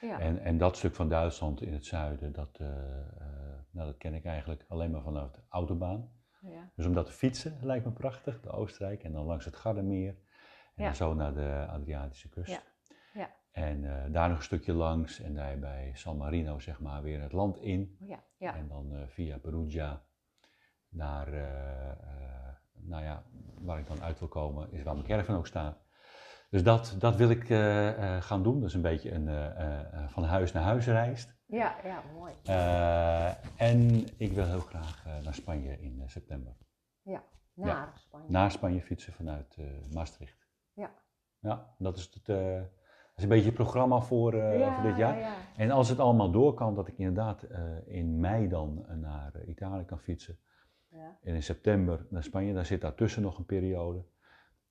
ja. 0.00 0.18
En, 0.20 0.38
en 0.38 0.58
dat 0.58 0.76
stuk 0.76 0.94
van 0.94 1.08
Duitsland 1.08 1.60
in 1.62 1.72
het 1.72 1.84
zuiden, 1.84 2.32
dat, 2.32 2.56
eh, 2.60 2.66
eh, 2.68 3.26
nou, 3.70 3.86
dat 3.86 3.96
ken 3.96 4.14
ik 4.14 4.24
eigenlijk 4.24 4.64
alleen 4.68 4.90
maar 4.90 5.02
vanuit 5.02 5.34
de 5.34 5.40
autobaan. 5.48 6.10
ja. 6.40 6.70
Dus 6.74 6.86
om 6.86 6.92
dat 6.92 7.06
te 7.06 7.12
fietsen 7.12 7.58
lijkt 7.62 7.84
me 7.84 7.90
prachtig, 7.90 8.40
de 8.40 8.50
Oostenrijk. 8.50 9.02
En 9.04 9.12
dan 9.12 9.24
langs 9.26 9.44
het 9.44 9.56
Gardermeer. 9.56 10.16
En 10.76 10.84
Ja. 10.84 10.92
zo 10.92 11.14
naar 11.14 11.34
de 11.34 11.66
Adriatische 11.70 12.28
kust. 12.28 12.50
Ja. 12.50 12.60
Ja. 13.12 13.30
En 13.52 13.84
eh, 13.84 14.12
daar 14.12 14.28
nog 14.28 14.38
een 14.38 14.44
stukje 14.44 14.72
langs. 14.72 15.20
En 15.20 15.34
daar 15.34 15.58
bij 15.58 15.90
San 15.94 16.16
Marino, 16.16 16.58
zeg 16.58 16.80
maar, 16.80 17.02
weer 17.02 17.22
het 17.22 17.32
land 17.32 17.58
in. 17.58 17.96
Ja, 18.00 18.22
ja. 18.38 18.54
En 18.56 18.68
dan 18.68 18.94
eh, 18.94 19.06
via 19.06 19.38
Perugia 19.38 20.02
naar, 20.88 21.32
eh, 21.32 22.52
nou 22.74 23.04
ja, 23.04 23.22
waar 23.60 23.78
ik 23.78 23.86
dan 23.86 24.02
uit 24.02 24.18
wil 24.18 24.28
komen, 24.28 24.72
is 24.72 24.82
waar 24.82 24.94
mijn 24.94 25.06
caravan 25.06 25.36
ook 25.36 25.46
staat. 25.46 25.84
Dus 26.50 26.62
dat, 26.62 26.96
dat 26.98 27.16
wil 27.16 27.30
ik 27.30 27.46
gaan 28.24 28.42
doen. 28.42 28.60
Dat 28.60 28.68
is 28.68 28.74
een 28.74 28.82
beetje 28.82 29.12
een 29.12 29.28
van 30.08 30.24
huis 30.24 30.52
naar 30.52 30.62
huis 30.62 30.86
reis. 30.86 31.28
ja, 31.46 31.76
ja, 31.84 32.02
mooi. 32.14 32.34
En 33.56 34.04
ik 34.18 34.32
wil 34.32 34.44
heel 34.46 34.60
graag 34.60 35.04
naar 35.22 35.34
Spanje 35.34 35.80
in 35.80 36.02
september. 36.06 36.56
Naar 37.54 37.92
Spanje. 37.98 38.30
Naar 38.30 38.50
Spanje 38.50 38.80
fietsen 38.82 39.12
vanuit 39.12 39.56
Maastricht. 39.92 40.45
Ja. 41.40 41.74
Dat 41.78 41.96
is, 41.96 42.10
het, 42.14 42.28
eh, 42.28 42.54
dat 42.54 43.16
is 43.16 43.22
een 43.22 43.28
beetje 43.28 43.44
het 43.44 43.54
programma 43.54 44.00
voor, 44.00 44.34
eh, 44.34 44.58
ja, 44.58 44.74
voor 44.74 44.82
dit 44.82 44.96
jaar. 44.96 45.18
Ja, 45.18 45.28
ja. 45.28 45.34
En 45.56 45.70
als 45.70 45.88
het 45.88 45.98
allemaal 45.98 46.30
door 46.30 46.54
kan, 46.54 46.74
dat 46.74 46.88
ik 46.88 46.98
inderdaad 46.98 47.42
eh, 47.42 47.60
in 47.86 48.20
mei 48.20 48.48
dan 48.48 48.86
naar 49.00 49.44
Italië 49.46 49.84
kan 49.84 49.98
fietsen. 49.98 50.38
Ja. 50.88 51.18
En 51.22 51.34
in 51.34 51.42
september 51.42 52.06
naar 52.10 52.22
Spanje, 52.22 52.54
daar 52.54 52.66
zit 52.66 52.80
daartussen 52.80 53.22
nog 53.22 53.38
een 53.38 53.44
periode. 53.44 54.04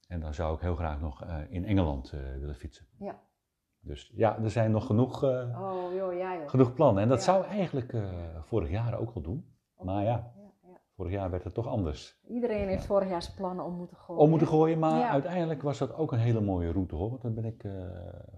En 0.08 0.20
dan 0.20 0.34
zou 0.34 0.56
ik 0.56 0.62
heel 0.62 0.76
graag 0.76 1.00
nog 1.00 1.26
in 1.50 1.66
Engeland 1.66 2.10
willen 2.40 2.56
fietsen. 2.56 2.86
Ja. 3.00 3.20
Dus 3.80 4.12
ja, 4.16 4.40
er 4.40 4.50
zijn 4.50 4.72
nog 4.72 4.86
genoeg, 4.86 5.24
Oh, 5.24 5.94
joh, 5.94 6.50
genoeg 6.50 6.74
plannen. 6.74 7.04
En 7.04 7.10
dat 7.10 7.24
zou 7.24 7.46
eigenlijk 7.46 7.94
vorig 8.40 8.70
jaar 8.70 9.00
ook 9.00 9.16
al 9.16 9.22
doen. 9.22 9.56
Maar 9.78 10.04
ja. 10.04 10.35
Vorig 10.96 11.12
jaar 11.12 11.30
werd 11.30 11.44
het 11.44 11.54
toch 11.54 11.68
anders. 11.68 12.20
Iedereen 12.28 12.68
heeft 12.68 12.86
vorig 12.86 13.10
jaar 13.10 13.22
zijn 13.22 13.36
plannen 13.36 13.66
om 13.66 13.74
moeten 13.74 13.98
gooien. 13.98 14.22
Om 14.22 14.30
moeten 14.30 14.48
gooien, 14.48 14.80
maar 14.80 15.00
Ja. 15.00 15.10
uiteindelijk 15.10 15.62
was 15.62 15.78
dat 15.78 15.94
ook 15.96 16.12
een 16.12 16.20
hele 16.20 16.42
mooie 16.42 16.72
route 16.72 16.96
hoor. 16.96 17.10
Want 17.10 17.22
dan 17.22 17.34
ben 17.34 17.46
ik 17.46 17.64
eh, 17.64 17.74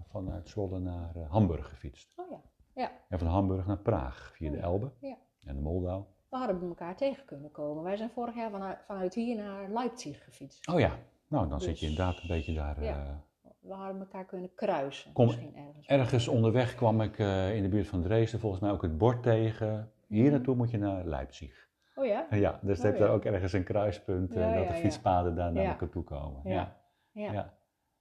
vanuit 0.08 0.48
Zwolle 0.48 0.78
naar 0.78 1.16
eh, 1.16 1.30
Hamburg 1.30 1.68
gefietst. 1.68 2.12
Oh 2.16 2.30
ja. 2.30 2.40
Ja, 2.74 2.90
En 3.08 3.18
van 3.18 3.28
Hamburg 3.28 3.66
naar 3.66 3.78
Praag 3.78 4.32
via 4.34 4.50
de 4.50 4.56
Oh, 4.56 4.62
Elbe 4.62 4.90
ja. 5.00 5.16
en 5.44 5.54
de 5.56 5.62
Moldau. 5.62 6.02
we 6.28 6.36
hadden 6.36 6.62
elkaar 6.68 6.96
tegen 6.96 7.24
kunnen 7.24 7.50
komen. 7.50 7.82
Wij 7.82 7.96
zijn 7.96 8.10
vorig 8.10 8.34
jaar 8.34 8.50
vanuit, 8.50 8.78
vanuit 8.86 9.14
hier 9.14 9.36
naar 9.36 9.70
Leipzig 9.70 10.24
gefietst. 10.24 10.68
Oh 10.68 10.78
ja, 10.78 10.92
nou 11.28 11.48
dan 11.48 11.60
zit 11.60 11.78
je 11.80 11.86
Dus- 11.86 11.96
inderdaad 11.96 12.22
een 12.22 12.28
beetje 12.28 12.54
daar. 12.54 12.82
Ja. 12.84 13.04
eh, 13.04 13.50
We 13.60 13.74
hadden 13.74 14.00
elkaar 14.00 14.24
kunnen 14.24 14.54
kruisen. 14.54 15.12
Kom, 15.12 15.24
Misschien 15.26 15.56
ergens. 15.56 15.86
ergens 15.86 16.28
onderweg 16.28 16.74
kwam 16.74 17.00
ik 17.00 17.18
in 17.54 17.62
de 17.62 17.68
buurt 17.70 17.86
van 17.86 18.02
Dresden 18.02 18.40
volgens 18.40 18.60
mij 18.62 18.70
ook 18.70 18.82
het 18.82 18.98
bord 18.98 19.22
tegen. 19.22 19.92
Hier 20.06 20.22
Mhm. 20.22 20.32
naartoe 20.32 20.54
moet 20.56 20.70
je 20.70 20.78
naar 20.78 21.04
Leipzig. 21.04 21.67
Oh 21.98 22.06
ja? 22.06 22.26
Ja, 22.30 22.58
dus 22.62 22.78
Oh, 22.78 22.84
heb 22.84 22.92
je 22.94 23.00
daar 23.00 23.10
ook 23.10 23.24
ergens 23.24 23.52
een 23.52 23.64
kruispunt 23.64 24.34
Ja, 24.34 24.54
dat 24.54 24.68
de 24.68 24.74
fietspaden 24.74 25.34
daar 25.34 25.52
naar 25.52 25.64
elkaar 25.64 25.88
toe 25.88 26.04
komen. 26.04 26.40
Ja. 26.50 26.76
Ja, 27.12 27.54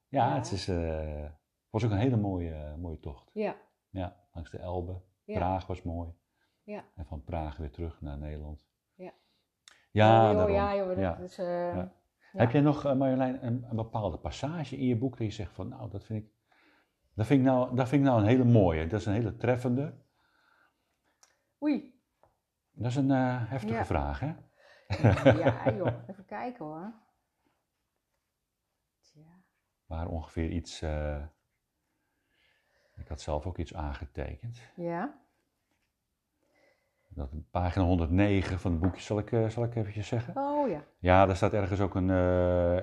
Ja. 0.07 0.35
het 0.35 0.51
is, 0.51 0.67
eh, 0.67 1.25
was 1.69 1.85
ook 1.85 1.91
een 1.91 1.97
hele 1.97 2.17
mooie, 2.17 2.75
mooie 2.77 2.99
tocht. 2.99 3.29
Ja. 3.33 3.55
Ja, 3.89 4.15
langs 4.33 4.51
de 4.51 4.57
Elbe. 4.57 5.01
Praag 5.25 5.67
was 5.67 5.81
mooi. 5.83 6.09
Ja. 6.63 6.83
En 6.95 7.05
van 7.05 7.23
Praag 7.23 7.57
weer 7.57 7.71
terug 7.71 8.01
naar 8.01 8.17
Nederland. 8.17 8.67
Ja. 8.95 9.11
Ja, 9.91 10.31
oh, 10.31 10.37
joh, 10.39 10.49
ja, 10.49 10.75
joh, 10.75 10.87
dat 10.87 10.97
Ja. 10.97 11.17
is... 11.17 11.37
eh, 11.37 11.75
Ja. 11.75 11.91
Heb 12.31 12.51
jij 12.51 12.61
nog, 12.61 12.83
Marjolein, 12.95 13.45
een, 13.45 13.65
een 13.69 13.75
bepaalde 13.75 14.17
passage 14.17 14.77
in 14.77 14.85
je 14.85 14.95
boek 14.97 15.17
dat 15.17 15.27
je 15.27 15.33
zegt 15.33 15.51
van, 15.53 15.67
nou, 15.67 15.89
dat 15.89 16.03
vind 16.03 16.23
ik, 16.23 16.29
dat 17.13 17.25
vind 17.25 17.39
ik, 17.39 17.45
nou, 17.45 17.75
dat 17.75 17.89
vind 17.89 18.01
ik 18.01 18.07
nou 18.07 18.21
een 18.21 18.27
hele 18.27 18.43
mooie. 18.43 18.87
Dat 18.87 18.99
is 18.99 19.05
een 19.05 19.13
hele 19.13 19.35
treffende. 19.35 19.93
Oei. 21.63 21.96
Dat 22.77 22.89
is 22.91 22.95
een 22.95 23.11
eh, 23.11 23.49
heftige 23.49 23.73
Ja. 23.73 23.85
vraag, 23.85 24.19
hè? 24.19 24.33
Ja, 25.31 25.71
joh. 25.77 25.93
Even 26.09 26.25
kijken 26.25 26.65
hoor. 26.65 26.93
Tja. 29.01 29.25
Waar 29.85 30.07
ongeveer 30.07 30.49
iets, 30.49 30.81
eh, 30.81 31.23
ik 32.95 33.07
had 33.07 33.21
zelf 33.21 33.45
ook 33.45 33.57
iets 33.57 33.73
aangetekend. 33.73 34.59
Ja. 34.75 35.25
Dat 37.09 37.29
pagina 37.51 37.85
109 37.85 38.59
van 38.59 38.71
het 38.71 38.79
boekje, 38.81 39.01
zal 39.01 39.19
ik, 39.19 39.31
eh, 39.31 39.47
zal 39.49 39.63
ik 39.63 39.75
eventjes 39.75 40.07
zeggen? 40.07 40.37
Oh 40.37 40.69
ja. 40.69 40.83
Ja, 40.99 41.25
daar 41.25 41.35
staat 41.35 41.53
ergens 41.53 41.79
ook 41.79 41.95
een, 41.95 42.09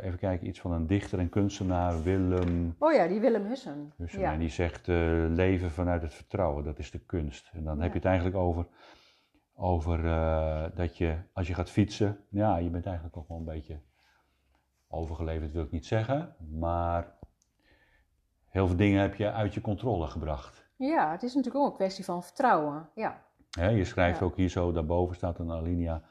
even 0.01 0.19
kijken, 0.19 0.47
iets 0.47 0.61
van 0.61 0.73
een 0.73 0.87
dichter 0.87 1.19
en 1.19 1.29
kunstenaar, 1.29 2.03
Willem 2.03 2.77
Oh 2.79 2.93
ja, 2.93 3.07
die 3.07 3.21
Willem 3.21 3.47
Hussen. 3.47 3.93
Hussen. 3.97 4.21
Ja. 4.21 4.33
En 4.33 4.39
die 4.39 4.49
zegt, 4.49 4.87
leven 4.87 5.71
vanuit 5.71 6.03
het 6.03 6.15
vertrouwen, 6.15 6.65
dat 6.65 6.79
is 6.79 6.91
de 6.91 6.99
kunst. 6.99 7.51
En 7.53 7.65
dan 7.65 7.77
Ja. 7.77 7.83
heb 7.83 7.91
je 7.93 7.99
het 7.99 8.07
eigenlijk 8.07 8.37
over, 8.37 8.67
over 9.55 10.07
eh, 10.07 10.65
dat 10.75 10.97
je, 10.97 11.19
als 11.33 11.47
je 11.47 11.55
gaat 11.55 11.71
fietsen, 11.71 12.25
ja, 12.29 12.57
je 12.57 12.71
bent 12.71 12.87
eigenlijk 12.87 13.17
ook 13.17 13.29
wel 13.29 13.39
een 13.39 13.45
beetje 13.45 13.81
overgeleverd, 14.89 15.53
wil 15.53 15.63
ik 15.65 15.71
niet 15.71 15.87
zeggen. 15.87 16.37
Maar 16.59 17.19
heel 18.45 18.67
veel 18.67 18.77
dingen 18.77 19.01
heb 19.01 19.15
je 19.15 19.33
uit 19.33 19.55
je 19.55 19.61
controle 19.61 20.07
gebracht. 20.07 20.67
Ja, 20.77 21.11
het 21.11 21.23
is 21.23 21.35
natuurlijk 21.35 21.65
ook 21.65 21.71
een 21.71 21.77
kwestie 21.77 22.05
van 22.05 22.23
vertrouwen. 22.23 22.89
Ja. 22.95 23.23
Je 23.51 23.85
schrijft 23.85 24.19
Ja. 24.19 24.25
ook 24.25 24.37
hier 24.37 24.49
zo, 24.49 24.73
daarboven 24.73 25.17
staat 25.17 25.39
een 25.39 25.51
alinea. 25.51 26.03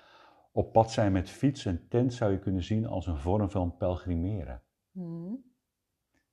Op 0.52 0.72
pad 0.72 0.92
zijn 0.92 1.12
met 1.12 1.30
fiets 1.30 1.66
en 1.66 1.88
tent 1.88 2.14
zou 2.14 2.32
je 2.32 2.40
kunnen 2.40 2.64
zien 2.64 2.88
als 2.88 3.08
een 3.08 3.18
vorm 3.18 3.50
van 3.50 3.78
pelgrimeren. 3.78 4.62
Hm. 4.92 5.36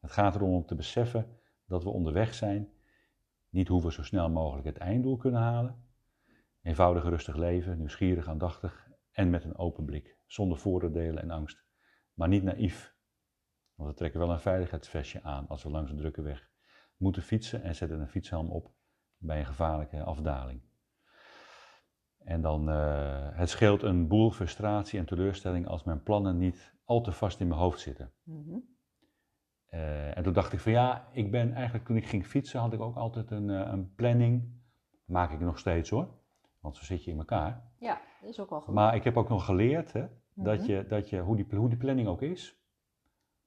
Het 0.01 0.11
gaat 0.11 0.35
erom 0.35 0.53
om 0.55 0.67
te 0.67 0.75
beseffen 0.75 1.27
dat 1.67 1.83
we 1.85 1.91
onderweg 1.91 2.35
zijn, 2.35 2.69
niet 3.49 3.69
hoe 3.69 3.83
we 3.83 3.93
zo 3.93 4.03
snel 4.03 4.31
mogelijk 4.31 4.67
het 4.67 4.79
einddoel 4.79 5.17
kunnen 5.17 5.41
halen. 5.41 5.85
Eenvoudig 6.63 7.05
rustig 7.05 7.37
leven, 7.37 7.79
nieuwsgierig, 7.79 8.29
aandachtig 8.29 8.89
en 9.11 9.31
met 9.31 9.45
een 9.45 9.59
open 9.59 9.85
blik, 9.85 10.19
zonder 10.27 10.59
vooroordelen 10.59 11.23
en 11.23 11.31
angst. 11.31 11.65
Maar 12.13 12.29
niet 12.29 12.43
naïef, 12.43 12.95
want 13.75 13.91
we 13.91 13.97
trekken 13.97 14.21
wel 14.21 14.31
een 14.31 14.41
veiligheidsvestje 14.41 15.23
aan 15.23 15.49
als 15.49 15.63
we 15.63 15.71
langs 15.71 15.91
een 15.91 15.97
drukke 15.97 16.23
weg 16.23 16.51
moeten 16.97 17.23
fietsen 17.23 17.63
en 17.63 17.75
zetten 17.75 18.01
een 18.01 18.09
fietshelm 18.09 18.51
op 18.51 18.73
bij 19.17 19.39
een 19.39 19.47
gevaarlijke 19.47 20.03
afdaling. 20.03 20.63
En 22.19 22.43
dan, 22.43 22.71
eh, 22.71 23.29
het 23.33 23.49
scheelt 23.49 23.83
een 23.83 24.09
boel 24.09 24.31
frustratie 24.31 24.99
en 24.99 25.05
teleurstelling 25.05 25.67
als 25.67 25.85
mijn 25.85 26.03
plannen 26.03 26.39
niet 26.39 26.75
al 26.85 27.01
te 27.01 27.13
vast 27.13 27.41
in 27.41 27.49
mijn 27.49 27.61
hoofd 27.61 27.81
zitten. 27.81 28.13
Mhm. 28.23 28.59
Eh, 29.67 30.17
en 30.17 30.23
toen 30.23 30.33
dacht 30.33 30.53
ik 30.53 30.61
van 30.61 30.73
ja, 30.73 31.09
ik 31.13 31.31
ben 31.31 31.53
eigenlijk 31.53 31.85
toen 31.85 31.97
ik 31.97 32.07
ging 32.07 32.27
fietsen 32.27 32.61
had 32.61 32.73
ik 32.73 32.81
ook 32.81 32.97
altijd 32.97 33.31
een, 33.31 33.51
eh, 33.51 33.73
een 33.73 33.95
planning. 33.95 34.59
Maak 35.05 35.31
ik 35.31 35.41
nog 35.41 35.59
steeds 35.59 35.91
hoor, 35.91 36.20
want 36.61 36.77
zo 36.77 36.85
zit 36.85 37.05
je 37.05 37.11
in 37.11 37.19
elkaar. 37.19 37.63
Ja, 37.79 38.01
dat 38.21 38.31
is 38.31 38.41
ook 38.41 38.51
wel 38.51 38.61
goed. 38.61 38.75
Maar 38.75 38.95
ik 38.95 39.05
heb 39.05 39.17
ook 39.17 39.29
nog 39.29 39.45
geleerd 39.45 39.93
hè, 39.93 40.07
dat 40.35 40.59
Mhm. 40.59 40.67
je, 40.67 40.87
dat 40.87 41.09
je, 41.09 41.21
hoe, 41.21 41.37
die, 41.37 41.47
hoe 41.57 41.69
die 41.69 41.79
planning 41.79 42.09
ook 42.09 42.23
is, 42.23 42.65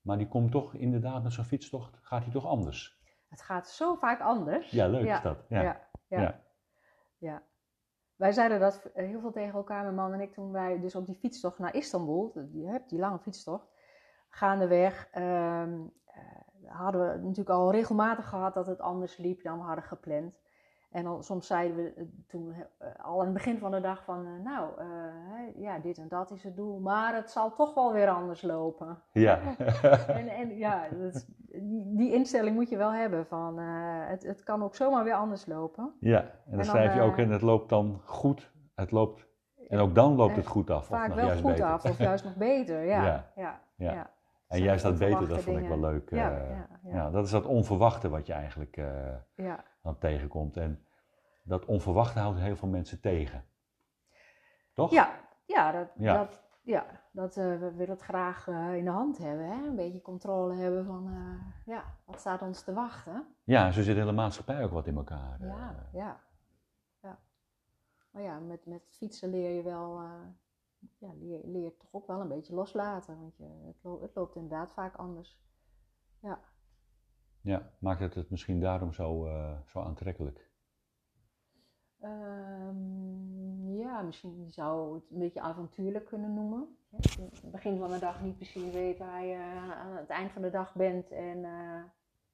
maar 0.02 0.18
die 0.18 0.28
komt 0.28 0.52
toch 0.52 0.74
inderdaad 0.74 1.24
met 1.24 1.34
zo'n 1.34 1.44
fietstocht, 1.46 2.00
gaat 2.02 2.24
die 2.24 2.34
toch 2.34 2.46
anders. 2.46 3.02
Het 3.30 3.42
gaat 3.42 3.68
zo 3.70 3.96
vaak 3.96 4.22
anders. 4.22 4.72
Ja, 4.72 4.88
leuk 4.88 5.06
Ja, 5.06 5.16
is 5.16 5.22
dat. 5.22 5.46
Ja. 5.50 5.62
Ja, 5.62 5.82
ja, 6.08 6.42
Ja. 7.18 7.44
Wij 8.16 8.32
zeiden 8.32 8.60
dat 8.60 8.90
heel 8.94 9.20
veel 9.20 9.32
tegen 9.32 9.54
elkaar, 9.54 9.84
mijn 9.84 9.96
man 9.96 10.14
en 10.14 10.22
ik, 10.22 10.34
toen 10.34 10.52
wij 10.52 10.80
dus 10.80 10.96
op 10.96 11.06
die 11.06 11.16
fietstocht 11.16 11.60
naar 11.60 11.76
Istanbul, 11.76 12.32
die, 12.52 12.68
hè, 12.68 12.78
die 12.88 13.00
lange 13.00 13.20
fietstocht, 13.20 13.68
gaandeweg, 14.30 15.08
eh, 15.12 15.74
hadden 16.66 17.02
we 17.02 17.18
natuurlijk 17.18 17.50
al 17.50 17.72
regelmatig 17.72 18.30
gehad 18.30 18.54
dat 18.54 18.68
het 18.68 18.80
anders 18.80 19.18
liep 19.18 19.44
dan 19.44 19.58
we 19.58 19.64
hadden 19.64 19.84
gepland. 19.84 20.36
En 20.94 21.04
dan, 21.04 21.24
soms 21.24 21.48
zeiden 21.48 21.76
we 21.76 21.94
eh, 21.96 22.04
toen 22.28 22.54
eh, 22.78 22.88
al 23.06 23.20
aan 23.20 23.26
het 23.26 23.34
begin 23.34 23.58
van 23.58 23.72
de 23.72 23.82
dag 23.82 24.04
van, 24.04 24.26
eh, 24.26 24.44
nou, 24.44 24.70
ja, 25.56 25.80
dit 25.80 25.98
en 25.98 26.08
dat 26.08 26.32
is 26.32 26.44
het 26.44 26.56
doel, 26.56 26.80
maar 26.80 27.16
het 27.16 27.32
zal 27.32 27.54
toch 27.54 27.74
wel 27.74 27.94
weer 27.94 28.10
anders 28.10 28.42
lopen. 28.42 28.98
Ja. 29.12 29.40
En, 30.08 30.28
en 30.28 30.58
ja, 30.58 30.88
dat 30.90 31.28
die, 31.98 32.14
instelling 32.14 32.56
moet 32.56 32.70
je 32.70 32.78
wel 32.78 32.94
hebben 32.94 33.26
van, 33.26 33.58
het, 33.58 34.24
het 34.24 34.44
kan 34.44 34.64
ook 34.64 34.76
zomaar 34.76 35.04
weer 35.04 35.14
anders 35.14 35.46
lopen. 35.46 35.94
ja, 36.00 36.20
en 36.20 36.30
dan, 36.46 36.56
dan, 36.56 36.66
schrijf 36.66 36.96
je 36.96 37.02
ook 37.02 37.18
en 37.18 37.30
het 37.30 37.42
loopt 37.42 37.70
dan 37.70 38.02
goed. 38.06 38.52
Het 38.76 38.92
loopt, 38.92 39.28
en 39.68 39.80
ook 39.80 39.96
dan 39.96 40.16
loopt 40.16 40.36
het 40.36 40.48
goed 40.48 40.70
af. 40.70 40.82
of 40.82 40.88
Vaak 40.88 41.08
nog 41.08 41.16
wel 41.16 41.26
juist 41.26 41.42
goed 41.42 41.52
beter. 41.52 41.66
af 41.66 41.86
of 41.86 41.98
juist 41.98 42.24
nog 42.24 42.36
beter, 42.36 42.86
ja. 42.86 43.04
Ja. 43.06 43.32
ja. 43.36 43.62
Ja. 43.76 43.92
ja. 43.94 44.13
En 44.54 44.60
Zijn 44.60 44.70
juist 44.70 44.84
dat 44.84 44.98
beter, 45.10 45.28
dat 45.28 45.42
vond 45.44 45.58
ik 45.58 45.68
wel 45.68 45.80
leuk. 45.80 46.10
Ja, 46.10 46.38
eh, 46.38 46.50
ja, 46.50 46.68
ja. 46.84 46.96
ja, 46.96 47.10
dat 47.10 47.26
is 47.26 47.32
dat 47.32 47.46
onverwachte 47.46 48.10
wat 48.10 48.28
je 48.28 48.34
eigenlijk 48.34 48.78
eh, 48.78 49.54
dan 49.82 49.98
tegenkomt. 49.98 50.58
En 50.58 50.86
dat 51.44 51.66
onverwachte 51.66 52.20
houdt 52.20 52.40
heel 52.40 52.56
veel 52.56 52.68
mensen 52.68 53.00
tegen. 53.00 53.46
Toch? 54.74 54.92
Ja, 54.92 55.12
ja, 55.46 55.72
dat, 55.72 55.88
Ja. 55.98 56.18
dat, 56.18 56.44
ja, 56.62 56.86
dat 57.12 57.38
eh, 57.38 57.44
we 57.44 57.72
willen 57.72 57.94
het 57.94 58.02
graag 58.02 58.48
in 58.48 58.84
de 58.86 58.92
hand 58.92 59.18
hebben. 59.18 59.46
Hè? 59.46 59.68
Een 59.68 59.76
beetje 59.76 60.02
controle 60.02 60.56
hebben 60.56 60.86
van, 60.86 61.12
ja, 61.66 61.84
wat 62.06 62.20
staat 62.20 62.42
ons 62.42 62.64
te 62.64 62.74
wachten? 62.74 63.26
Ja, 63.44 63.72
zo 63.72 63.82
zit 63.82 63.94
de 63.96 64.00
hele 64.00 64.12
maatschappij 64.12 64.64
ook 64.64 64.72
wat 64.72 64.88
in 64.88 64.96
elkaar. 64.96 65.38
Ja, 65.40 65.88
ja, 65.94 66.20
ja. 67.02 67.20
Maar 68.12 68.22
ja, 68.22 68.40
met, 68.40 68.66
met 68.66 68.88
fietsen 68.90 69.30
leer 69.30 69.56
je 69.56 69.64
wel, 69.64 70.02
ja, 70.98 71.14
leer, 71.20 71.40
leer 71.44 71.78
toch 71.78 71.90
ook 71.92 72.08
wel 72.08 72.22
een 72.22 72.28
beetje 72.28 72.54
loslaten. 72.54 73.20
Want 73.20 73.38
je, 73.38 73.44
het, 73.66 73.76
lo- 73.82 74.02
het 74.02 74.16
loopt 74.16 74.36
inderdaad 74.36 74.72
vaak 74.74 74.96
anders. 74.96 75.38
Ja. 76.20 76.40
Ja, 77.42 77.72
maakt 77.80 78.00
het 78.00 78.14
het 78.14 78.30
misschien 78.30 78.60
daarom 78.60 78.94
zo, 78.94 79.26
eh, 79.26 79.60
zo 79.66 79.80
aantrekkelijk? 79.82 80.52
Ehm, 82.00 83.78
ja, 83.78 84.02
misschien 84.02 84.52
zou 84.52 84.96
het 84.96 85.12
een 85.12 85.20
beetje 85.20 85.42
avontuurlijk 85.42 86.06
kunnen 86.06 86.34
noemen. 86.34 86.78
Dat 86.90 87.18
aan 87.20 87.30
het 87.42 87.52
begin 87.52 87.78
van 87.80 87.90
de 87.92 88.00
dag 88.00 88.22
niet 88.22 88.36
precies 88.36 88.72
weet 88.74 88.98
waar 88.98 89.24
je 89.26 89.38
aan 89.78 89.96
het 89.96 90.10
eind 90.10 90.32
van 90.32 90.42
de 90.42 90.50
dag 90.50 90.74
bent 90.76 91.12
en 91.12 91.46
eh, 91.46 91.84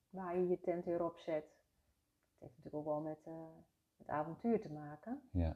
waar 0.10 0.38
je 0.38 0.48
je 0.48 0.60
tent 0.60 0.86
weer 0.86 1.04
opzet. 1.04 1.44
Het 1.44 2.40
heeft 2.40 2.58
natuurlijk 2.58 2.76
ook 2.76 2.86
wel 2.94 3.02
met 3.02 3.20
eh, 3.26 3.34
het 3.98 4.08
avontuur 4.08 4.62
te 4.62 4.72
maken. 4.72 5.22
Ja, 5.32 5.56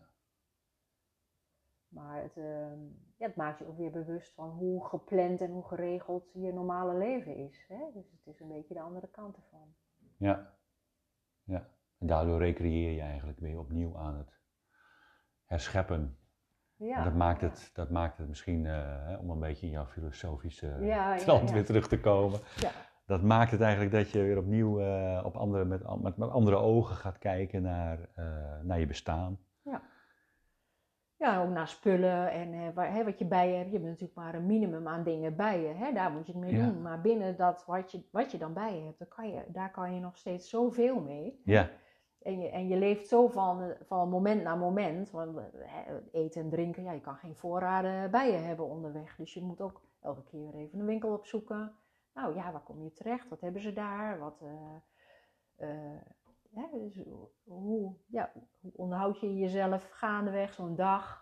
Maar 1.93 2.21
het, 2.21 2.37
ehm, 2.37 2.79
ja, 3.17 3.27
het 3.27 3.35
maakt 3.35 3.59
je 3.59 3.67
ook 3.67 3.77
weer 3.77 3.91
bewust 3.91 4.33
van 4.33 4.49
hoe 4.49 4.85
gepland 4.85 5.41
en 5.41 5.51
hoe 5.51 5.67
geregeld 5.67 6.31
je 6.33 6.53
normale 6.53 6.97
leven 6.97 7.35
is. 7.35 7.65
Hè? 7.67 7.91
Dus 7.93 8.11
het 8.11 8.33
is 8.33 8.39
een 8.39 8.47
beetje 8.47 8.73
de 8.73 8.81
andere 8.81 9.07
kant 9.07 9.35
ervan. 9.35 9.73
ja, 10.17 10.53
ja. 11.43 11.67
En 11.97 12.07
daardoor 12.07 12.37
recreëer 12.37 12.91
je 12.91 13.01
eigenlijk 13.01 13.39
weer 13.39 13.59
opnieuw 13.59 13.97
aan 13.97 14.17
het 14.17 14.39
herscheppen. 15.45 16.17
Ja, 16.75 16.97
En 16.97 17.03
dat, 17.03 17.13
maakt 17.13 17.41
ja. 17.41 17.47
het, 17.47 17.69
dat 17.73 17.89
maakt 17.89 18.17
het 18.17 18.27
misschien, 18.27 18.65
eh, 18.65 19.17
om 19.19 19.29
een 19.29 19.39
beetje 19.39 19.65
in 19.65 19.71
jouw 19.71 19.85
filosofische 19.85 20.67
Ja, 20.67 21.13
ja, 21.13 21.17
trant 21.17 21.49
ja. 21.49 21.55
weer 21.55 21.65
terug 21.65 21.87
te 21.87 21.99
komen. 21.99 22.39
Ja. 22.55 22.71
Dat 23.05 23.21
maakt 23.21 23.51
het 23.51 23.61
eigenlijk 23.61 23.91
dat 23.91 24.09
je 24.09 24.21
weer 24.21 24.37
opnieuw 24.37 24.79
eh, 24.79 25.21
op 25.25 25.35
andere, 25.35 25.65
met, 25.65 26.01
met, 26.01 26.17
met 26.17 26.29
andere 26.29 26.55
ogen 26.55 26.95
gaat 26.95 27.17
kijken 27.17 27.61
naar, 27.61 28.09
eh, 28.15 28.61
naar 28.61 28.79
je 28.79 28.87
bestaan. 28.87 29.39
Ja, 31.23 31.41
ook 31.43 31.49
naar 31.49 31.67
spullen 31.67 32.31
en 32.31 32.53
eh, 32.53 32.67
waar, 32.73 32.93
hè, 32.93 33.03
wat 33.03 33.19
je 33.19 33.25
bij 33.25 33.49
je 33.49 33.55
hebt. 33.55 33.67
Je 33.71 33.75
hebt 33.77 33.87
natuurlijk 33.89 34.15
maar 34.17 34.35
een 34.35 34.45
minimum 34.45 34.87
aan 34.87 35.03
dingen 35.03 35.35
bij 35.35 35.61
je. 35.61 35.67
Hè? 35.67 35.91
Daar 35.93 36.11
moet 36.11 36.25
je 36.25 36.31
het 36.31 36.41
mee 36.41 36.53
Ja. 36.55 36.65
doen. 36.65 36.81
Maar 36.81 37.01
binnen 37.01 37.37
dat 37.37 37.65
wat 37.65 37.91
je, 37.91 38.03
wat 38.11 38.31
je 38.31 38.37
dan 38.37 38.53
bij 38.53 38.75
je 38.77 38.83
hebt, 38.85 38.99
dan 38.99 39.07
kan 39.07 39.29
je, 39.29 39.43
daar 39.47 39.71
kan 39.71 39.93
je 39.93 39.99
nog 39.99 40.17
steeds 40.17 40.49
zoveel 40.49 40.99
mee. 40.99 41.41
Ja, 41.45 41.69
En 42.21 42.39
je, 42.39 42.49
en 42.49 42.67
je 42.67 42.77
leeft 42.77 43.07
zo 43.07 43.27
van, 43.27 43.73
van 43.85 44.09
moment 44.09 44.43
naar 44.43 44.57
moment. 44.57 45.11
Want 45.11 45.39
hè, 45.59 45.99
eten 46.11 46.41
en 46.41 46.49
drinken, 46.49 46.83
ja, 46.83 46.91
je 46.91 47.01
kan 47.01 47.15
geen 47.15 47.35
voorraden 47.35 48.11
bij 48.11 48.31
je 48.31 48.37
hebben 48.37 48.65
onderweg. 48.69 49.15
Dus 49.15 49.33
je 49.33 49.41
moet 49.41 49.61
ook 49.61 49.81
elke 50.01 50.23
keer 50.23 50.51
weer 50.51 50.61
even 50.61 50.79
een 50.79 50.85
winkel 50.85 51.13
opzoeken. 51.13 51.71
Nou 52.13 52.35
ja, 52.35 52.51
waar 52.51 52.63
kom 52.63 52.83
je 52.83 52.93
terecht? 52.93 53.29
Wat 53.29 53.41
hebben 53.41 53.61
ze 53.61 53.73
daar? 53.73 54.19
Wat, 54.19 54.41
eh, 54.41 55.69
eh, 55.69 56.01
hè, 56.55 56.67
dus 56.71 57.03
hoe, 57.43 57.95
ja, 58.07 58.31
hoe 58.61 58.71
onderhoud 58.75 59.19
je 59.19 59.35
jezelf 59.35 59.89
gaandeweg 59.91 60.53
zo'n 60.53 60.75
dag? 60.75 61.21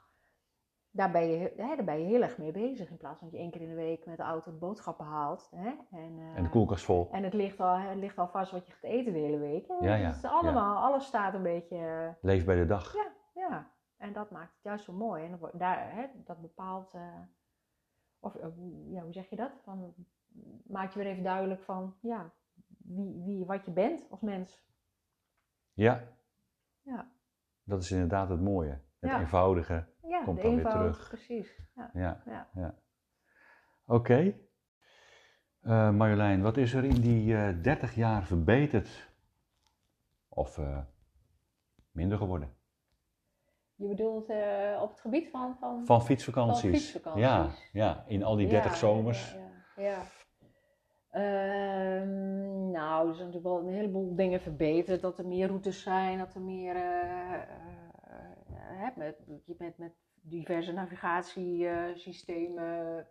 Daar 0.94 1.12
ben, 1.12 1.24
je, 1.30 1.38
hè, 1.58 1.76
daar 1.76 1.84
ben 1.84 2.00
je 2.00 2.06
heel 2.06 2.22
erg 2.22 2.38
mee 2.38 2.52
bezig. 2.52 2.90
In 2.90 2.98
plaats 2.98 3.20
van 3.20 3.28
dat 3.28 3.36
je 3.38 3.42
één 3.44 3.52
keer 3.52 3.62
in 3.62 3.70
de 3.70 3.76
week 3.76 4.06
met 4.06 4.18
de 4.18 4.24
auto 4.24 4.52
de 4.52 4.58
boodschappen 4.58 5.06
haalt. 5.06 5.50
Hè? 5.56 5.70
En, 5.92 6.20
eh, 6.20 6.36
en 6.36 6.44
de 6.44 6.50
koelkast 6.50 6.86
vol. 6.86 7.08
en 7.12 7.24
het 7.24 7.34
ligt, 7.34 7.60
al, 7.60 7.76
het 7.78 7.98
ligt 7.98 8.18
al 8.18 8.28
vast 8.28 8.52
wat 8.52 8.66
je 8.68 8.72
gaat 8.74 8.84
eten 8.84 9.14
de 9.14 9.20
hele 9.20 9.38
week. 9.38 9.68
hè. 9.68 9.74
Ja, 9.74 9.96
ja, 9.96 10.08
Het 10.08 10.16
is 10.16 10.26
allemaal, 10.30 10.84
alles 10.84 11.06
staat 11.06 11.34
een 11.34 11.44
beetje. 11.44 11.78
eh, 11.78 12.10
Leef 12.22 12.46
bij 12.46 12.56
de 12.56 12.66
dag. 12.66 12.94
Ja, 12.94 13.12
ja. 13.34 13.72
En 13.98 14.14
dat 14.14 14.32
maakt 14.32 14.54
het 14.54 14.64
juist 14.64 14.86
zo 14.86 14.94
mooi. 14.94 15.24
En 15.26 15.38
dat, 15.40 15.52
daar, 15.54 15.94
hè, 15.96 16.06
dat 16.26 16.42
bepaalt. 16.42 16.94
eh, 16.94 17.20
of 18.20 18.34
hoe- 18.34 18.92
ja, 18.92 19.02
hoe 19.02 19.14
zeg 19.14 19.30
je 19.30 19.36
dat? 19.36 19.52
Van, 19.64 19.94
maakt 20.64 20.94
je 20.94 21.00
weer 21.00 21.08
even 21.12 21.24
duidelijk 21.24 21.62
van 21.64 21.96
ja, 22.02 22.32
wie, 22.78 23.22
wie, 23.26 23.46
wat 23.46 23.66
je 23.66 23.72
bent 23.72 24.08
als 24.10 24.22
mens. 24.22 24.70
Ja. 25.74 26.04
Ja. 26.82 27.12
Dat 27.64 27.84
is 27.84 27.92
inderdaad 27.92 28.30
het 28.30 28.42
mooie. 28.42 28.80
Het 29.00 29.10
Ja. 29.12 29.20
eenvoudige. 29.20 29.86
Ja, 30.02 30.24
Komt 30.24 30.42
dan 30.42 30.56
weer 30.56 30.66
eenvoud, 30.66 30.82
terug. 30.94 31.08
Precies. 31.08 31.62
Ja. 31.94 32.22
Ja. 32.54 32.76
Oké. 33.86 34.34
Eh, 35.62 35.92
Marjolein, 35.92 36.42
wat 36.42 36.58
is 36.58 36.74
er 36.74 36.84
in 36.84 37.02
die 37.02 37.36
eh 37.38 37.62
30 37.64 37.96
jaar 37.96 38.24
verbeterd? 38.24 39.10
Of 40.30 40.58
eh, 40.58 40.80
minder 41.92 42.18
geworden? 42.18 42.56
Je 43.76 43.88
bedoelt 43.88 44.30
op 44.82 44.90
het 44.90 45.00
gebied 45.00 45.30
van. 45.30 45.58
van 45.60 45.86
Van 45.86 46.02
fietsvakanties. 46.02 46.62
Van 46.62 46.72
fietsvakanties. 46.80 47.22
Ja, 47.24 47.50
ja, 47.72 48.04
in 48.08 48.24
al 48.24 48.36
die 48.36 48.48
30 48.48 48.72
Ja, 48.72 48.78
zomers. 48.78 49.36
Ja, 49.76 50.02
Ehm, 51.12 52.72
nou, 52.72 53.08
er 53.08 53.16
zijn 53.16 53.28
natuurlijk 53.28 53.44
wel 53.44 53.60
een 53.60 53.74
heleboel 53.74 54.16
dingen 54.16 54.42
verbeterd. 54.42 55.02
Dat 55.02 55.20
er 55.20 55.28
meer 55.28 55.48
routes 55.48 55.82
zijn, 55.82 56.18
dat 56.18 56.34
er 56.34 56.42
meer. 56.42 56.76
hè, 58.54 58.90
met, 58.96 59.18
met, 59.58 59.78
met 59.78 59.94
diverse 60.22 60.72
navigatiesystemen 60.72 63.08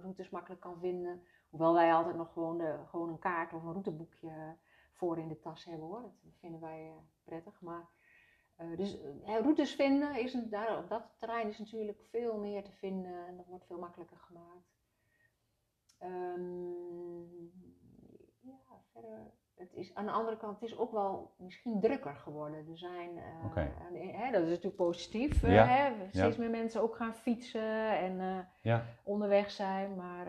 routes 0.00 0.30
makkelijk 0.30 0.60
kan 0.60 0.78
vinden. 0.78 1.22
Hoewel 1.50 1.74
wij 1.74 1.94
altijd 1.94 2.16
nog 2.16 2.32
gewoon, 2.32 2.58
de, 2.58 2.78
gewoon 2.86 3.08
een 3.08 3.18
kaart 3.18 3.52
of 3.52 3.62
een 3.62 3.72
routeboekje 3.72 4.56
voor 4.92 5.18
in 5.18 5.28
de 5.28 5.40
tas 5.40 5.64
hebben 5.64 5.86
hoor. 5.86 6.02
Dat 6.02 6.12
vinden 6.38 6.60
wij 6.60 6.92
prettig. 7.24 7.60
Maar, 7.60 7.88
dus 8.76 8.98
routes 9.24 9.74
vinden, 9.74 10.16
is 10.16 10.32
daar, 10.32 10.78
op 10.78 10.88
dat 10.88 11.14
terrein 11.18 11.48
is 11.48 11.58
natuurlijk 11.58 12.02
veel 12.10 12.38
meer 12.38 12.64
te 12.64 12.72
vinden 12.72 13.26
en 13.26 13.36
dat 13.36 13.46
wordt 13.46 13.66
veel 13.66 13.78
makkelijker 13.78 14.18
gemaakt. 14.18 14.73
Ehm, 16.04 17.42
ja, 18.40 18.82
verder, 18.92 19.30
het 19.54 19.72
is, 19.72 19.94
aan 19.94 20.06
de 20.06 20.12
andere 20.12 20.36
kant, 20.36 20.60
het 20.60 20.70
is 20.70 20.76
ook 20.78 20.92
wel 20.92 21.34
misschien 21.38 21.80
drukker 21.80 22.16
geworden. 22.16 22.68
Er 22.70 22.78
zijn, 22.78 23.18
eh, 23.18 23.44
aan- 23.86 23.94
hè, 23.94 24.30
dat 24.32 24.42
is 24.42 24.48
natuurlijk 24.48 24.76
positief, 24.76 25.42
eh, 25.42 25.52
Ja, 25.54 25.66
hè, 25.66 26.08
steeds 26.08 26.36
ja. 26.36 26.40
meer 26.42 26.50
mensen 26.50 26.82
ook 26.82 26.96
gaan 26.96 27.14
fietsen 27.14 27.98
en 27.98 28.20
eh, 28.20 28.38
Ja, 28.62 28.84
onderweg 29.02 29.50
zijn, 29.50 29.96
maar 29.96 30.26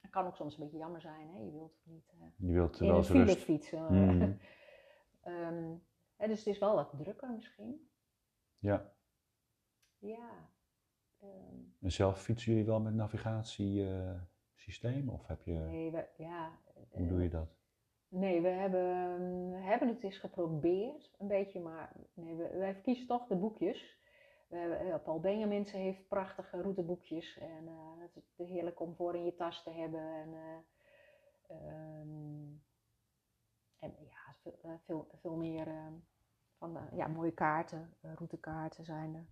het 0.00 0.10
kan 0.10 0.26
ook 0.26 0.36
soms 0.36 0.54
een 0.56 0.62
beetje 0.62 0.78
jammer 0.78 1.00
zijn. 1.00 1.28
Hè? 1.30 1.38
Je 1.38 1.50
wilt 1.52 1.74
niet 1.84 2.08
eh, 2.20 2.26
je 2.36 2.52
wilt 2.52 2.80
in 2.80 2.86
wel 2.86 3.02
rust. 3.02 3.38
fietsen. 3.38 3.84
Mhm. 4.16 4.32
Ehm, 5.22 5.74
hè, 6.16 6.26
dus 6.26 6.38
het 6.38 6.46
is 6.46 6.58
wel 6.58 6.74
wat 6.74 6.92
drukker 6.96 7.30
misschien. 7.30 7.90
Ja. 8.58 8.92
Ja. 9.98 10.30
En 11.80 11.92
zelf 11.92 12.22
fietsen 12.22 12.52
jullie 12.52 12.66
wel 12.66 12.80
met 12.80 12.94
navigatiesysteem? 12.94 15.08
of 15.08 15.26
heb 15.26 15.42
je, 15.42 15.52
nee, 15.52 15.90
we, 15.90 16.06
ja. 16.16 16.58
hoe 16.74 17.02
eh, 17.02 17.08
doe 17.08 17.22
je 17.22 17.28
dat? 17.28 17.56
Nee, 18.08 18.40
we 18.40 18.48
hebben, 18.48 18.82
hebben 19.62 19.88
het 19.88 20.02
eens 20.02 20.18
geprobeerd, 20.18 21.14
een 21.18 21.28
beetje, 21.28 21.60
maar 21.60 21.92
nee, 22.14 22.36
we, 22.36 22.56
wij 22.56 22.80
kiezen 22.80 23.06
toch 23.06 23.26
de 23.26 23.36
boekjes. 23.36 24.00
We 24.48 24.56
hebben, 24.56 24.80
eh, 24.80 25.02
Paul 25.02 25.20
Benjamins 25.20 25.72
heeft 25.72 26.08
prachtige 26.08 26.60
routeboekjes 26.60 27.38
en 27.38 27.66
eh, 27.66 27.92
het 27.98 28.16
is 28.16 28.36
heerlijk 28.48 28.80
om 28.80 28.94
voor 28.94 29.14
in 29.14 29.24
je 29.24 29.34
tas 29.34 29.62
te 29.62 29.70
hebben. 29.70 30.00
En, 30.00 30.34
eh, 30.34 30.58
ehm, 31.56 32.46
en 33.78 33.94
ja, 33.98 34.36
veel, 34.42 34.58
eh, 34.62 34.72
veel, 34.84 35.08
veel 35.20 35.36
meer 35.36 35.66
van 36.62 36.76
eh, 36.76 36.96
ja, 36.96 37.06
mooie 37.06 37.32
kaarten, 37.32 37.94
eh, 38.00 38.12
routekaarten 38.14 38.84
zijn 38.84 39.14
er. 39.14 39.26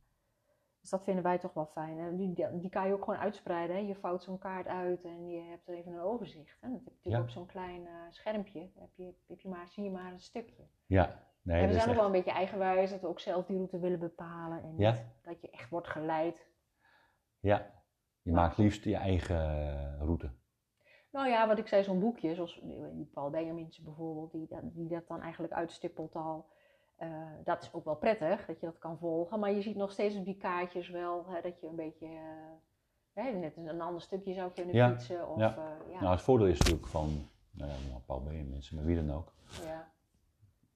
Dus 0.81 0.91
dat 0.91 1.03
vinden 1.05 1.23
wij 1.23 1.39
toch 1.39 1.53
wel 1.53 1.67
fijn. 1.67 1.99
En 1.99 2.17
die, 2.17 2.33
die- 2.61 2.69
kan 2.71 2.87
je 2.87 2.93
ook 2.93 3.05
gewoon 3.05 3.21
uitspreiden. 3.21 3.77
Hè? 3.77 3.83
Je 3.83 3.95
vouwt 3.95 4.23
zo'n 4.23 4.39
kaart 4.39 4.67
uit 4.67 5.05
en 5.05 5.29
je 5.31 5.41
hebt 5.43 5.69
er 5.69 5.75
even 5.75 5.93
een 5.93 6.01
overzicht. 6.01 6.61
Hè? 6.61 6.69
Dat 6.69 6.77
heb 6.79 6.87
je 6.87 6.91
natuurlijk 6.95 7.15
Ja. 7.17 7.21
op 7.23 7.31
zo'n 7.31 7.47
klein 7.47 7.87
eh, 7.87 7.93
schermpje. 8.11 8.71
Heb 8.79 8.91
je, 8.95 9.15
heb 9.29 9.41
je 9.41 9.49
maar, 9.49 9.69
zie 9.69 9.85
je 9.85 9.91
maar 9.91 10.13
een 10.13 10.21
stukje. 10.21 10.63
Ja, 10.87 11.23
nee, 11.43 11.61
en 11.63 11.67
we 11.67 11.73
zijn 11.73 11.83
ook 11.83 11.89
echt- 11.89 11.97
wel 11.97 12.07
een 12.07 12.13
beetje 12.13 12.31
eigenwijs 12.31 12.91
dat 12.91 13.01
we 13.01 13.07
ook 13.07 13.21
zelf 13.21 13.47
die 13.47 13.57
route 13.57 13.79
willen 13.79 13.99
bepalen. 13.99 14.63
En 14.63 14.75
Ja. 14.79 14.91
niet 14.93 15.05
dat 15.23 15.41
je 15.41 15.51
echt 15.51 15.71
wordt 15.71 15.89
geleid. 15.89 16.47
Ja, 17.41 17.71
je 18.23 18.33
maakt 18.33 18.57
liefst 18.59 18.85
je 18.85 18.97
eigen 18.97 19.39
eh, 19.39 19.99
route. 20.01 20.31
Nou 21.11 21.29
ja, 21.29 21.47
wat 21.47 21.59
ik 21.59 21.67
zei, 21.67 21.83
zo'n 21.83 22.01
boekje, 22.01 22.35
zoals 22.35 22.61
die 22.93 23.05
Paul 23.13 23.31
Benjamins 23.31 23.81
bijvoorbeeld, 23.83 24.33
die, 24.33 24.49
die 24.63 24.89
dat 24.89 25.07
dan 25.09 25.21
eigenlijk 25.23 25.53
uitstippelt 25.53 26.15
al. 26.15 26.47
Eh, 27.01 27.09
dat 27.45 27.63
is 27.63 27.73
ook 27.73 27.85
wel 27.85 27.97
prettig, 27.97 28.47
dat 28.47 28.61
je 28.61 28.67
dat 28.67 28.79
kan 28.79 28.99
volgen. 28.99 29.39
Maar 29.41 29.51
je 29.53 29.63
ziet 29.63 29.77
nog 29.77 29.91
steeds 29.93 30.17
op 30.17 30.25
die 30.25 30.37
kaartjes 30.37 30.89
wel 30.89 31.25
hè, 31.29 31.41
dat 31.41 31.61
je 31.61 31.67
een 31.67 31.77
beetje, 31.77 32.07
eh, 32.07 33.25
hè, 33.25 33.31
net 33.31 33.57
een 33.57 33.81
ander 33.81 34.03
stukje 34.03 34.35
zou 34.35 34.51
kunnen 34.53 34.75
Ja, 34.75 34.91
fietsen. 34.91 35.29
Of, 35.29 35.39
ja. 35.39 35.57
eh, 35.57 35.93
ja, 35.93 36.01
Nou, 36.01 36.13
het 36.13 36.23
voordeel 36.23 36.47
is 36.47 36.59
natuurlijk 36.59 36.87
van, 36.87 37.29
nou 37.51 37.71
ja, 37.71 37.77
nou, 37.89 38.01
Paul 38.07 38.23
ben 38.23 38.37
je 38.37 38.45
mensen, 38.45 38.77
maar 38.77 38.85
wie 38.85 38.97
dan 38.97 39.17
ook. 39.17 39.33
ja. 39.65 39.89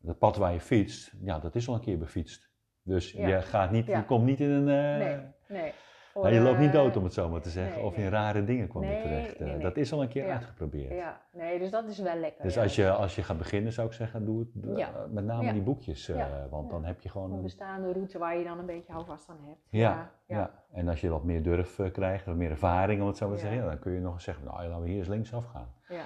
Het 0.07 0.18
pad 0.18 0.37
waar 0.37 0.53
je 0.53 0.61
fietst, 0.61 1.12
ja, 1.20 1.39
dat 1.39 1.55
is 1.55 1.68
al 1.68 1.75
een 1.75 1.81
keer 1.81 1.99
befietst. 1.99 2.51
Dus 2.83 3.12
Ja. 3.12 3.29
je, 3.29 3.43
gaat 3.43 3.70
niet, 3.70 3.87
je 3.87 4.05
komt 4.05 4.25
niet 4.25 4.41
in 4.41 4.51
een... 4.51 4.68
eh, 4.68 5.20
Nee, 5.49 5.72
nee. 6.15 6.33
nou, 6.33 6.35
je 6.35 6.41
loopt 6.41 6.59
niet 6.59 6.73
dood 6.73 6.97
om 6.97 7.05
het 7.05 7.12
zo 7.12 7.29
maar 7.29 7.41
te 7.41 7.51
zeggen, 7.51 7.77
nee, 7.77 7.85
of 7.85 7.97
in 7.97 8.09
rare 8.09 8.45
dingen 8.45 8.69
kwam 8.69 8.83
je 8.83 9.01
terecht. 9.03 9.37
Eh. 9.37 9.61
Dat 9.61 9.77
is 9.77 9.93
al 9.93 10.03
een 10.03 10.09
keer 10.09 10.31
uitgeprobeerd. 10.31 10.93
Ja, 10.93 11.21
nee, 11.33 11.59
dus 11.59 11.71
dat 11.71 11.85
is 11.85 11.99
wel 11.99 12.17
lekker. 12.17 12.43
Dus 12.45 12.59
als 12.59 12.77
je, 12.77 12.91
als 12.91 13.15
je 13.15 13.23
gaat 13.23 13.39
beginnen, 13.39 13.73
zou 13.73 13.87
ik 13.87 13.93
zeggen, 13.93 14.25
doe 14.25 14.39
het 14.39 14.79
eh, 14.79 14.89
met 15.11 15.25
name 15.25 15.53
die 15.53 15.62
boekjes. 15.62 16.09
eh. 16.09 16.27
Want 16.51 16.71
dan 16.71 16.85
heb 16.85 17.01
je 17.01 17.09
gewoon 17.09 17.33
Een 17.33 17.43
bestaande 17.43 17.93
route 17.93 18.19
waar 18.19 18.37
je 18.37 18.45
dan 18.45 18.59
een 18.59 18.67
beetje 18.67 18.93
houvast 18.93 19.29
aan 19.29 19.39
hebt. 19.41 19.61
Ja, 19.69 20.11
ja, 20.27 20.65
en 20.73 20.89
als 20.89 21.01
je 21.01 21.09
wat 21.09 21.25
meer 21.25 21.43
durf 21.43 21.81
krijgt, 21.93 22.27
wat 22.27 22.37
meer 22.37 22.51
ervaring 22.51 23.01
om 23.01 23.07
het 23.07 23.17
zo 23.17 23.29
maar 23.29 23.37
te 23.37 23.43
zeggen, 23.43 23.65
dan 23.65 23.79
kun 23.79 23.93
je 23.93 24.01
nog 24.01 24.15
eens 24.15 24.25
zeggen, 24.25 24.45
nou 24.45 24.69
laten 24.69 24.83
we 24.83 24.89
hier 24.89 24.99
eens 24.99 25.09
linksaf 25.09 25.45
gaan. 25.45 25.75
ja. 25.99 26.05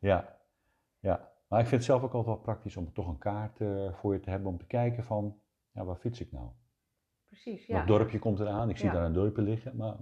ja, 0.00 0.36
ja. 0.98 1.30
Maar 1.48 1.60
ik 1.60 1.66
vind 1.66 1.80
het 1.80 1.90
zelf 1.90 2.02
ook 2.02 2.12
altijd 2.14 2.34
wel 2.34 2.44
praktisch 2.44 2.76
om 2.76 2.92
toch 2.92 3.08
een 3.08 3.18
kaart 3.18 3.58
voor 3.92 4.12
je 4.12 4.20
te 4.20 4.30
hebben 4.30 4.48
om 4.50 4.58
te 4.58 4.66
kijken 4.66 5.04
van, 5.04 5.36
ja, 5.70 5.84
waar 5.84 5.96
fiets 5.96 6.20
ik 6.20 6.32
nou? 6.32 6.46
Precies, 7.32 7.66
ja. 7.66 7.74
Welk 7.74 7.86
dorpje 7.86 8.18
komt 8.18 8.40
eraan? 8.40 8.68
Ik 8.70 8.76
zie 8.76 8.86
Ja. 8.86 8.92
daar 8.92 9.04
een 9.04 9.12
dorpje 9.12 9.42
liggen, 9.42 9.76
maar 9.76 9.94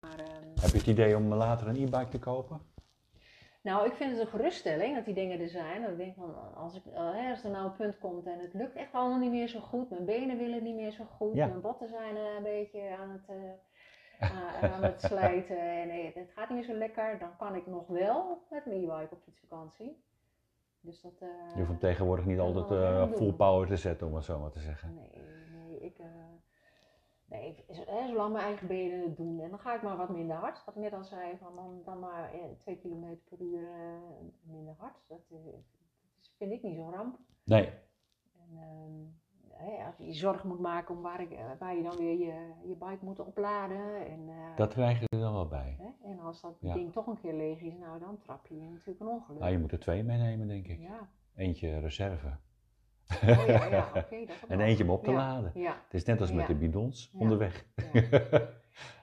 Maar, 0.00 0.18
ehm, 0.18 0.48
heb 0.60 0.70
je 0.70 0.78
het 0.78 0.86
idee 0.86 1.16
om 1.16 1.34
later 1.34 1.68
een 1.68 1.76
e-bike 1.76 2.08
te 2.08 2.18
kopen? 2.18 2.60
Nou, 3.62 3.86
ik 3.86 3.92
vind 3.94 4.10
het 4.10 4.20
een 4.20 4.26
geruststelling 4.26 4.94
dat 4.94 5.04
die 5.04 5.14
dingen 5.14 5.40
er 5.40 5.48
zijn. 5.48 5.82
Dat 5.82 5.90
ik 5.90 5.96
denk 5.96 6.14
van, 6.14 6.54
als, 6.54 6.74
ik, 6.76 6.82
als 7.30 7.44
er 7.44 7.50
nou 7.50 7.64
een 7.66 7.76
punt 7.76 7.98
komt 7.98 8.26
en 8.26 8.38
het 8.40 8.54
lukt 8.54 8.76
echt 8.76 8.92
allemaal 8.92 9.18
niet 9.18 9.30
meer 9.30 9.48
zo 9.48 9.60
goed, 9.60 9.90
mijn 9.90 10.04
benen 10.04 10.38
willen 10.38 10.62
niet 10.62 10.74
meer 10.74 10.90
zo 10.90 11.04
goed, 11.04 11.34
Ja. 11.34 11.46
mijn 11.46 11.60
botten 11.60 11.88
zijn 11.88 12.16
eh, 12.16 12.22
een 12.36 12.42
beetje 12.42 12.96
aan 13.00 13.10
het, 13.10 13.28
eh, 14.18 14.72
aan- 14.72 14.82
het 14.82 15.00
slijten 15.10 15.58
en 15.58 15.88
eh, 15.90 16.14
het 16.14 16.30
gaat 16.34 16.48
niet 16.48 16.58
meer 16.58 16.66
zo 16.66 16.74
lekker, 16.74 17.18
dan 17.18 17.36
kan 17.36 17.54
ik 17.54 17.66
nog 17.66 17.86
wel 17.86 18.46
met 18.50 18.66
mijn 18.66 18.78
e-bike 18.78 19.08
op 19.14 19.22
fietsvakantie. 19.22 20.04
Dus 20.80 21.00
dat... 21.00 21.18
Je 21.18 21.52
hoeft 21.56 21.68
hem 21.68 21.78
tegenwoordig 21.78 22.24
niet 22.24 22.38
altijd 22.38 22.68
doen. 22.68 23.16
full 23.16 23.32
power 23.32 23.66
te 23.68 23.76
zetten, 23.76 24.06
om 24.06 24.14
het 24.14 24.24
zo 24.24 24.38
maar 24.38 24.50
te 24.50 24.60
zeggen. 24.60 24.94
Nee, 24.94 25.22
nee, 25.52 25.80
ik. 25.80 25.96
Nee, 27.26 27.64
z- 27.68 27.84
hè, 27.86 28.06
zolang 28.08 28.32
mijn 28.32 28.44
eigen 28.44 28.66
benen 28.66 29.00
het 29.02 29.16
doen. 29.16 29.40
En 29.40 29.50
dan 29.50 29.58
ga 29.58 29.74
ik 29.74 29.82
maar 29.82 29.96
wat 29.96 30.08
minder 30.10 30.36
hard. 30.36 30.64
Wat 30.64 30.74
ik 30.76 30.82
net 30.82 30.92
al 30.92 31.04
zei, 31.04 31.36
van 31.38 31.54
dan, 31.56 31.80
dan 31.84 31.98
maar 31.98 32.32
eh, 32.32 32.40
2 32.58 32.76
km 32.78 33.04
per 33.28 33.40
uur 33.40 33.68
eh, 33.68 33.98
minder 34.42 34.74
hard. 34.78 34.96
Dat, 35.08 35.20
eh, 35.30 35.36
is- 36.18 36.34
vind 36.38 36.52
ik 36.52 36.62
niet 36.62 36.76
zo'n 36.76 36.92
ramp. 36.92 37.18
Nee, 37.44 37.66
En, 38.50 38.56
ehm, 38.56 39.64
hè, 39.64 39.84
als 39.86 39.96
je 39.96 40.06
je 40.06 40.12
zorgen 40.12 40.48
moet 40.48 40.58
maken 40.60 40.94
om 40.96 41.02
waar, 41.02 41.20
ik, 41.20 41.30
eh, 41.32 41.44
waar 41.58 41.76
je 41.76 41.82
dan 41.82 41.96
weer 41.96 42.18
je, 42.18 42.52
je 42.64 42.74
bike 42.76 43.04
moet 43.04 43.18
opladen. 43.20 44.06
En, 44.06 44.28
eh, 44.28 44.56
dat 44.56 44.72
krijg 44.72 44.98
je 45.00 45.06
er 45.08 45.18
dan 45.20 45.32
wel 45.32 45.48
bij. 45.48 45.76
hè, 45.78 46.08
en 46.10 46.20
als 46.20 46.40
dat 46.40 46.56
Ja. 46.60 46.74
ding 46.74 46.92
toch 46.92 47.06
een 47.06 47.20
keer 47.20 47.34
leeg 47.34 47.60
is, 47.60 47.76
nou 47.78 47.98
dan 48.00 48.18
trap 48.18 48.46
je 48.46 48.54
natuurlijk 48.54 49.00
een 49.00 49.06
ongeluk. 49.08 49.38
Nou, 49.40 49.52
je 49.52 49.58
moet 49.58 49.72
er 49.72 49.78
twee 49.80 50.02
meenemen, 50.02 50.48
denk 50.48 50.66
ik. 50.66 50.80
Ja, 50.80 51.08
Eentje 51.34 51.78
reserve. 51.78 52.36
Oh, 53.10 53.46
ja, 53.46 53.68
ja 53.68 53.92
dat 54.26 54.36
En 54.48 54.60
eentje 54.60 54.84
om 54.84 54.90
op 54.90 55.04
te 55.04 55.10
Ja, 55.10 55.16
laden. 55.16 55.52
Het 55.54 55.94
is 55.94 56.04
net 56.04 56.20
als 56.20 56.32
met 56.32 56.46
de 56.46 56.54
bidons 56.54 57.12
onderweg. 57.18 57.64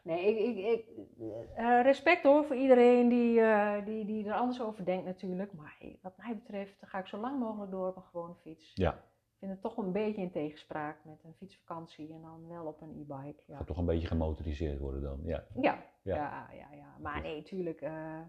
Nee, 0.03 0.37
ik, 0.37 0.57
ik, 0.57 0.85
ik, 0.97 1.07
eh, 1.55 1.79
respect 1.81 2.23
hoor 2.23 2.45
voor 2.45 2.55
iedereen 2.55 3.09
die, 3.09 3.39
eh, 3.41 3.85
die, 3.85 4.05
die 4.05 4.27
er 4.27 4.33
anders 4.33 4.61
over 4.61 4.85
denkt 4.85 5.05
natuurlijk. 5.05 5.53
Maar 5.53 5.77
wat 6.01 6.17
mij 6.17 6.35
betreft 6.35 6.75
ga 6.85 6.99
ik 6.99 7.07
zo 7.07 7.17
lang 7.17 7.39
mogelijk 7.39 7.71
door 7.71 7.87
op 7.87 7.95
een 7.95 8.03
gewone 8.03 8.35
fiets. 8.35 8.71
Ja. 8.73 8.91
Ik 8.93 9.39
vind 9.39 9.51
het 9.51 9.61
toch 9.61 9.77
een 9.77 9.91
beetje 9.91 10.21
in 10.21 10.31
tegenspraak 10.31 10.97
met 11.05 11.23
een 11.23 11.33
fietsvakantie 11.33 12.13
en 12.13 12.21
dan 12.21 12.47
wel 12.47 12.65
op 12.65 12.81
een 12.81 12.89
e-bike. 12.89 13.43
Ja. 13.47 13.57
Gaat 13.57 13.67
toch 13.67 13.77
een 13.77 13.85
beetje 13.85 14.07
gemotoriseerd 14.07 14.79
worden 14.79 15.01
dan. 15.01 15.19
Ja. 15.23 15.43
Ja, 15.53 15.83
Ja. 16.01 16.49
ja, 16.51 16.95
Maar 16.99 17.21
nee, 17.21 17.43
tuurlijk. 17.43 17.81
eh, 17.81 18.19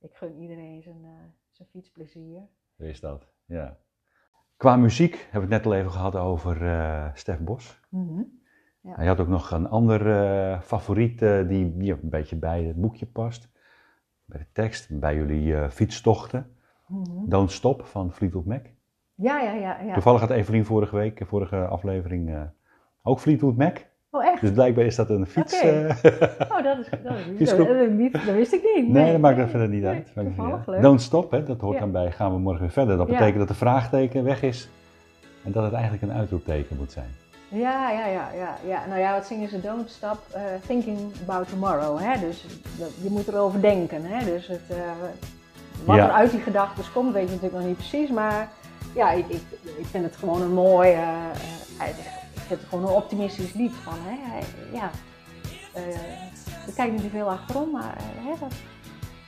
ik 0.00 0.14
gun 0.14 0.36
iedereen 0.40 0.82
zijn, 0.82 1.34
zijn 1.50 1.68
fietsplezier. 1.68 2.48
Is 2.76 3.00
dat. 3.00 3.28
Ja. 3.46 3.78
Qua 4.56 4.76
muziek 4.76 5.12
hebben 5.30 5.48
we 5.48 5.54
het 5.54 5.64
net 5.64 5.72
al 5.72 5.78
even 5.78 5.90
gehad 5.90 6.16
over 6.16 6.66
eh 6.66 7.10
Stef 7.14 7.38
Bos. 7.38 7.80
Ja. 8.80 8.94
Hij 8.94 9.06
had 9.06 9.20
ook 9.20 9.28
nog 9.28 9.50
een 9.50 9.68
ander 9.68 10.10
eh, 10.10 10.60
favoriet 10.60 11.22
eh, 11.22 11.48
die, 11.48 11.92
een 11.92 11.98
beetje 12.02 12.36
bij 12.36 12.62
het 12.62 12.80
boekje 12.80 13.06
past. 13.06 13.48
Bij 14.24 14.38
de 14.38 14.46
tekst, 14.52 14.98
bij 15.00 15.14
jullie 15.14 15.70
fietstochten. 15.70 16.56
Mhm. 16.86 17.28
Don't 17.28 17.50
Stop 17.50 17.84
van 17.84 18.12
Fleetwood 18.12 18.44
Mac. 18.44 18.66
Ja, 19.14 19.40
ja, 19.40 19.52
ja. 19.52 19.80
ja. 19.80 19.92
Toevallig 19.92 20.20
had 20.20 20.30
Evelien 20.30 20.64
vorige 20.64 20.96
week, 20.96 21.22
vorige 21.26 21.66
aflevering, 21.66 22.50
ook 23.02 23.18
Fleetwood 23.20 23.56
Mac. 23.56 23.78
Oh, 24.14 24.24
echt? 24.24 24.40
Dus 24.40 24.50
blijkbaar 24.50 24.84
is 24.84 24.96
dat 24.96 25.10
een 25.10 25.26
fiets. 25.26 25.60
Eh, 25.60 25.70
Oh, 26.52 26.62
dat 26.62 26.78
is, 26.78 26.86
dat 27.02 27.12
is 27.16 27.36
Fietsgroep. 27.36 27.66
dat, 27.68 27.78
dat, 27.78 27.88
niet- 27.90 28.12
dat 28.12 28.22
wist 28.34 28.52
ik 28.52 28.62
niet. 28.76 28.88
nee, 28.88 29.12
dat 29.12 29.20
maakt 29.20 29.36
er 29.36 29.42
nee, 29.42 29.50
verder 29.50 29.68
niet 29.68 29.82
nee, 29.82 30.02
uit. 30.14 30.26
Niet. 30.66 30.82
Don't 30.82 31.02
Stop, 31.02 31.30
hè, 31.30 31.44
dat 31.44 31.60
hoort 31.60 31.74
Ja. 31.74 31.80
dan 31.80 31.90
bij 31.92 32.10
gaan 32.10 32.32
we 32.32 32.38
morgen 32.38 32.60
weer 32.62 32.70
verder. 32.70 32.96
Dat 32.96 33.06
Ja. 33.08 33.12
betekent 33.12 33.38
dat 33.38 33.48
de 33.48 33.54
vraagteken 33.54 34.24
weg 34.24 34.42
is 34.42 34.68
en 35.44 35.52
dat 35.52 35.64
het 35.64 35.72
eigenlijk 35.72 36.02
een 36.02 36.12
uitroepteken 36.12 36.76
moet 36.76 36.92
zijn. 36.92 37.06
Ja, 37.48 37.90
ja, 37.90 38.06
ja, 38.06 38.28
ja, 38.36 38.56
ja. 38.66 38.86
Nou 38.88 39.00
ja, 39.00 39.12
wat 39.12 39.26
zingen 39.26 39.48
ze? 39.48 39.60
Don't 39.60 39.90
stop 39.90 40.18
eh, 40.32 40.42
thinking 40.66 40.98
about 41.26 41.48
tomorrow. 41.48 41.98
Hè? 42.00 42.20
Dus 42.20 42.44
dat- 42.78 42.90
je 43.02 43.10
moet 43.10 43.28
erover 43.28 43.60
denken. 43.60 44.04
Hè? 44.04 44.24
Dus 44.24 44.46
het, 44.46 44.60
eh, 44.68 44.76
wat 45.84 45.96
Ja. 45.96 46.04
er 46.06 46.12
uit 46.12 46.30
die 46.30 46.40
gedachten 46.40 46.84
komt, 46.92 47.12
weet 47.12 47.24
je 47.28 47.34
natuurlijk 47.34 47.56
nog 47.58 47.66
niet 47.66 47.76
precies. 47.76 48.10
Maar 48.10 48.48
ja, 48.94 49.10
ik, 49.10 49.24
ik, 49.28 49.42
ik 49.78 49.86
vind 49.90 50.04
het 50.04 50.16
gewoon 50.16 50.42
een 50.42 50.52
mooi, 50.54 50.90
ik 52.44 52.50
vind 52.50 52.60
het 52.60 52.68
gewoon 52.68 52.84
een 52.88 52.94
optimistisch 53.02 53.52
lied. 53.52 53.72
Van, 53.82 53.92
hè? 53.98 54.38
Ja, 54.76 54.90
eh, 55.72 56.66
ik 56.66 56.74
kijk 56.74 56.92
niet 56.92 57.00
te 57.02 57.08
veel 57.08 57.30
achterom, 57.30 57.70
maar 57.70 57.96
eh, 57.96 58.24
hè, 58.26 58.38
wat, 58.40 58.52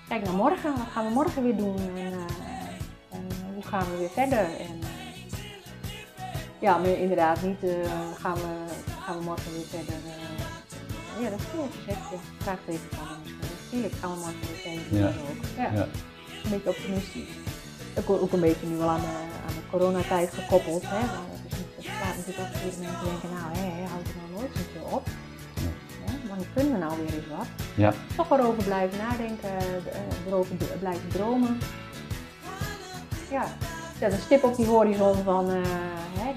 kijk 0.09 0.25
naar 0.25 0.35
morgen. 0.35 0.71
Wat 0.71 0.87
gaan 0.93 1.05
we 1.07 1.11
morgen 1.12 1.43
weer 1.43 1.57
doen? 1.57 1.77
En, 1.79 2.12
eh, 2.12 3.17
en 3.17 3.27
hoe 3.55 3.62
gaan 3.62 3.91
we 3.91 3.97
weer 3.97 4.11
verder? 4.11 4.39
En, 4.39 4.79
eh, 4.81 4.89
ja, 6.59 6.79
maar 6.79 6.89
inderdaad 6.89 7.43
niet. 7.43 7.62
eh, 7.62 7.71
gaan, 8.19 8.35
we, 8.35 8.55
gaan 9.05 9.19
we 9.19 9.25
morgen 9.25 9.53
weer 9.53 9.67
verder? 9.67 9.95
eh, 9.95 11.23
ja, 11.23 11.31
dat 11.31 11.41
klopt. 11.53 11.75
Je 11.75 11.81
zegt 11.87 12.11
je 12.11 12.17
vraagt 12.39 12.67
even 12.69 12.89
van. 12.91 13.07
Natuurlijk 13.64 13.95
gaan 14.01 14.11
we 14.11 14.17
morgen 14.17 14.41
weer 14.41 14.57
verder. 14.89 14.99
Ja. 14.99 15.07
Ook. 15.07 15.45
Ja. 15.57 15.79
Ja. 15.79 15.87
Een 16.45 16.51
beetje 16.51 16.69
optimistisch. 16.69 17.29
Ook, 17.99 18.11
ook 18.23 18.33
een 18.33 18.41
beetje 18.41 18.67
nu 18.67 18.77
wel 18.77 18.89
aan 18.89 19.01
de, 19.01 19.07
aan 19.49 19.55
de 19.55 19.67
coronatijd 19.71 20.31
gekoppeld. 20.35 20.83
Hè? 20.87 20.99
Slaat 22.17 22.27
natuurlijk 22.27 22.41
ook 22.41 22.53
voor 22.57 22.83
mensen 22.83 23.11
denken, 23.11 23.29
nou, 23.39 23.49
hè, 23.59 23.87
houdt 23.93 24.07
het 24.09 24.17
nou 24.21 24.29
nooit 24.37 24.53
zoveel 24.57 24.97
op. 24.99 25.07
Ja. 25.55 26.29
Wanneer 26.29 26.47
kunnen 26.55 26.73
we 26.73 26.79
nou 26.79 26.93
weer 27.01 27.14
eens 27.14 27.29
wat? 27.39 27.47
Ja. 27.75 27.93
Toch 28.17 28.31
erover 28.39 28.64
blijven 28.64 28.99
nadenken, 28.99 29.49
eh, 29.59 30.27
erover 30.29 30.55
b- 30.57 30.79
blijven 30.81 31.09
dromen. 31.09 31.59
Ja, 33.31 33.45
zet 33.99 34.12
een 34.12 34.19
stip 34.19 34.45
op 34.45 34.57
die 34.57 34.67
horizon 34.67 35.14
van, 35.25 35.51
eh, 35.51 35.61
hè, 36.19 36.33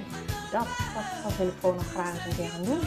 dat, 0.52 0.68
dat, 0.96 1.04
dat 1.24 1.38
wil 1.38 1.48
ik 1.48 1.54
gewoon 1.60 1.76
nog 1.76 1.88
graag 1.92 2.14
eens 2.16 2.26
een 2.26 2.36
keer 2.36 2.50
gaan 2.50 2.64
doen. 2.64 2.80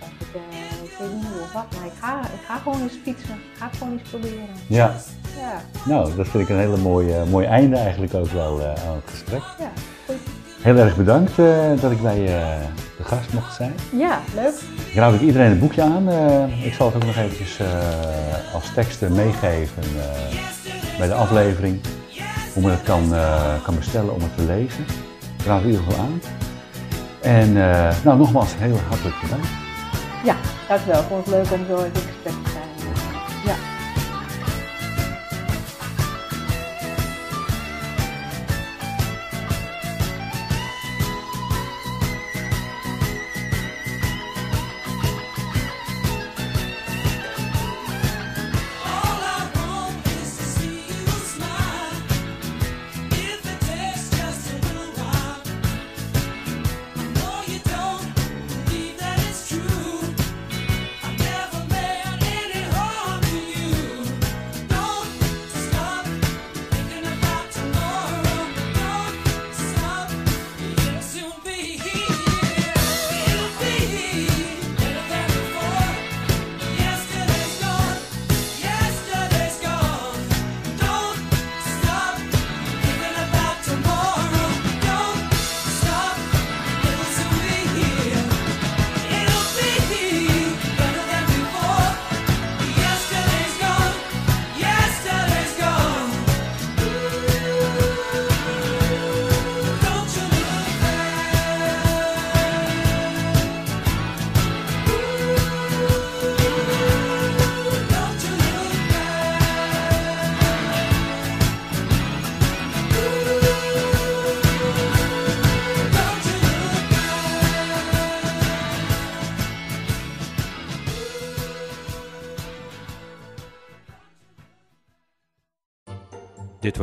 Dat 0.00 0.08
ik, 0.18 0.34
eh, 0.34 0.84
ik 0.84 0.94
weet 0.98 1.12
niet 1.14 1.24
hoe 1.32 1.40
of 1.42 1.52
wat, 1.52 1.66
maar 1.76 1.86
ik 1.86 1.92
ga, 2.00 2.20
ik 2.20 2.44
ga 2.46 2.56
gewoon 2.58 2.80
eens 2.82 2.98
fietsen. 3.02 3.34
Ik 3.34 3.58
ga 3.58 3.68
gewoon 3.78 3.92
eens 3.98 4.08
proberen. 4.08 4.54
ja, 4.66 4.94
Ja, 5.40 5.60
nou, 5.84 6.14
dat 6.16 6.28
vind 6.28 6.42
ik 6.42 6.48
een 6.48 6.58
hele 6.58 6.76
mooie, 6.76 7.24
mooi 7.24 7.46
einde 7.46 7.76
eigenlijk 7.76 8.14
ook 8.14 8.30
wel 8.30 8.60
eh, 8.60 8.66
aan 8.88 8.94
het 8.94 9.10
gesprek. 9.10 9.42
ja. 9.58 9.70
Heel 10.66 10.76
erg 10.76 10.96
bedankt 10.96 11.38
eh, 11.38 11.70
dat 11.80 11.90
ik 11.90 12.02
bij 12.02 12.20
je 12.20 12.56
de 12.96 13.04
gast 13.04 13.32
mocht 13.32 13.54
zijn. 13.54 13.74
Ja, 13.92 14.20
leuk. 14.34 14.54
Ik 14.90 14.94
raad 14.94 15.14
ook 15.14 15.20
iedereen 15.20 15.48
het 15.50 15.60
boekje 15.60 15.82
aan. 15.82 16.08
Eh, 16.08 16.66
ik 16.66 16.72
zal 16.74 16.86
het 16.86 16.96
ook 16.96 17.04
nog 17.04 17.16
eventjes 17.16 17.58
eh, 17.58 18.54
als 18.54 18.74
teksten 18.74 19.12
meegeven 19.12 19.82
eh, 19.82 20.98
bij 20.98 21.06
de 21.06 21.14
aflevering. 21.14 21.80
Hoe 22.54 22.62
men 22.62 22.72
het 22.72 22.82
kan, 22.82 23.14
eh, 23.14 23.62
kan 23.64 23.74
bestellen 23.76 24.14
om 24.14 24.20
het 24.22 24.36
te 24.36 24.42
lezen. 24.44 24.84
Ik 25.38 25.44
raad 25.46 25.56
het 25.56 25.64
in 25.64 25.70
ieder 25.70 25.84
geval 25.84 26.04
aan. 26.04 26.20
En 27.20 27.56
eh, 27.56 27.94
nou, 28.04 28.18
nogmaals 28.18 28.54
heel 28.58 28.78
hartelijk 28.88 29.16
bedankt. 29.22 29.48
Ja, 30.24 30.36
dankjewel. 30.68 31.00
Ik 31.00 31.06
vond 31.08 31.26
het 31.26 31.34
leuk 31.34 31.52
om 31.52 31.66
zo 31.68 31.74
even 31.76 31.86
in 31.86 31.92
gesprek 31.92 32.32
te 32.44 32.55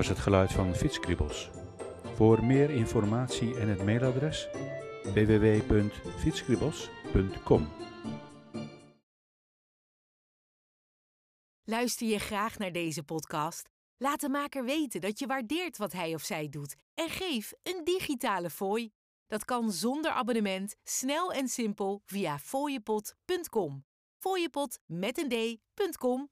het 0.08 0.20
geluid 0.20 0.51
van 0.51 0.76
Fietskribbels. 0.76 1.49
Voor 2.16 2.43
meer 2.43 2.70
informatie 2.70 3.60
en 3.60 3.68
het 3.68 3.84
mailadres 3.84 4.47
www.fietskribbels.com. 5.04 7.68
Luister 11.64 12.08
je 12.08 12.20
graag 12.20 12.58
naar 12.58 12.72
deze 12.72 13.04
podcast? 13.04 13.70
Laat 13.97 14.22
de 14.22 14.30
maker 14.30 14.66
weten 14.66 15.01
dat 15.01 15.20
je 15.20 15.28
waardeert 15.28 15.78
wat 15.78 15.93
hij 15.93 16.14
of 16.14 16.22
zij 16.22 16.49
doet 16.49 16.76
en 16.93 17.10
geef 17.10 17.54
een 17.64 17.82
digitale 17.84 18.49
fooi. 18.49 18.91
Dat 19.28 19.45
kan 19.45 19.72
zonder 19.72 20.12
abonnement, 20.12 20.76
snel 20.84 21.34
en 21.34 21.47
simpel 21.47 22.01
via 22.06 22.39
fooiepot.com. 22.39 23.86
Fooiepot 24.18 24.80
met 24.86 25.18
een 25.18 25.30
d.com 25.30 26.32